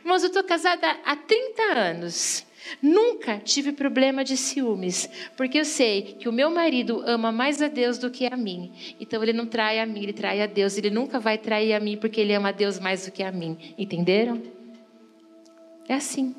Irmãos, 0.03 0.23
eu 0.23 0.27
estou 0.27 0.43
casada 0.43 0.99
há 1.05 1.15
30 1.15 1.61
anos. 1.73 2.45
Nunca 2.81 3.37
tive 3.37 3.71
problema 3.71 4.23
de 4.23 4.37
ciúmes, 4.37 5.09
porque 5.35 5.59
eu 5.59 5.65
sei 5.65 6.01
que 6.01 6.29
o 6.29 6.33
meu 6.33 6.49
marido 6.49 7.01
ama 7.05 7.31
mais 7.31 7.61
a 7.61 7.67
Deus 7.67 7.97
do 7.97 8.09
que 8.09 8.25
a 8.25 8.37
mim. 8.37 8.71
Então 8.99 9.21
ele 9.23 9.33
não 9.33 9.45
trai 9.45 9.79
a 9.79 9.85
mim, 9.85 10.03
ele 10.03 10.13
trai 10.13 10.41
a 10.41 10.45
Deus. 10.45 10.77
Ele 10.77 10.89
nunca 10.89 11.19
vai 11.19 11.37
trair 11.37 11.73
a 11.73 11.79
mim 11.79 11.97
porque 11.97 12.21
ele 12.21 12.33
ama 12.33 12.49
a 12.49 12.51
Deus 12.51 12.79
mais 12.79 13.05
do 13.05 13.11
que 13.11 13.23
a 13.23 13.31
mim. 13.31 13.57
Entenderam? 13.77 14.41
É 15.87 15.95
assim. 15.95 16.35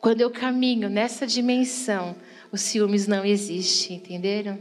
Quando 0.00 0.20
eu 0.20 0.30
caminho 0.30 0.88
nessa 0.88 1.26
dimensão, 1.26 2.14
os 2.52 2.60
ciúmes 2.60 3.08
não 3.08 3.24
existem, 3.24 3.96
entenderam? 3.96 4.58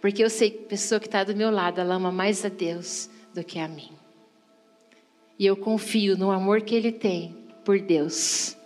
Porque 0.00 0.22
eu 0.22 0.30
sei 0.30 0.50
que 0.50 0.64
a 0.64 0.68
pessoa 0.68 1.00
que 1.00 1.06
está 1.06 1.24
do 1.24 1.34
meu 1.34 1.50
lado, 1.50 1.80
ela 1.80 1.94
ama 1.94 2.12
mais 2.12 2.44
a 2.44 2.48
Deus 2.48 3.08
do 3.34 3.42
que 3.42 3.58
a 3.58 3.66
mim. 3.66 3.90
E 5.38 5.46
eu 5.46 5.56
confio 5.56 6.16
no 6.16 6.30
amor 6.30 6.60
que 6.60 6.74
ele 6.74 6.92
tem 6.92 7.34
por 7.64 7.80
Deus. 7.80 8.56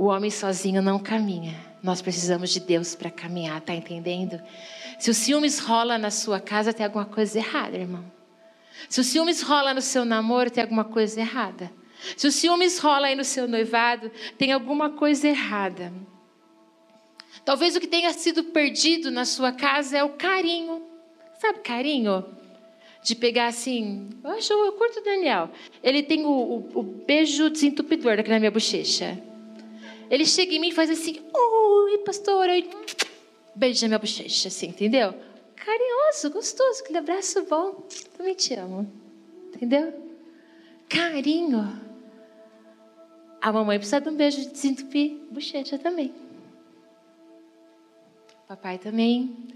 O 0.00 0.06
homem 0.06 0.30
sozinho 0.30 0.80
não 0.80 0.98
caminha. 0.98 1.54
Nós 1.82 2.00
precisamos 2.00 2.48
de 2.48 2.58
Deus 2.58 2.94
para 2.94 3.10
caminhar, 3.10 3.60
tá 3.60 3.74
entendendo? 3.74 4.40
Se 4.98 5.10
o 5.10 5.14
ciúmes 5.14 5.58
rola 5.58 5.98
na 5.98 6.10
sua 6.10 6.40
casa, 6.40 6.72
tem 6.72 6.86
alguma 6.86 7.04
coisa 7.04 7.36
errada, 7.36 7.76
irmão. 7.76 8.10
Se 8.88 8.98
o 8.98 9.04
ciúmes 9.04 9.42
rola 9.42 9.74
no 9.74 9.82
seu 9.82 10.06
namoro, 10.06 10.50
tem 10.50 10.62
alguma 10.62 10.84
coisa 10.84 11.20
errada. 11.20 11.70
Se 12.16 12.26
o 12.26 12.32
ciúmes 12.32 12.78
rola 12.78 13.08
aí 13.08 13.14
no 13.14 13.24
seu 13.24 13.46
noivado, 13.46 14.10
tem 14.38 14.52
alguma 14.52 14.88
coisa 14.88 15.28
errada. 15.28 15.92
Talvez 17.44 17.76
o 17.76 17.80
que 17.80 17.86
tenha 17.86 18.10
sido 18.14 18.44
perdido 18.44 19.10
na 19.10 19.26
sua 19.26 19.52
casa 19.52 19.98
é 19.98 20.02
o 20.02 20.14
carinho. 20.14 20.82
Sabe 21.38 21.58
carinho? 21.58 22.24
De 23.02 23.14
pegar 23.14 23.48
assim. 23.48 24.08
Eu 24.24 24.30
acho, 24.30 24.50
eu 24.50 24.72
curto 24.72 25.00
o 25.00 25.04
Daniel. 25.04 25.50
Ele 25.82 26.02
tem 26.02 26.24
o, 26.24 26.30
o, 26.30 26.70
o 26.76 26.82
beijo 26.82 27.50
desentupidor 27.50 28.18
aqui 28.18 28.30
na 28.30 28.38
minha 28.38 28.50
bochecha. 28.50 29.28
Ele 30.10 30.26
chega 30.26 30.52
em 30.52 30.58
mim 30.58 30.68
e 30.68 30.72
faz 30.72 30.90
assim: 30.90 31.22
Oi, 31.32 31.98
pastora. 31.98 32.52
Beijo 33.54 33.82
na 33.82 33.88
minha 33.88 33.98
bochecha, 33.98 34.48
assim, 34.48 34.66
entendeu? 34.66 35.14
Carinhoso, 35.54 36.30
gostoso, 36.30 36.82
aquele 36.82 36.98
abraço 36.98 37.44
bom. 37.44 37.86
Também 38.16 38.34
te 38.34 38.54
amo. 38.54 38.90
Entendeu? 39.54 39.94
Carinho. 40.88 41.80
A 43.40 43.52
mamãe 43.52 43.78
precisa 43.78 44.00
de 44.00 44.08
um 44.08 44.16
beijo 44.16 44.40
de 44.40 44.48
desentupir 44.48 45.16
bochecha 45.30 45.78
também. 45.78 46.12
Papai 48.48 48.78
também, 48.78 49.48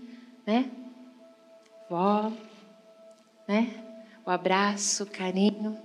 né? 0.46 0.70
Vó, 1.90 2.32
né? 3.48 3.84
O 4.24 4.30
abraço, 4.30 5.02
o 5.02 5.06
carinho. 5.06 5.76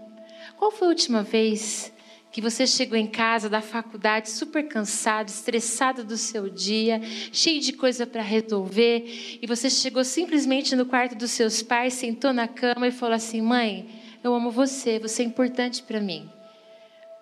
Qual 0.58 0.72
foi 0.72 0.88
a 0.88 0.92
última 0.92 1.24
vez 1.24 1.92
que 2.32 2.42
você 2.42 2.68
chegou 2.68 2.98
em 2.98 3.08
casa 3.08 3.50
da 3.50 3.62
faculdade 3.62 4.30
super 4.30 4.68
cansado, 4.68 5.30
estressado 5.30 6.04
do 6.04 6.16
seu 6.16 6.50
dia, 6.50 7.02
cheio 7.32 7.60
de 7.60 7.74
coisa 7.74 8.06
para 8.06 8.22
resolver, 8.22 9.40
e 9.42 9.48
você 9.48 9.70
chegou 9.70 10.04
simplesmente 10.04 10.76
no 10.76 10.86
quarto 10.86 11.16
dos 11.16 11.32
seus 11.32 11.62
pais, 11.62 11.94
sentou 11.94 12.32
na 12.32 12.48
cama 12.48 12.88
e 12.88 12.92
falou 12.92 13.16
assim: 13.16 13.42
"Mãe, 13.42 13.90
eu 14.24 14.34
amo 14.34 14.52
você, 14.52 15.00
você 15.00 15.24
é 15.24 15.26
importante 15.26 15.82
para 15.84 16.00
mim". 16.00 16.30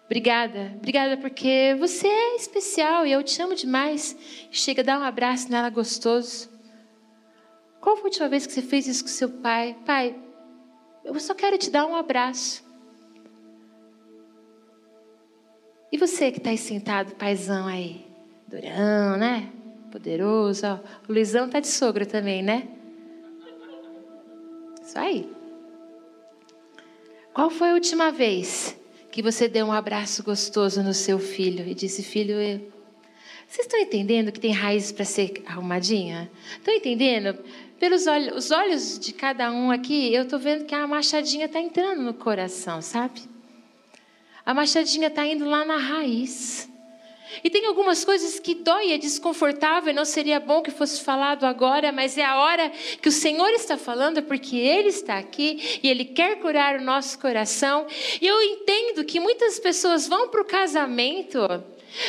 Obrigada, 0.05 0.73
obrigada 0.77 1.17
porque 1.17 1.75
você 1.77 2.07
é 2.07 2.35
especial 2.37 3.05
e 3.05 3.11
eu 3.11 3.21
te 3.21 3.41
amo 3.41 3.55
demais. 3.55 4.15
Chega, 4.49 4.81
dá 4.81 4.97
um 4.97 5.03
abraço 5.03 5.51
nela 5.51 5.69
gostoso. 5.69 6.49
Qual 7.81 7.95
foi 7.97 8.03
a 8.03 8.07
última 8.07 8.29
vez 8.29 8.47
que 8.47 8.53
você 8.53 8.61
fez 8.61 8.87
isso 8.87 9.03
com 9.03 9.09
seu 9.09 9.29
pai? 9.29 9.75
Pai, 9.85 10.15
eu 11.03 11.17
só 11.19 11.33
quero 11.33 11.57
te 11.57 11.69
dar 11.69 11.85
um 11.85 11.95
abraço. 11.95 12.66
E 15.91 15.97
você 15.97 16.31
que 16.31 16.37
está 16.37 16.49
aí 16.49 16.57
sentado, 16.57 17.15
paizão 17.15 17.67
aí, 17.67 18.05
durão, 18.47 19.17
né? 19.17 19.51
poderoso. 19.97 20.65
Ó, 20.65 20.79
o 21.07 21.13
Luizão 21.13 21.49
tá 21.49 21.59
de 21.59 21.67
sogra 21.67 22.05
também, 22.05 22.43
né? 22.43 22.67
Isso 24.81 24.97
aí. 24.97 25.29
Qual 27.33 27.49
foi 27.49 27.71
a 27.71 27.73
última 27.73 28.11
vez 28.11 28.77
que 29.11 29.21
você 29.21 29.47
deu 29.47 29.65
um 29.65 29.71
abraço 29.71 30.23
gostoso 30.23 30.81
no 30.83 30.93
seu 30.93 31.19
filho 31.19 31.67
e 31.67 31.73
disse: 31.73 32.03
Filho, 32.03 32.35
eu... 32.35 32.59
vocês 33.47 33.65
estão 33.65 33.79
entendendo 33.79 34.31
que 34.31 34.39
tem 34.39 34.51
raízes 34.51 34.91
para 34.91 35.05
ser 35.05 35.43
arrumadinha? 35.45 36.29
Estão 36.51 36.73
entendendo? 36.73 37.37
Pelos 37.79 38.07
olhos, 38.07 38.35
os 38.35 38.51
olhos 38.51 38.99
de 38.99 39.13
cada 39.13 39.51
um 39.51 39.69
aqui, 39.69 40.13
eu 40.13 40.23
estou 40.23 40.39
vendo 40.39 40.65
que 40.65 40.73
a 40.73 40.87
machadinha 40.87 41.45
está 41.45 41.59
entrando 41.59 42.01
no 42.01 42.13
coração, 42.13 42.81
sabe? 42.81 43.21
A 44.47 44.53
machadinha 44.53 45.07
está 45.07 45.25
indo 45.25 45.43
lá 45.43 45.65
na 45.65 45.75
raiz. 45.75 46.69
E 47.43 47.49
tem 47.49 47.65
algumas 47.65 48.05
coisas 48.05 48.39
que 48.39 48.55
dói, 48.55 48.93
é 48.93 48.97
desconfortável, 48.97 49.93
não 49.93 50.05
seria 50.05 50.39
bom 50.39 50.61
que 50.61 50.71
fosse 50.71 51.01
falado 51.01 51.43
agora, 51.43 51.91
mas 51.91 52.17
é 52.17 52.23
a 52.23 52.39
hora 52.39 52.71
que 53.01 53.09
o 53.09 53.11
Senhor 53.11 53.49
está 53.49 53.75
falando, 53.75 54.23
porque 54.23 54.55
Ele 54.55 54.87
está 54.87 55.17
aqui 55.17 55.79
e 55.83 55.89
Ele 55.89 56.05
quer 56.05 56.39
curar 56.39 56.79
o 56.79 56.81
nosso 56.81 57.19
coração. 57.19 57.87
E 58.21 58.25
eu 58.25 58.41
entendo 58.41 59.03
que 59.03 59.19
muitas 59.19 59.59
pessoas 59.59 60.07
vão 60.07 60.29
para 60.29 60.41
o 60.41 60.45
casamento 60.45 61.39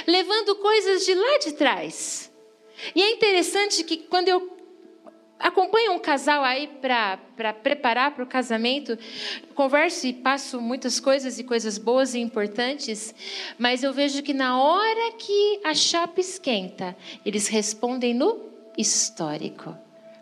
levando 0.07 0.55
coisas 0.55 1.05
de 1.05 1.15
lá 1.15 1.39
de 1.39 1.55
trás. 1.55 2.31
E 2.95 3.03
é 3.03 3.11
interessante 3.11 3.83
que 3.83 3.97
quando 3.97 4.29
eu 4.29 4.58
acompanho 5.39 5.93
um 5.93 5.99
casal 5.99 6.43
aí 6.43 6.69
para 6.81 7.53
preparar 7.53 8.13
para 8.13 8.25
o 8.25 8.27
casamento, 8.27 8.99
converso 9.55 10.07
e 10.07 10.13
passo 10.13 10.61
muitas 10.61 10.99
coisas 10.99 11.39
e 11.39 11.45
coisas 11.45 11.79
boas 11.79 12.15
e 12.15 12.19
importantes, 12.19 13.15
mas 13.59 13.83
eu 13.83 13.93
vejo 13.93 14.23
que 14.23 14.35
na 14.35 14.61
hora 14.61 15.13
que 15.13 15.61
a 15.65 15.75
chapa 15.75 16.21
esquenta, 16.21 16.97
eles 17.25 17.49
respondem 17.49 18.15
no 18.15 18.49
histórico, 18.77 19.77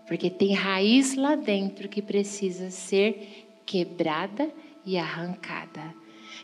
porque 0.07 0.31
tem 0.31 0.55
raiz 0.55 1.15
lá 1.15 1.35
dentro 1.35 1.89
que 1.89 2.03
precisa 2.03 2.71
ser 2.71 3.47
quebrada 3.65 4.51
e 4.85 4.97
arrancada. 4.97 5.95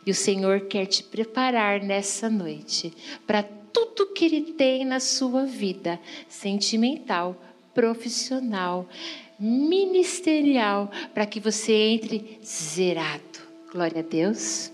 E 0.04 0.10
o 0.10 0.14
Senhor 0.14 0.62
quer 0.62 0.86
te 0.86 1.04
preparar 1.04 1.80
nessa 1.80 2.28
noite 2.28 2.92
para 3.26 3.42
tudo 3.42 4.12
que 4.12 4.24
Ele 4.24 4.52
tem 4.52 4.84
na 4.84 4.98
sua 4.98 5.44
vida 5.44 6.00
sentimental, 6.28 7.40
profissional, 7.74 8.88
ministerial, 9.38 10.90
para 11.12 11.26
que 11.26 11.40
você 11.40 11.72
entre 11.72 12.38
zerado. 12.44 13.22
Glória 13.72 14.00
a 14.00 14.02
Deus. 14.02 14.70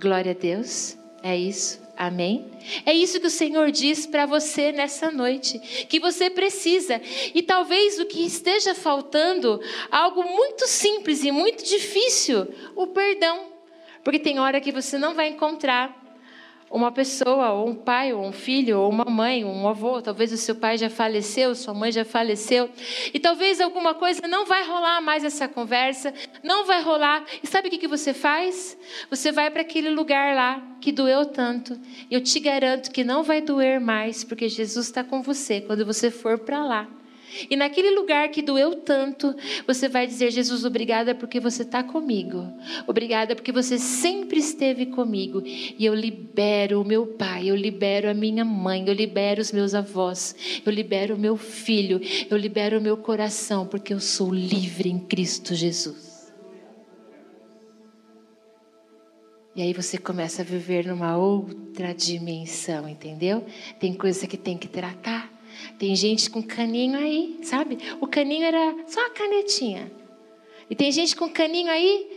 Glória 0.00 0.32
a 0.32 0.34
Deus. 0.34 0.96
É 1.22 1.36
isso. 1.36 1.80
Amém? 1.96 2.46
É 2.86 2.94
isso 2.94 3.18
que 3.18 3.26
o 3.26 3.30
Senhor 3.30 3.72
diz 3.72 4.06
para 4.06 4.24
você 4.24 4.70
nessa 4.70 5.10
noite, 5.10 5.58
que 5.88 5.98
você 5.98 6.30
precisa. 6.30 7.00
E 7.34 7.42
talvez 7.42 7.98
o 7.98 8.06
que 8.06 8.24
esteja 8.24 8.72
faltando, 8.72 9.60
algo 9.90 10.22
muito 10.22 10.68
simples 10.68 11.24
e 11.24 11.32
muito 11.32 11.64
difícil, 11.64 12.46
o 12.76 12.86
perdão. 12.86 13.46
Porque 14.04 14.20
tem 14.20 14.38
hora 14.38 14.60
que 14.60 14.70
você 14.70 14.96
não 14.96 15.12
vai 15.12 15.28
encontrar 15.28 16.07
uma 16.70 16.92
pessoa, 16.92 17.50
ou 17.52 17.68
um 17.68 17.74
pai, 17.74 18.12
ou 18.12 18.24
um 18.24 18.32
filho, 18.32 18.80
ou 18.80 18.90
uma 18.90 19.04
mãe, 19.04 19.44
ou 19.44 19.52
um 19.52 19.68
avô, 19.68 20.02
talvez 20.02 20.32
o 20.32 20.36
seu 20.36 20.54
pai 20.54 20.76
já 20.76 20.90
faleceu, 20.90 21.54
sua 21.54 21.72
mãe 21.72 21.90
já 21.90 22.04
faleceu, 22.04 22.68
e 23.12 23.18
talvez 23.18 23.60
alguma 23.60 23.94
coisa 23.94 24.26
não 24.28 24.44
vai 24.44 24.66
rolar 24.66 25.00
mais 25.00 25.24
essa 25.24 25.48
conversa, 25.48 26.12
não 26.42 26.66
vai 26.66 26.82
rolar. 26.82 27.24
E 27.42 27.46
sabe 27.46 27.68
o 27.68 27.70
que, 27.70 27.88
você 27.88 28.12
faz? 28.12 28.76
Você 29.08 29.32
vai 29.32 29.50
para 29.50 29.62
aquele 29.62 29.90
lugar 29.90 30.34
lá 30.34 30.62
que 30.80 30.92
doeu 30.92 31.24
tanto. 31.26 31.78
Eu 32.10 32.20
te 32.20 32.38
garanto 32.38 32.90
que 32.90 33.02
não 33.02 33.22
vai 33.22 33.40
doer 33.40 33.80
mais, 33.80 34.24
porque 34.24 34.48
Jesus 34.48 34.86
está 34.86 35.02
com 35.02 35.22
você 35.22 35.60
quando 35.60 35.86
você 35.86 36.10
for 36.10 36.38
para 36.38 36.64
lá. 36.64 36.97
E 37.50 37.56
naquele 37.56 37.90
lugar 37.90 38.28
que 38.30 38.42
doeu 38.42 38.76
tanto, 38.76 39.34
você 39.66 39.88
vai 39.88 40.06
dizer: 40.06 40.30
Jesus, 40.30 40.64
obrigada 40.64 41.14
porque 41.14 41.40
você 41.40 41.62
está 41.62 41.82
comigo. 41.82 42.46
Obrigada 42.86 43.34
porque 43.34 43.52
você 43.52 43.78
sempre 43.78 44.38
esteve 44.38 44.86
comigo. 44.86 45.42
E 45.44 45.84
eu 45.84 45.94
libero 45.94 46.80
o 46.80 46.84
meu 46.84 47.06
pai, 47.06 47.48
eu 47.48 47.56
libero 47.56 48.10
a 48.10 48.14
minha 48.14 48.44
mãe, 48.44 48.84
eu 48.86 48.94
libero 48.94 49.40
os 49.40 49.52
meus 49.52 49.74
avós, 49.74 50.34
eu 50.64 50.72
libero 50.72 51.14
o 51.14 51.18
meu 51.18 51.36
filho, 51.36 52.00
eu 52.30 52.36
libero 52.36 52.78
o 52.78 52.82
meu 52.82 52.96
coração, 52.96 53.66
porque 53.66 53.92
eu 53.92 54.00
sou 54.00 54.32
livre 54.32 54.88
em 54.88 54.98
Cristo 54.98 55.54
Jesus. 55.54 56.08
E 59.58 59.62
aí 59.62 59.72
você 59.72 59.98
começa 59.98 60.42
a 60.42 60.44
viver 60.44 60.86
numa 60.86 61.16
outra 61.16 61.92
dimensão, 61.92 62.88
entendeu? 62.88 63.44
Tem 63.80 63.92
coisa 63.92 64.24
que 64.24 64.36
tem 64.36 64.56
que 64.56 64.68
tratar. 64.68 65.37
Tem 65.78 65.94
gente 65.94 66.28
com 66.28 66.42
caninho 66.42 66.98
aí, 66.98 67.38
sabe? 67.42 67.78
O 68.00 68.06
caninho 68.06 68.44
era 68.44 68.74
só 68.88 69.06
a 69.06 69.10
canetinha. 69.10 69.90
E 70.68 70.74
tem 70.74 70.90
gente 70.90 71.14
com 71.14 71.28
caninho 71.30 71.70
aí, 71.70 72.10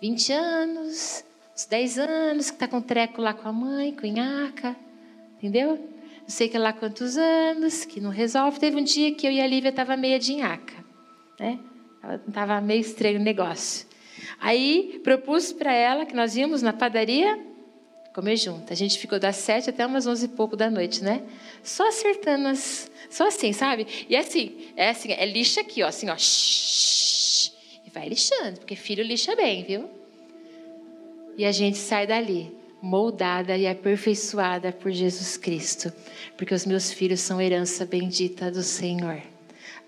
20 0.00 0.32
anos, 0.32 1.24
uns 1.54 1.64
10 1.64 1.98
anos, 1.98 2.50
que 2.50 2.56
está 2.56 2.68
com 2.68 2.80
treco 2.80 3.22
lá 3.22 3.32
com 3.32 3.48
a 3.48 3.52
mãe, 3.52 3.92
com 3.92 4.06
nhaca, 4.06 4.76
entendeu? 5.38 5.76
Não 6.20 6.28
sei 6.28 6.48
que 6.48 6.58
lá 6.58 6.72
quantos 6.72 7.16
anos, 7.16 7.84
que 7.84 8.00
não 8.00 8.10
resolve. 8.10 8.60
Teve 8.60 8.76
um 8.76 8.84
dia 8.84 9.12
que 9.14 9.26
eu 9.26 9.32
e 9.32 9.40
a 9.40 9.46
Lívia 9.46 9.70
estava 9.70 9.96
meia 9.96 10.18
de 10.18 10.34
nhaca, 10.34 10.84
né? 11.38 11.58
Estava 12.28 12.60
meio 12.60 12.80
estranho 12.80 13.18
o 13.18 13.22
negócio. 13.22 13.86
Aí 14.38 15.00
propus 15.02 15.52
para 15.52 15.72
ela 15.72 16.04
que 16.04 16.14
nós 16.14 16.36
íamos 16.36 16.60
na 16.62 16.72
padaria 16.72 17.49
comer 18.20 18.36
junto. 18.36 18.70
A 18.70 18.76
gente 18.76 18.98
ficou 18.98 19.18
das 19.18 19.36
sete 19.36 19.70
até 19.70 19.86
umas 19.86 20.06
onze 20.06 20.26
e 20.26 20.28
pouco 20.28 20.54
da 20.54 20.70
noite, 20.70 21.02
né? 21.02 21.22
Só 21.64 21.88
acertando 21.88 22.48
as, 22.48 22.90
só 23.08 23.26
assim, 23.28 23.52
sabe? 23.52 23.86
E 24.08 24.14
assim, 24.14 24.68
é 24.76 24.90
assim, 24.90 25.12
é 25.12 25.24
lixa 25.24 25.62
aqui, 25.62 25.82
ó, 25.82 25.86
assim, 25.86 26.08
ó, 26.10 26.16
e 27.86 27.90
vai 27.90 28.08
lixando, 28.08 28.58
porque 28.58 28.76
filho 28.76 29.02
lixa 29.02 29.34
bem, 29.34 29.64
viu? 29.64 29.88
E 31.36 31.46
a 31.46 31.52
gente 31.52 31.78
sai 31.78 32.06
dali 32.06 32.54
moldada 32.82 33.56
e 33.56 33.66
aperfeiçoada 33.66 34.70
por 34.70 34.90
Jesus 34.92 35.36
Cristo, 35.36 35.92
porque 36.36 36.54
os 36.54 36.66
meus 36.66 36.92
filhos 36.92 37.20
são 37.20 37.40
herança 37.40 37.86
bendita 37.86 38.50
do 38.50 38.62
Senhor. 38.62 39.22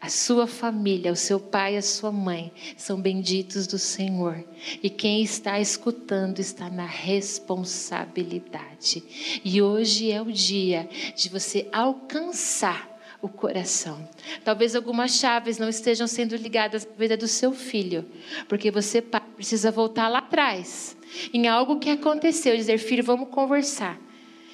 A 0.03 0.09
sua 0.09 0.46
família, 0.48 1.12
o 1.12 1.16
seu 1.16 1.38
pai, 1.38 1.76
a 1.76 1.82
sua 1.82 2.11
mãe 2.11 2.50
são 2.76 3.00
benditos 3.00 3.68
do 3.68 3.78
Senhor. 3.78 4.42
E 4.82 4.90
quem 4.90 5.22
está 5.22 5.61
escutando 5.61 6.40
está 6.40 6.68
na 6.68 6.84
responsabilidade. 6.84 9.05
E 9.44 9.62
hoje 9.62 10.11
é 10.11 10.20
o 10.20 10.32
dia 10.32 10.88
de 11.14 11.28
você 11.28 11.68
alcançar 11.72 12.90
o 13.22 13.28
coração. 13.28 14.05
Talvez 14.44 14.74
algumas 14.74 15.12
chaves 15.12 15.57
não 15.57 15.68
estejam 15.68 16.09
sendo 16.09 16.34
ligadas 16.34 16.84
na 16.84 16.96
vida 16.96 17.16
do 17.16 17.28
seu 17.28 17.53
filho, 17.53 18.05
porque 18.48 18.72
você 18.72 19.00
precisa 19.00 19.70
voltar 19.70 20.09
lá 20.09 20.18
atrás, 20.18 20.96
em 21.32 21.46
algo 21.46 21.78
que 21.78 21.90
aconteceu, 21.90 22.57
dizer: 22.57 22.78
"Filho, 22.78 23.05
vamos 23.05 23.28
conversar". 23.28 24.00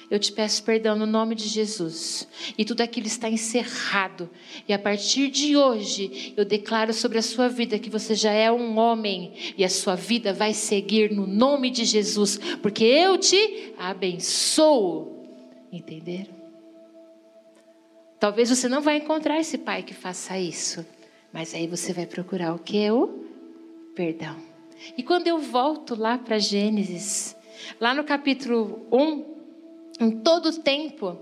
Eu 0.09 0.17
te 0.17 0.31
peço 0.31 0.63
perdão 0.63 0.95
no 0.95 1.05
nome 1.05 1.35
de 1.35 1.47
Jesus. 1.47 2.27
E 2.57 2.65
tudo 2.65 2.81
aquilo 2.81 3.05
está 3.05 3.29
encerrado. 3.29 4.27
E 4.67 4.73
a 4.73 4.79
partir 4.79 5.29
de 5.29 5.55
hoje, 5.55 6.33
eu 6.35 6.43
declaro 6.43 6.93
sobre 6.93 7.19
a 7.19 7.21
sua 7.21 7.47
vida 7.47 7.77
que 7.77 7.91
você 7.91 8.15
já 8.15 8.31
é 8.31 8.51
um 8.51 8.77
homem. 8.79 9.33
E 9.55 9.63
a 9.63 9.69
sua 9.69 9.95
vida 9.95 10.33
vai 10.33 10.53
seguir 10.53 11.11
no 11.11 11.27
nome 11.27 11.69
de 11.69 11.85
Jesus. 11.85 12.39
Porque 12.61 12.83
eu 12.83 13.19
te 13.19 13.73
abençoo. 13.77 15.27
Entenderam? 15.71 16.39
Talvez 18.19 18.49
você 18.49 18.67
não 18.67 18.81
vai 18.81 18.97
encontrar 18.97 19.39
esse 19.39 19.59
pai 19.59 19.83
que 19.83 19.93
faça 19.93 20.39
isso. 20.39 20.83
Mas 21.31 21.53
aí 21.53 21.67
você 21.67 21.93
vai 21.93 22.07
procurar 22.07 22.55
o 22.55 22.59
que? 22.59 22.89
O 22.89 23.25
perdão. 23.95 24.37
E 24.97 25.03
quando 25.03 25.27
eu 25.27 25.37
volto 25.37 25.93
lá 25.93 26.17
para 26.17 26.39
Gênesis, 26.39 27.35
lá 27.79 27.93
no 27.93 28.03
capítulo 28.03 28.87
1, 28.91 29.38
em 29.99 30.11
todo 30.11 30.61
tempo, 30.61 31.17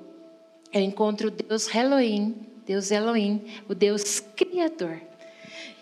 eu 0.72 0.82
encontro 0.82 1.32
Deus 1.32 1.74
Elohim, 1.74 2.36
Deus 2.66 2.92
Elohim, 2.92 3.42
o 3.68 3.74
Deus 3.74 4.20
Criador. 4.20 5.02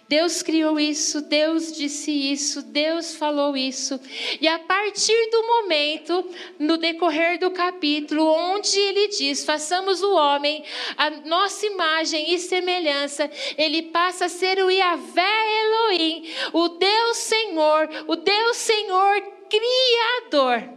Deus 0.08 0.44
criou 0.44 0.80
isso, 0.80 1.22
Deus 1.22 1.72
disse 1.72 2.12
isso, 2.12 2.62
Deus 2.62 3.16
falou 3.16 3.58
isso. 3.58 4.00
E 4.40 4.48
a 4.48 4.60
partir 4.60 5.30
do 5.32 5.48
momento, 5.48 6.30
no 6.60 6.78
decorrer 6.78 7.40
do 7.40 7.50
capítulo, 7.50 8.24
onde 8.24 8.78
ele 8.78 9.08
diz: 9.08 9.44
façamos 9.44 10.04
o 10.04 10.14
homem 10.14 10.64
a 10.96 11.10
nossa 11.10 11.66
imagem 11.66 12.36
e 12.36 12.38
semelhança, 12.38 13.30
ele 13.58 13.82
passa 13.84 14.26
a 14.26 14.30
ser 14.30 14.60
o 14.64 14.70
Yahvé 14.70 15.64
Elohim, 15.66 16.30
o 16.54 16.70
Deus 16.70 17.18
Senhor, 17.18 17.90
o 18.08 18.16
Deus 18.16 18.58
Senhor 18.58 19.22
Criador. 19.50 20.75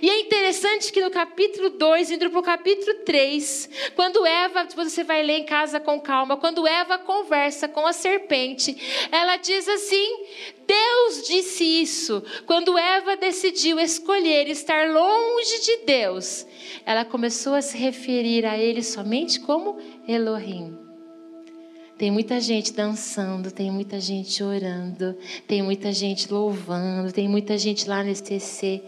E 0.00 0.08
é 0.08 0.20
interessante 0.20 0.92
que 0.92 1.00
no 1.00 1.10
capítulo 1.10 1.70
2, 1.70 2.12
indo 2.12 2.30
para 2.30 2.38
o 2.38 2.42
capítulo 2.42 2.94
3, 3.04 3.68
quando 3.96 4.24
Eva, 4.24 4.66
você 4.76 5.02
vai 5.02 5.22
ler 5.22 5.38
em 5.38 5.44
casa 5.44 5.80
com 5.80 6.00
calma, 6.00 6.36
quando 6.36 6.66
Eva 6.66 6.98
conversa 6.98 7.66
com 7.68 7.84
a 7.86 7.92
serpente, 7.92 8.76
ela 9.10 9.36
diz 9.36 9.68
assim: 9.68 10.24
Deus 10.66 11.26
disse 11.26 11.64
isso. 11.64 12.22
Quando 12.46 12.78
Eva 12.78 13.16
decidiu 13.16 13.80
escolher 13.80 14.48
estar 14.48 14.88
longe 14.88 15.60
de 15.60 15.78
Deus, 15.84 16.46
ela 16.86 17.04
começou 17.04 17.54
a 17.54 17.62
se 17.62 17.76
referir 17.76 18.46
a 18.46 18.56
ele 18.56 18.82
somente 18.82 19.40
como 19.40 19.78
Elohim. 20.06 20.78
Tem 21.98 22.10
muita 22.10 22.40
gente 22.40 22.72
dançando, 22.72 23.50
tem 23.52 23.70
muita 23.70 24.00
gente 24.00 24.42
orando, 24.42 25.16
tem 25.46 25.62
muita 25.62 25.92
gente 25.92 26.32
louvando, 26.32 27.12
tem 27.12 27.28
muita 27.28 27.56
gente 27.58 27.88
lá 27.88 28.02
no 28.02 28.14
STC 28.14 28.82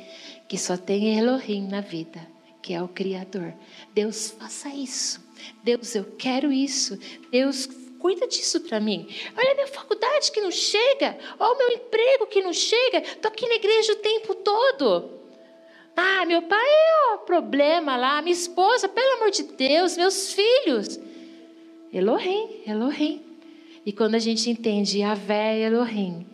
que 0.54 0.60
só 0.60 0.76
tem 0.76 1.18
Elohim 1.18 1.66
na 1.66 1.80
vida, 1.80 2.24
que 2.62 2.72
é 2.72 2.80
o 2.80 2.86
Criador. 2.86 3.52
Deus, 3.92 4.30
faça 4.38 4.68
isso. 4.68 5.20
Deus, 5.64 5.96
eu 5.96 6.04
quero 6.16 6.52
isso. 6.52 6.96
Deus, 7.28 7.68
cuida 7.98 8.24
disso 8.28 8.60
para 8.60 8.78
mim. 8.78 9.08
Olha 9.36 9.50
a 9.50 9.54
minha 9.56 9.66
faculdade 9.66 10.30
que 10.30 10.40
não 10.40 10.52
chega. 10.52 11.18
Olha 11.40 11.54
o 11.54 11.58
meu 11.58 11.70
emprego 11.70 12.28
que 12.28 12.40
não 12.40 12.52
chega. 12.52 12.98
Estou 12.98 13.32
aqui 13.32 13.48
na 13.48 13.56
igreja 13.56 13.94
o 13.94 13.96
tempo 13.96 14.32
todo. 14.32 15.10
Ah, 15.96 16.24
meu 16.24 16.42
pai, 16.42 16.70
ó, 17.10 17.16
problema 17.16 17.96
lá. 17.96 18.22
Minha 18.22 18.32
esposa, 18.32 18.88
pelo 18.88 19.16
amor 19.16 19.32
de 19.32 19.42
Deus, 19.42 19.96
meus 19.96 20.32
filhos. 20.32 21.00
Elohim, 21.92 22.62
Elohim. 22.64 23.20
E 23.84 23.92
quando 23.92 24.14
a 24.14 24.20
gente 24.20 24.48
entende 24.48 25.00
Yahvé 25.00 25.58
Elohim, 25.62 26.24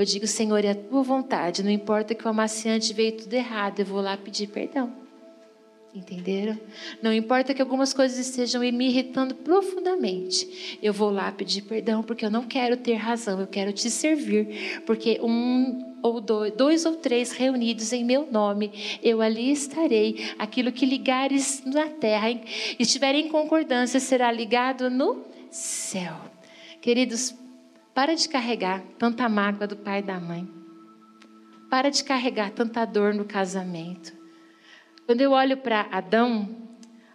eu 0.00 0.04
digo, 0.04 0.26
Senhor, 0.26 0.64
é 0.64 0.70
a 0.70 0.74
tua 0.74 1.02
vontade. 1.02 1.62
Não 1.62 1.70
importa 1.70 2.14
que 2.14 2.24
o 2.24 2.28
amaciante 2.28 2.94
veio 2.94 3.12
tudo 3.12 3.34
errado, 3.34 3.80
eu 3.80 3.86
vou 3.86 4.00
lá 4.00 4.16
pedir 4.16 4.46
perdão. 4.46 4.92
Entenderam? 5.94 6.56
Não 7.02 7.12
importa 7.12 7.52
que 7.52 7.60
algumas 7.60 7.92
coisas 7.92 8.18
estejam 8.18 8.60
me 8.60 8.88
irritando 8.88 9.34
profundamente. 9.34 10.78
Eu 10.80 10.92
vou 10.92 11.10
lá 11.10 11.32
pedir 11.32 11.62
perdão 11.62 12.02
porque 12.02 12.24
eu 12.24 12.30
não 12.30 12.44
quero 12.44 12.76
ter 12.76 12.94
razão, 12.94 13.40
eu 13.40 13.46
quero 13.48 13.72
te 13.72 13.90
servir. 13.90 14.82
Porque 14.86 15.18
um 15.20 15.96
ou 16.00 16.20
dois, 16.20 16.52
dois 16.52 16.84
ou 16.84 16.94
três 16.94 17.32
reunidos 17.32 17.92
em 17.92 18.04
meu 18.04 18.30
nome, 18.30 18.70
eu 19.02 19.20
ali 19.20 19.50
estarei. 19.50 20.30
Aquilo 20.38 20.70
que 20.70 20.86
ligares 20.86 21.64
na 21.64 21.88
terra, 21.88 22.28
estiver 22.78 23.16
em 23.16 23.28
concordância, 23.28 23.98
será 23.98 24.30
ligado 24.30 24.88
no 24.88 25.24
céu. 25.50 26.14
Queridos, 26.80 27.34
para 27.98 28.14
de 28.14 28.28
carregar 28.28 28.80
tanta 28.96 29.28
mágoa 29.28 29.66
do 29.66 29.76
pai 29.76 29.98
e 29.98 30.02
da 30.02 30.20
mãe. 30.20 30.48
Para 31.68 31.90
de 31.90 32.04
carregar 32.04 32.52
tanta 32.52 32.84
dor 32.84 33.12
no 33.12 33.24
casamento. 33.24 34.12
Quando 35.04 35.20
eu 35.20 35.32
olho 35.32 35.56
para 35.56 35.80
Adão, 35.90 36.48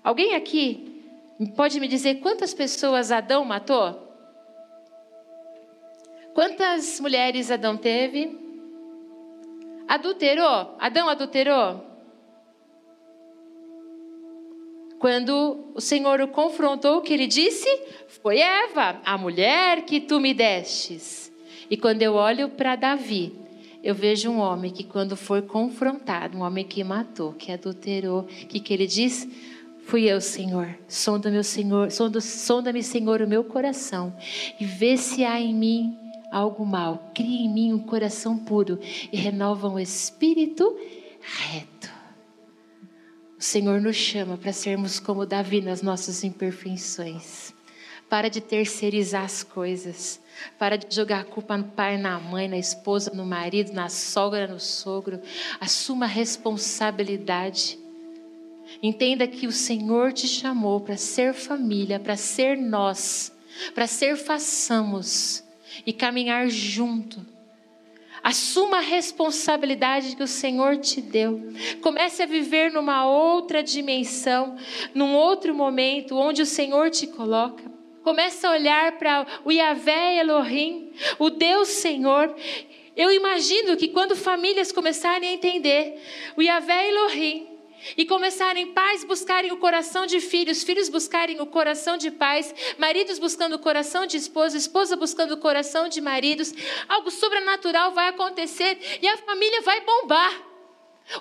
alguém 0.03 0.35
aqui 0.35 1.07
pode 1.55 1.79
me 1.79 1.87
dizer 1.87 2.15
quantas 2.15 2.53
pessoas 2.53 3.13
Adão 3.13 3.45
matou? 3.45 3.97
Quantas 6.33 6.99
mulheres 6.99 7.49
Adão 7.49 7.77
teve? 7.77 8.37
Adulterou? 9.87 10.75
Adão 10.81 11.07
adulterou? 11.07 11.92
Quando 15.03 15.73
o 15.75 15.81
Senhor 15.81 16.21
o 16.21 16.29
confrontou, 16.29 16.99
o 16.99 17.01
que 17.01 17.13
ele 17.13 17.27
disse? 17.27 17.67
Foi 18.07 18.39
Eva, 18.39 19.01
a 19.03 19.17
mulher 19.17 19.83
que 19.83 19.99
tu 19.99 20.17
me 20.17 20.33
destes. 20.33 21.29
E 21.69 21.75
quando 21.75 22.01
eu 22.01 22.13
olho 22.13 22.47
para 22.47 22.77
Davi, 22.77 23.33
eu 23.83 23.93
vejo 23.93 24.31
um 24.31 24.39
homem 24.39 24.71
que, 24.71 24.81
quando 24.81 25.17
foi 25.17 25.41
confrontado, 25.41 26.37
um 26.37 26.41
homem 26.41 26.63
que 26.63 26.81
matou, 26.85 27.33
que 27.33 27.51
adulterou, 27.51 28.23
que, 28.23 28.61
que 28.61 28.73
ele 28.73 28.87
diz? 28.87 29.27
Fui 29.87 30.05
eu, 30.05 30.21
Senhor. 30.21 30.73
Sonda 30.87 31.29
meu 31.29 31.43
Senhor, 31.43 31.91
sonda, 31.91 32.21
sonda-me, 32.21 32.81
Senhor, 32.81 33.21
o 33.21 33.27
meu 33.27 33.43
coração 33.43 34.15
e 34.57 34.63
vê 34.63 34.95
se 34.95 35.25
há 35.25 35.37
em 35.37 35.53
mim 35.53 35.97
algo 36.31 36.65
mal. 36.65 37.11
Cria 37.13 37.41
em 37.41 37.49
mim 37.49 37.73
um 37.73 37.79
coração 37.79 38.37
puro 38.37 38.79
e 39.11 39.17
renova 39.17 39.67
um 39.67 39.77
espírito 39.77 40.77
reto. 41.19 41.72
O 43.43 43.45
Senhor 43.45 43.81
nos 43.81 43.97
chama 43.97 44.37
para 44.37 44.53
sermos 44.53 45.01
como 45.01 45.25
Davi 45.25 45.59
nas 45.59 45.81
nossas 45.81 46.23
imperfeições. 46.23 47.53
Para 48.07 48.29
de 48.29 48.39
terceirizar 48.39 49.25
as 49.25 49.43
coisas. 49.43 50.21
Para 50.57 50.77
de 50.77 50.95
jogar 50.95 51.19
a 51.19 51.25
culpa 51.25 51.57
no 51.57 51.65
pai, 51.65 51.97
na 51.97 52.17
mãe, 52.17 52.47
na 52.47 52.57
esposa, 52.57 53.11
no 53.13 53.25
marido, 53.25 53.73
na 53.73 53.89
sogra, 53.89 54.47
no 54.47 54.61
sogro. 54.61 55.19
Assuma 55.59 56.05
a 56.05 56.07
responsabilidade. 56.07 57.77
Entenda 58.81 59.27
que 59.27 59.45
o 59.45 59.51
Senhor 59.51 60.13
te 60.13 60.25
chamou 60.25 60.79
para 60.79 60.95
ser 60.95 61.33
família, 61.33 61.99
para 61.99 62.15
ser 62.15 62.57
nós, 62.57 63.35
para 63.75 63.87
ser 63.87 64.15
façamos 64.15 65.43
e 65.85 65.91
caminhar 65.91 66.47
junto 66.47 67.32
Assuma 68.23 68.77
a 68.77 68.79
responsabilidade 68.79 70.15
que 70.15 70.23
o 70.23 70.27
Senhor 70.27 70.77
te 70.77 71.01
deu. 71.01 71.51
Comece 71.81 72.23
a 72.23 72.25
viver 72.25 72.71
numa 72.71 73.05
outra 73.05 73.61
dimensão, 73.61 74.55
num 74.95 75.13
outro 75.13 75.53
momento 75.53 76.15
onde 76.15 76.41
o 76.41 76.45
Senhor 76.45 76.89
te 76.89 77.05
coloca. 77.05 77.69
Comece 78.01 78.45
a 78.45 78.51
olhar 78.51 78.97
para 78.97 79.27
o 79.43 79.51
Yahvé 79.51 80.19
Elohim, 80.19 80.91
o 81.19 81.29
Deus 81.29 81.67
Senhor. 81.67 82.33
Eu 82.95 83.11
imagino 83.11 83.75
que 83.75 83.89
quando 83.89 84.15
famílias 84.15 84.71
começarem 84.71 85.29
a 85.29 85.33
entender 85.33 86.01
o 86.37 86.41
Yahvé 86.41 86.89
Elohim, 86.89 87.52
e 87.97 88.05
começarem 88.05 88.73
pais 88.73 89.03
buscarem 89.03 89.51
o 89.51 89.57
coração 89.57 90.05
de 90.05 90.19
filhos, 90.19 90.63
filhos 90.63 90.89
buscarem 90.89 91.41
o 91.41 91.45
coração 91.45 91.97
de 91.97 92.11
pais, 92.11 92.53
maridos 92.77 93.19
buscando 93.19 93.55
o 93.55 93.59
coração 93.59 94.05
de 94.05 94.17
esposa, 94.17 94.57
esposa 94.57 94.95
buscando 94.95 95.33
o 95.33 95.37
coração 95.37 95.87
de 95.87 96.01
maridos, 96.01 96.53
algo 96.87 97.11
sobrenatural 97.11 97.91
vai 97.91 98.09
acontecer 98.09 98.77
e 99.01 99.07
a 99.07 99.17
família 99.17 99.61
vai 99.61 99.81
bombar. 99.81 100.52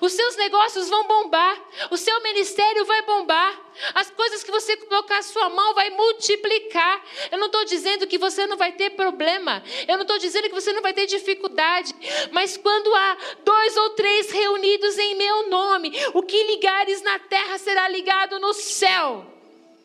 Os 0.00 0.12
seus 0.12 0.36
negócios 0.36 0.88
vão 0.88 1.06
bombar, 1.06 1.60
o 1.90 1.96
seu 1.96 2.22
ministério 2.22 2.84
vai 2.84 3.02
bombar, 3.02 3.60
as 3.94 4.10
coisas 4.10 4.42
que 4.42 4.50
você 4.50 4.76
colocar 4.76 5.18
a 5.18 5.22
sua 5.22 5.48
mão 5.48 5.74
vai 5.74 5.90
multiplicar. 5.90 7.04
Eu 7.30 7.38
não 7.38 7.46
estou 7.46 7.64
dizendo 7.64 8.06
que 8.06 8.16
você 8.16 8.46
não 8.46 8.56
vai 8.56 8.72
ter 8.72 8.90
problema, 8.90 9.62
eu 9.88 9.96
não 9.96 10.02
estou 10.02 10.18
dizendo 10.18 10.48
que 10.48 10.54
você 10.54 10.72
não 10.72 10.82
vai 10.82 10.92
ter 10.92 11.06
dificuldade, 11.06 11.94
mas 12.30 12.56
quando 12.56 12.94
há 12.94 13.16
dois 13.44 13.76
ou 13.76 13.90
três 13.90 14.30
reunidos 14.30 14.96
em 14.98 15.16
meu 15.16 15.50
nome, 15.50 15.92
o 16.14 16.22
que 16.22 16.42
ligares 16.44 17.02
na 17.02 17.18
terra 17.18 17.58
será 17.58 17.88
ligado 17.88 18.38
no 18.38 18.54
céu. 18.54 19.26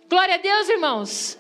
Glória 0.08 0.36
a 0.36 0.38
Deus, 0.38 0.70
irmãos. 0.70 1.38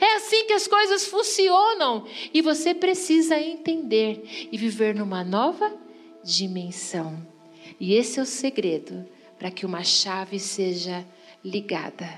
É 0.00 0.14
assim 0.14 0.46
que 0.46 0.54
as 0.54 0.66
coisas 0.66 1.06
funcionam 1.06 2.06
e 2.32 2.40
você 2.40 2.72
precisa 2.72 3.38
entender 3.38 4.48
e 4.50 4.56
viver 4.56 4.94
numa 4.94 5.22
nova 5.22 5.76
dimensão. 6.24 7.35
E 7.78 7.94
esse 7.94 8.18
é 8.18 8.22
o 8.22 8.26
segredo 8.26 9.06
para 9.38 9.50
que 9.50 9.66
uma 9.66 9.82
chave 9.82 10.38
seja 10.38 11.04
ligada 11.44 12.08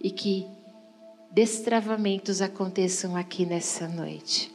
e 0.00 0.10
que 0.10 0.46
destravamentos 1.30 2.40
aconteçam 2.40 3.16
aqui 3.16 3.44
nessa 3.44 3.88
noite. 3.88 4.50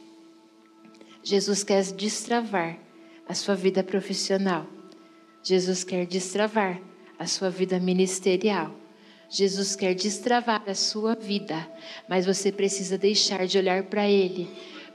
Jesus 1.22 1.62
quer 1.62 1.84
destravar 1.84 2.78
a 3.28 3.34
sua 3.34 3.54
vida 3.54 3.84
profissional. 3.84 4.66
Jesus 5.42 5.84
quer 5.84 6.06
destravar 6.06 6.80
a 7.18 7.26
sua 7.26 7.50
vida 7.50 7.78
ministerial. 7.78 8.74
Jesus 9.28 9.76
quer 9.76 9.94
destravar 9.94 10.62
a 10.66 10.74
sua 10.74 11.14
vida, 11.14 11.66
mas 12.08 12.26
você 12.26 12.52
precisa 12.52 12.98
deixar 12.98 13.46
de 13.46 13.56
olhar 13.56 13.84
para 13.84 14.08
Ele 14.08 14.48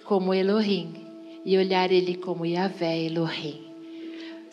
como 0.04 0.34
Elohim 0.34 1.08
e 1.44 1.58
olhar 1.58 1.92
Ele 1.92 2.16
como 2.16 2.46
Yahvé 2.46 3.04
Elohim. 3.06 3.67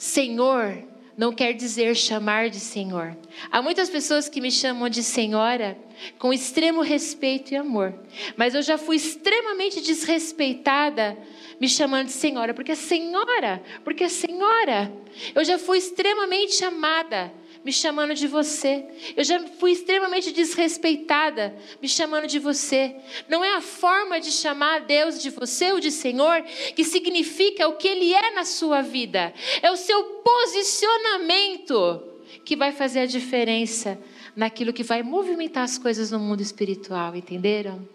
Senhor 0.04 0.84
não 1.16 1.32
quer 1.32 1.54
dizer 1.54 1.96
chamar 1.96 2.50
de 2.50 2.60
Senhor. 2.60 3.16
Há 3.50 3.62
muitas 3.62 3.88
pessoas 3.88 4.28
que 4.28 4.38
me 4.38 4.50
chamam 4.50 4.90
de 4.90 5.02
Senhora 5.02 5.78
com 6.18 6.30
extremo 6.30 6.82
respeito 6.82 7.54
e 7.54 7.56
amor, 7.56 7.94
mas 8.36 8.54
eu 8.54 8.60
já 8.60 8.76
fui 8.76 8.96
extremamente 8.96 9.80
desrespeitada 9.80 11.16
me 11.58 11.68
chamando 11.68 12.06
de 12.06 12.12
Senhora, 12.12 12.52
porque 12.52 12.72
é 12.72 12.74
Senhora, 12.74 13.62
porque 13.82 14.04
é 14.04 14.08
Senhora. 14.10 14.92
Eu 15.34 15.42
já 15.42 15.58
fui 15.58 15.78
extremamente 15.78 16.62
amada 16.62 17.32
me 17.64 17.72
chamando 17.72 18.14
de 18.14 18.28
você. 18.28 18.86
Eu 19.16 19.24
já 19.24 19.40
fui 19.58 19.72
extremamente 19.72 20.30
desrespeitada 20.32 21.56
me 21.80 21.88
chamando 21.88 22.26
de 22.26 22.38
você. 22.38 22.94
Não 23.28 23.42
é 23.42 23.54
a 23.56 23.60
forma 23.60 24.20
de 24.20 24.30
chamar 24.30 24.82
Deus 24.82 25.22
de 25.22 25.30
você 25.30 25.72
ou 25.72 25.80
de 25.80 25.90
Senhor 25.90 26.42
que 26.76 26.84
significa 26.84 27.66
o 27.66 27.76
que 27.76 27.88
Ele 27.88 28.12
é 28.12 28.32
na 28.32 28.44
sua 28.44 28.82
vida. 28.82 29.32
É 29.62 29.70
o 29.70 29.76
seu 29.76 30.04
posicionamento 30.22 32.02
que 32.44 32.54
vai 32.54 32.70
fazer 32.70 33.00
a 33.00 33.06
diferença 33.06 33.98
naquilo 34.36 34.72
que 34.72 34.82
vai 34.82 35.02
movimentar 35.02 35.64
as 35.64 35.78
coisas 35.78 36.10
no 36.10 36.18
mundo 36.18 36.42
espiritual, 36.42 37.16
entenderam? 37.16 37.88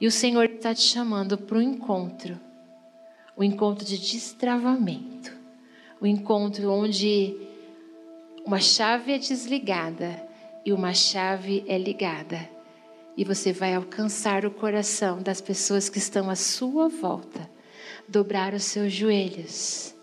E 0.00 0.06
o 0.06 0.10
Senhor 0.10 0.44
está 0.44 0.74
te 0.74 0.82
chamando 0.82 1.36
para 1.36 1.58
o 1.58 1.62
encontro 1.62 2.40
o 3.36 3.44
encontro 3.44 3.84
de 3.84 3.98
destravamento 3.98 5.38
o 6.00 6.06
encontro 6.06 6.70
onde 6.70 7.47
Uma 8.48 8.60
chave 8.60 9.12
é 9.12 9.18
desligada 9.18 10.26
e 10.64 10.72
uma 10.72 10.94
chave 10.94 11.62
é 11.68 11.76
ligada. 11.76 12.48
E 13.14 13.22
você 13.22 13.52
vai 13.52 13.74
alcançar 13.74 14.46
o 14.46 14.50
coração 14.50 15.20
das 15.20 15.38
pessoas 15.38 15.90
que 15.90 15.98
estão 15.98 16.30
à 16.30 16.34
sua 16.34 16.88
volta, 16.88 17.46
dobrar 18.08 18.54
os 18.54 18.62
seus 18.62 18.90
joelhos. 18.90 19.94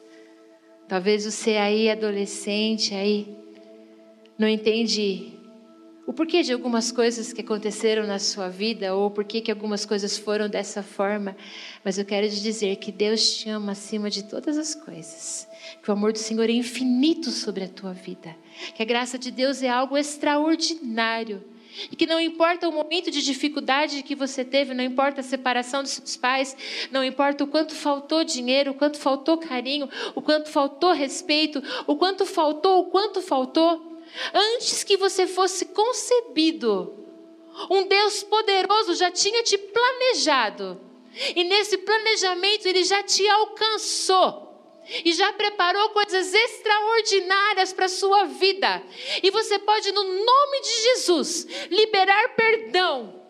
Talvez 0.88 1.26
você 1.26 1.58
aí, 1.58 1.90
adolescente, 1.90 2.94
aí, 2.94 3.36
não 4.38 4.48
entende 4.48 5.35
o 6.06 6.14
porquê 6.14 6.44
de 6.44 6.54
algumas 6.54 6.92
coisas 6.92 7.34
que 7.34 7.42
aconteceram 7.42 8.06
na 8.06 8.20
sua 8.20 8.48
vida 8.48 8.94
ou 8.94 9.10
porquê 9.10 9.42
que 9.42 9.50
algumas 9.50 9.86
coisas 9.86 10.18
foram 10.18 10.48
dessa 10.48 10.84
forma, 10.84 11.36
mas 11.84 11.98
eu 11.98 12.06
quero 12.06 12.30
te 12.30 12.42
dizer 12.42 12.76
que 12.76 12.92
Deus 12.92 13.38
te 13.38 13.50
ama 13.50 13.72
acima 13.72 14.10
de 14.10 14.24
todas 14.24 14.58
as 14.58 14.76
coisas, 14.76 15.48
que 15.82 15.90
o 15.90 15.94
amor 15.94 16.14
do 16.14 16.20
Senhor 16.20 16.48
é 16.48 16.54
infinito 16.54 17.32
sobre 17.32 17.64
a 17.64 17.68
tua 17.68 17.94
vida, 17.94 18.36
que 18.76 18.84
a 18.84 18.86
graça 18.86 19.18
de 19.18 19.32
Deus 19.32 19.64
é 19.64 19.70
algo 19.70 19.98
extraordinário. 19.98 21.44
E 21.92 21.96
que 21.98 22.06
não 22.06 22.22
importa 22.22 22.70
o 22.70 22.72
momento 22.72 23.12
de 23.12 23.22
dificuldade 23.22 24.02
que 24.02 24.16
você 24.16 24.46
teve, 24.46 24.74
não 24.74 24.82
importa 24.82 25.20
a 25.20 25.24
separação 25.24 25.84
dos 25.84 25.92
seus 25.92 26.16
pais, 26.16 26.56
não 26.90 27.04
importa 27.04 27.44
o 27.44 27.48
quanto 27.48 27.76
faltou 27.76 28.24
dinheiro, 28.24 28.72
o 28.72 28.74
quanto 28.74 28.98
faltou 28.98 29.38
carinho, 29.38 29.90
o 30.16 30.22
quanto 30.22 30.48
faltou 30.48 30.94
respeito, 30.94 31.62
o 31.86 31.98
quanto 31.98 32.26
faltou, 32.26 32.80
o 32.80 32.86
quanto 32.86 33.22
faltou, 33.22 33.95
Antes 34.34 34.84
que 34.84 34.98
você 34.98 35.28
fosse 35.28 35.66
concebido, 35.66 37.06
um 37.70 37.88
Deus 37.88 38.24
poderoso 38.24 38.96
já 38.96 39.12
tinha 39.12 39.44
te 39.44 39.58
planejado. 39.58 40.80
E 41.36 41.44
nesse 41.44 41.78
planejamento 41.78 42.66
ele 42.66 42.84
já 42.84 43.02
te 43.04 43.28
alcançou. 43.28 44.44
E 45.04 45.14
já 45.14 45.34
preparou 45.34 45.90
coisas 45.90 46.32
extraordinárias 46.34 47.74
para 47.74 47.86
a 47.86 47.90
sua 47.90 48.26
vida. 48.26 48.84
E 49.24 49.32
você 49.32 49.58
pode, 49.58 49.92
no 49.92 50.04
nome 50.04 50.62
de 50.62 50.82
Jesus, 50.84 51.48
liberar 51.72 52.36
perdão. 52.36 53.24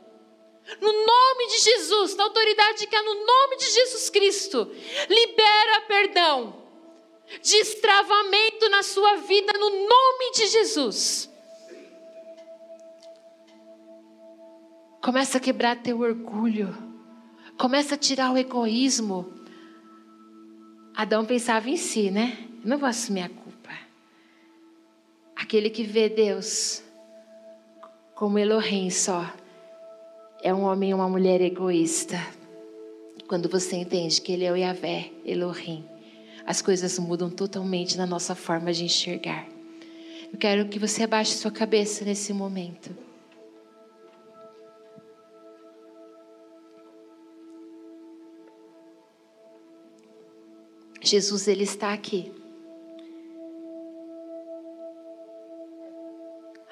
No 0.81 0.91
nome 0.91 1.47
de 1.47 1.59
Jesus, 1.59 2.15
na 2.15 2.23
autoridade 2.23 2.87
que 2.87 2.95
há 2.95 3.03
no 3.03 3.25
nome 3.25 3.57
de 3.57 3.69
Jesus 3.69 4.09
Cristo, 4.09 4.69
libera 5.07 5.81
perdão 5.81 6.64
destravamento 7.41 8.69
na 8.69 8.83
sua 8.83 9.15
vida 9.17 9.53
no 9.53 9.69
nome 9.69 10.31
de 10.33 10.47
Jesus. 10.47 11.29
Começa 15.01 15.37
a 15.37 15.41
quebrar 15.41 15.81
teu 15.81 15.99
orgulho. 15.99 16.75
Começa 17.57 17.95
a 17.95 17.97
tirar 17.97 18.31
o 18.31 18.37
egoísmo. 18.37 19.31
Adão 20.95 21.25
pensava 21.25 21.69
em 21.69 21.77
si, 21.77 22.09
né? 22.09 22.49
não 22.63 22.79
vou 22.79 22.89
assumir 22.89 23.21
a 23.21 23.29
culpa. 23.29 23.69
Aquele 25.35 25.69
que 25.69 25.83
vê 25.83 26.09
Deus 26.09 26.83
como 28.15 28.39
Elohim 28.39 28.89
só 28.89 29.31
é 30.41 30.53
um 30.53 30.63
homem 30.63 30.93
ou 30.93 30.99
uma 30.99 31.09
mulher 31.09 31.41
egoísta. 31.41 32.17
Quando 33.27 33.47
você 33.47 33.75
entende 33.75 34.21
que 34.21 34.31
ele 34.31 34.45
é 34.45 34.51
o 34.51 34.55
Yahvé, 34.55 35.11
Elohim 35.23 35.94
as 36.45 36.61
coisas 36.61 36.99
mudam 36.99 37.29
totalmente 37.29 37.97
na 37.97 38.05
nossa 38.05 38.35
forma 38.35 38.71
de 38.71 38.85
enxergar. 38.85 39.47
Eu 40.31 40.37
quero 40.37 40.69
que 40.69 40.77
você 40.77 41.03
abaixe 41.03 41.33
sua 41.33 41.51
cabeça 41.51 42.05
nesse 42.05 42.31
momento. 42.33 42.95
Jesus, 51.01 51.47
Ele 51.47 51.63
está 51.63 51.93
aqui. 51.93 52.31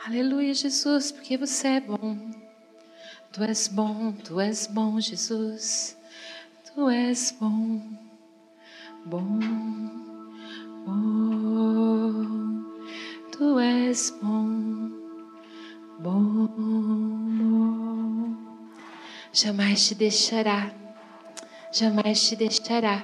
Aleluia, 0.06 0.54
Jesus, 0.54 1.12
porque 1.12 1.38
você 1.38 1.68
é 1.68 1.80
bom. 1.80 2.18
Tu 3.32 3.44
és 3.44 3.68
bom, 3.68 4.12
tu 4.12 4.40
és 4.40 4.68
bom, 4.68 5.00
Jesus. 5.00 5.98
Tu 6.66 6.90
és 6.90 7.36
bom 7.40 8.03
bom, 9.06 9.40
bom, 10.86 12.64
tu 13.32 13.60
és 13.60 14.14
bom, 14.22 14.92
bom, 16.00 16.48
bom. 17.38 18.36
Jamais 19.34 19.88
te 19.88 19.96
deixará, 19.96 20.72
jamais 21.72 22.28
te 22.28 22.36
deixará. 22.36 23.04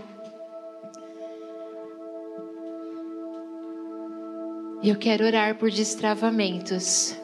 Eu 4.82 4.96
quero 4.96 5.26
orar 5.26 5.58
por 5.58 5.70
destravamentos. 5.70 7.18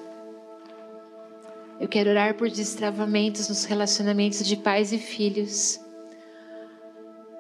Eu 1.79 1.87
quero 1.87 2.09
orar 2.09 2.33
por 2.35 2.49
destravamentos 2.49 3.47
nos 3.47 3.63
relacionamentos 3.63 4.45
de 4.45 4.57
pais 4.57 4.91
e 4.91 4.97
filhos 4.97 5.84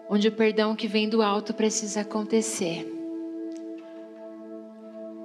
onde 0.09 0.27
o 0.27 0.31
perdão 0.31 0.75
que 0.75 0.87
vem 0.87 1.09
do 1.09 1.21
alto 1.21 1.53
precisa 1.53 2.01
acontecer. 2.01 2.91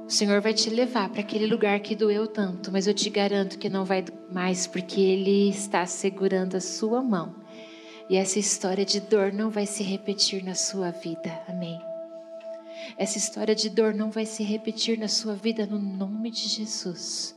O 0.07 0.11
Senhor 0.11 0.41
vai 0.41 0.53
te 0.53 0.69
levar 0.69 1.09
para 1.09 1.21
aquele 1.21 1.47
lugar 1.47 1.79
que 1.81 1.95
doeu 1.95 2.27
tanto, 2.27 2.73
mas 2.73 2.87
eu 2.89 2.95
te 2.95 3.09
garanto 3.09 3.59
que 3.59 3.69
não 3.69 3.85
vai 3.85 4.05
mais, 4.33 4.67
porque 4.67 5.01
Ele 5.01 5.49
está 5.49 5.87
segurando 5.87 6.57
a 6.57 6.61
sua 6.61 7.01
mão. 7.01 7.35
E 8.09 8.17
essa 8.17 8.39
história 8.39 8.85
de 8.85 8.99
dor 8.99 9.33
não 9.33 9.51
vai 9.51 9.67
se 9.67 9.85
repetir 9.85 10.43
na 10.43 10.57
sua 10.57 10.91
vida. 10.91 11.41
Amém. 11.47 11.81
Essa 12.99 13.19
história 13.19 13.55
de 13.55 13.71
dor 13.71 13.95
não 13.95 14.11
vai 14.11 14.27
se 14.27 14.43
repetir 14.43 14.99
na 14.99 15.07
sua 15.07 15.35
vida 15.35 15.65
no 15.65 15.79
nome 15.79 16.31
de 16.31 16.49
Jesus. 16.49 17.37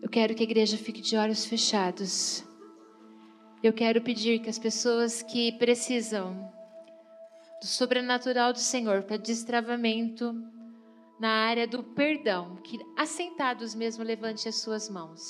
Eu 0.00 0.08
quero 0.08 0.32
que 0.34 0.42
a 0.42 0.46
igreja 0.46 0.76
fique 0.76 1.00
de 1.00 1.16
olhos 1.16 1.44
fechados. 1.44 2.44
Eu 3.62 3.72
quero 3.72 4.00
pedir 4.00 4.38
que 4.38 4.48
as 4.48 4.58
pessoas 4.58 5.20
que 5.20 5.50
precisam 5.52 6.52
do 7.60 7.66
sobrenatural 7.66 8.52
do 8.52 8.58
Senhor 8.60 9.02
para 9.02 9.16
destravamento 9.16 10.32
na 11.18 11.28
área 11.28 11.66
do 11.66 11.82
perdão, 11.82 12.56
que 12.62 12.78
assentados 12.96 13.74
mesmo 13.74 14.04
levante 14.04 14.48
as 14.48 14.60
suas 14.60 14.88
mãos. 14.88 15.20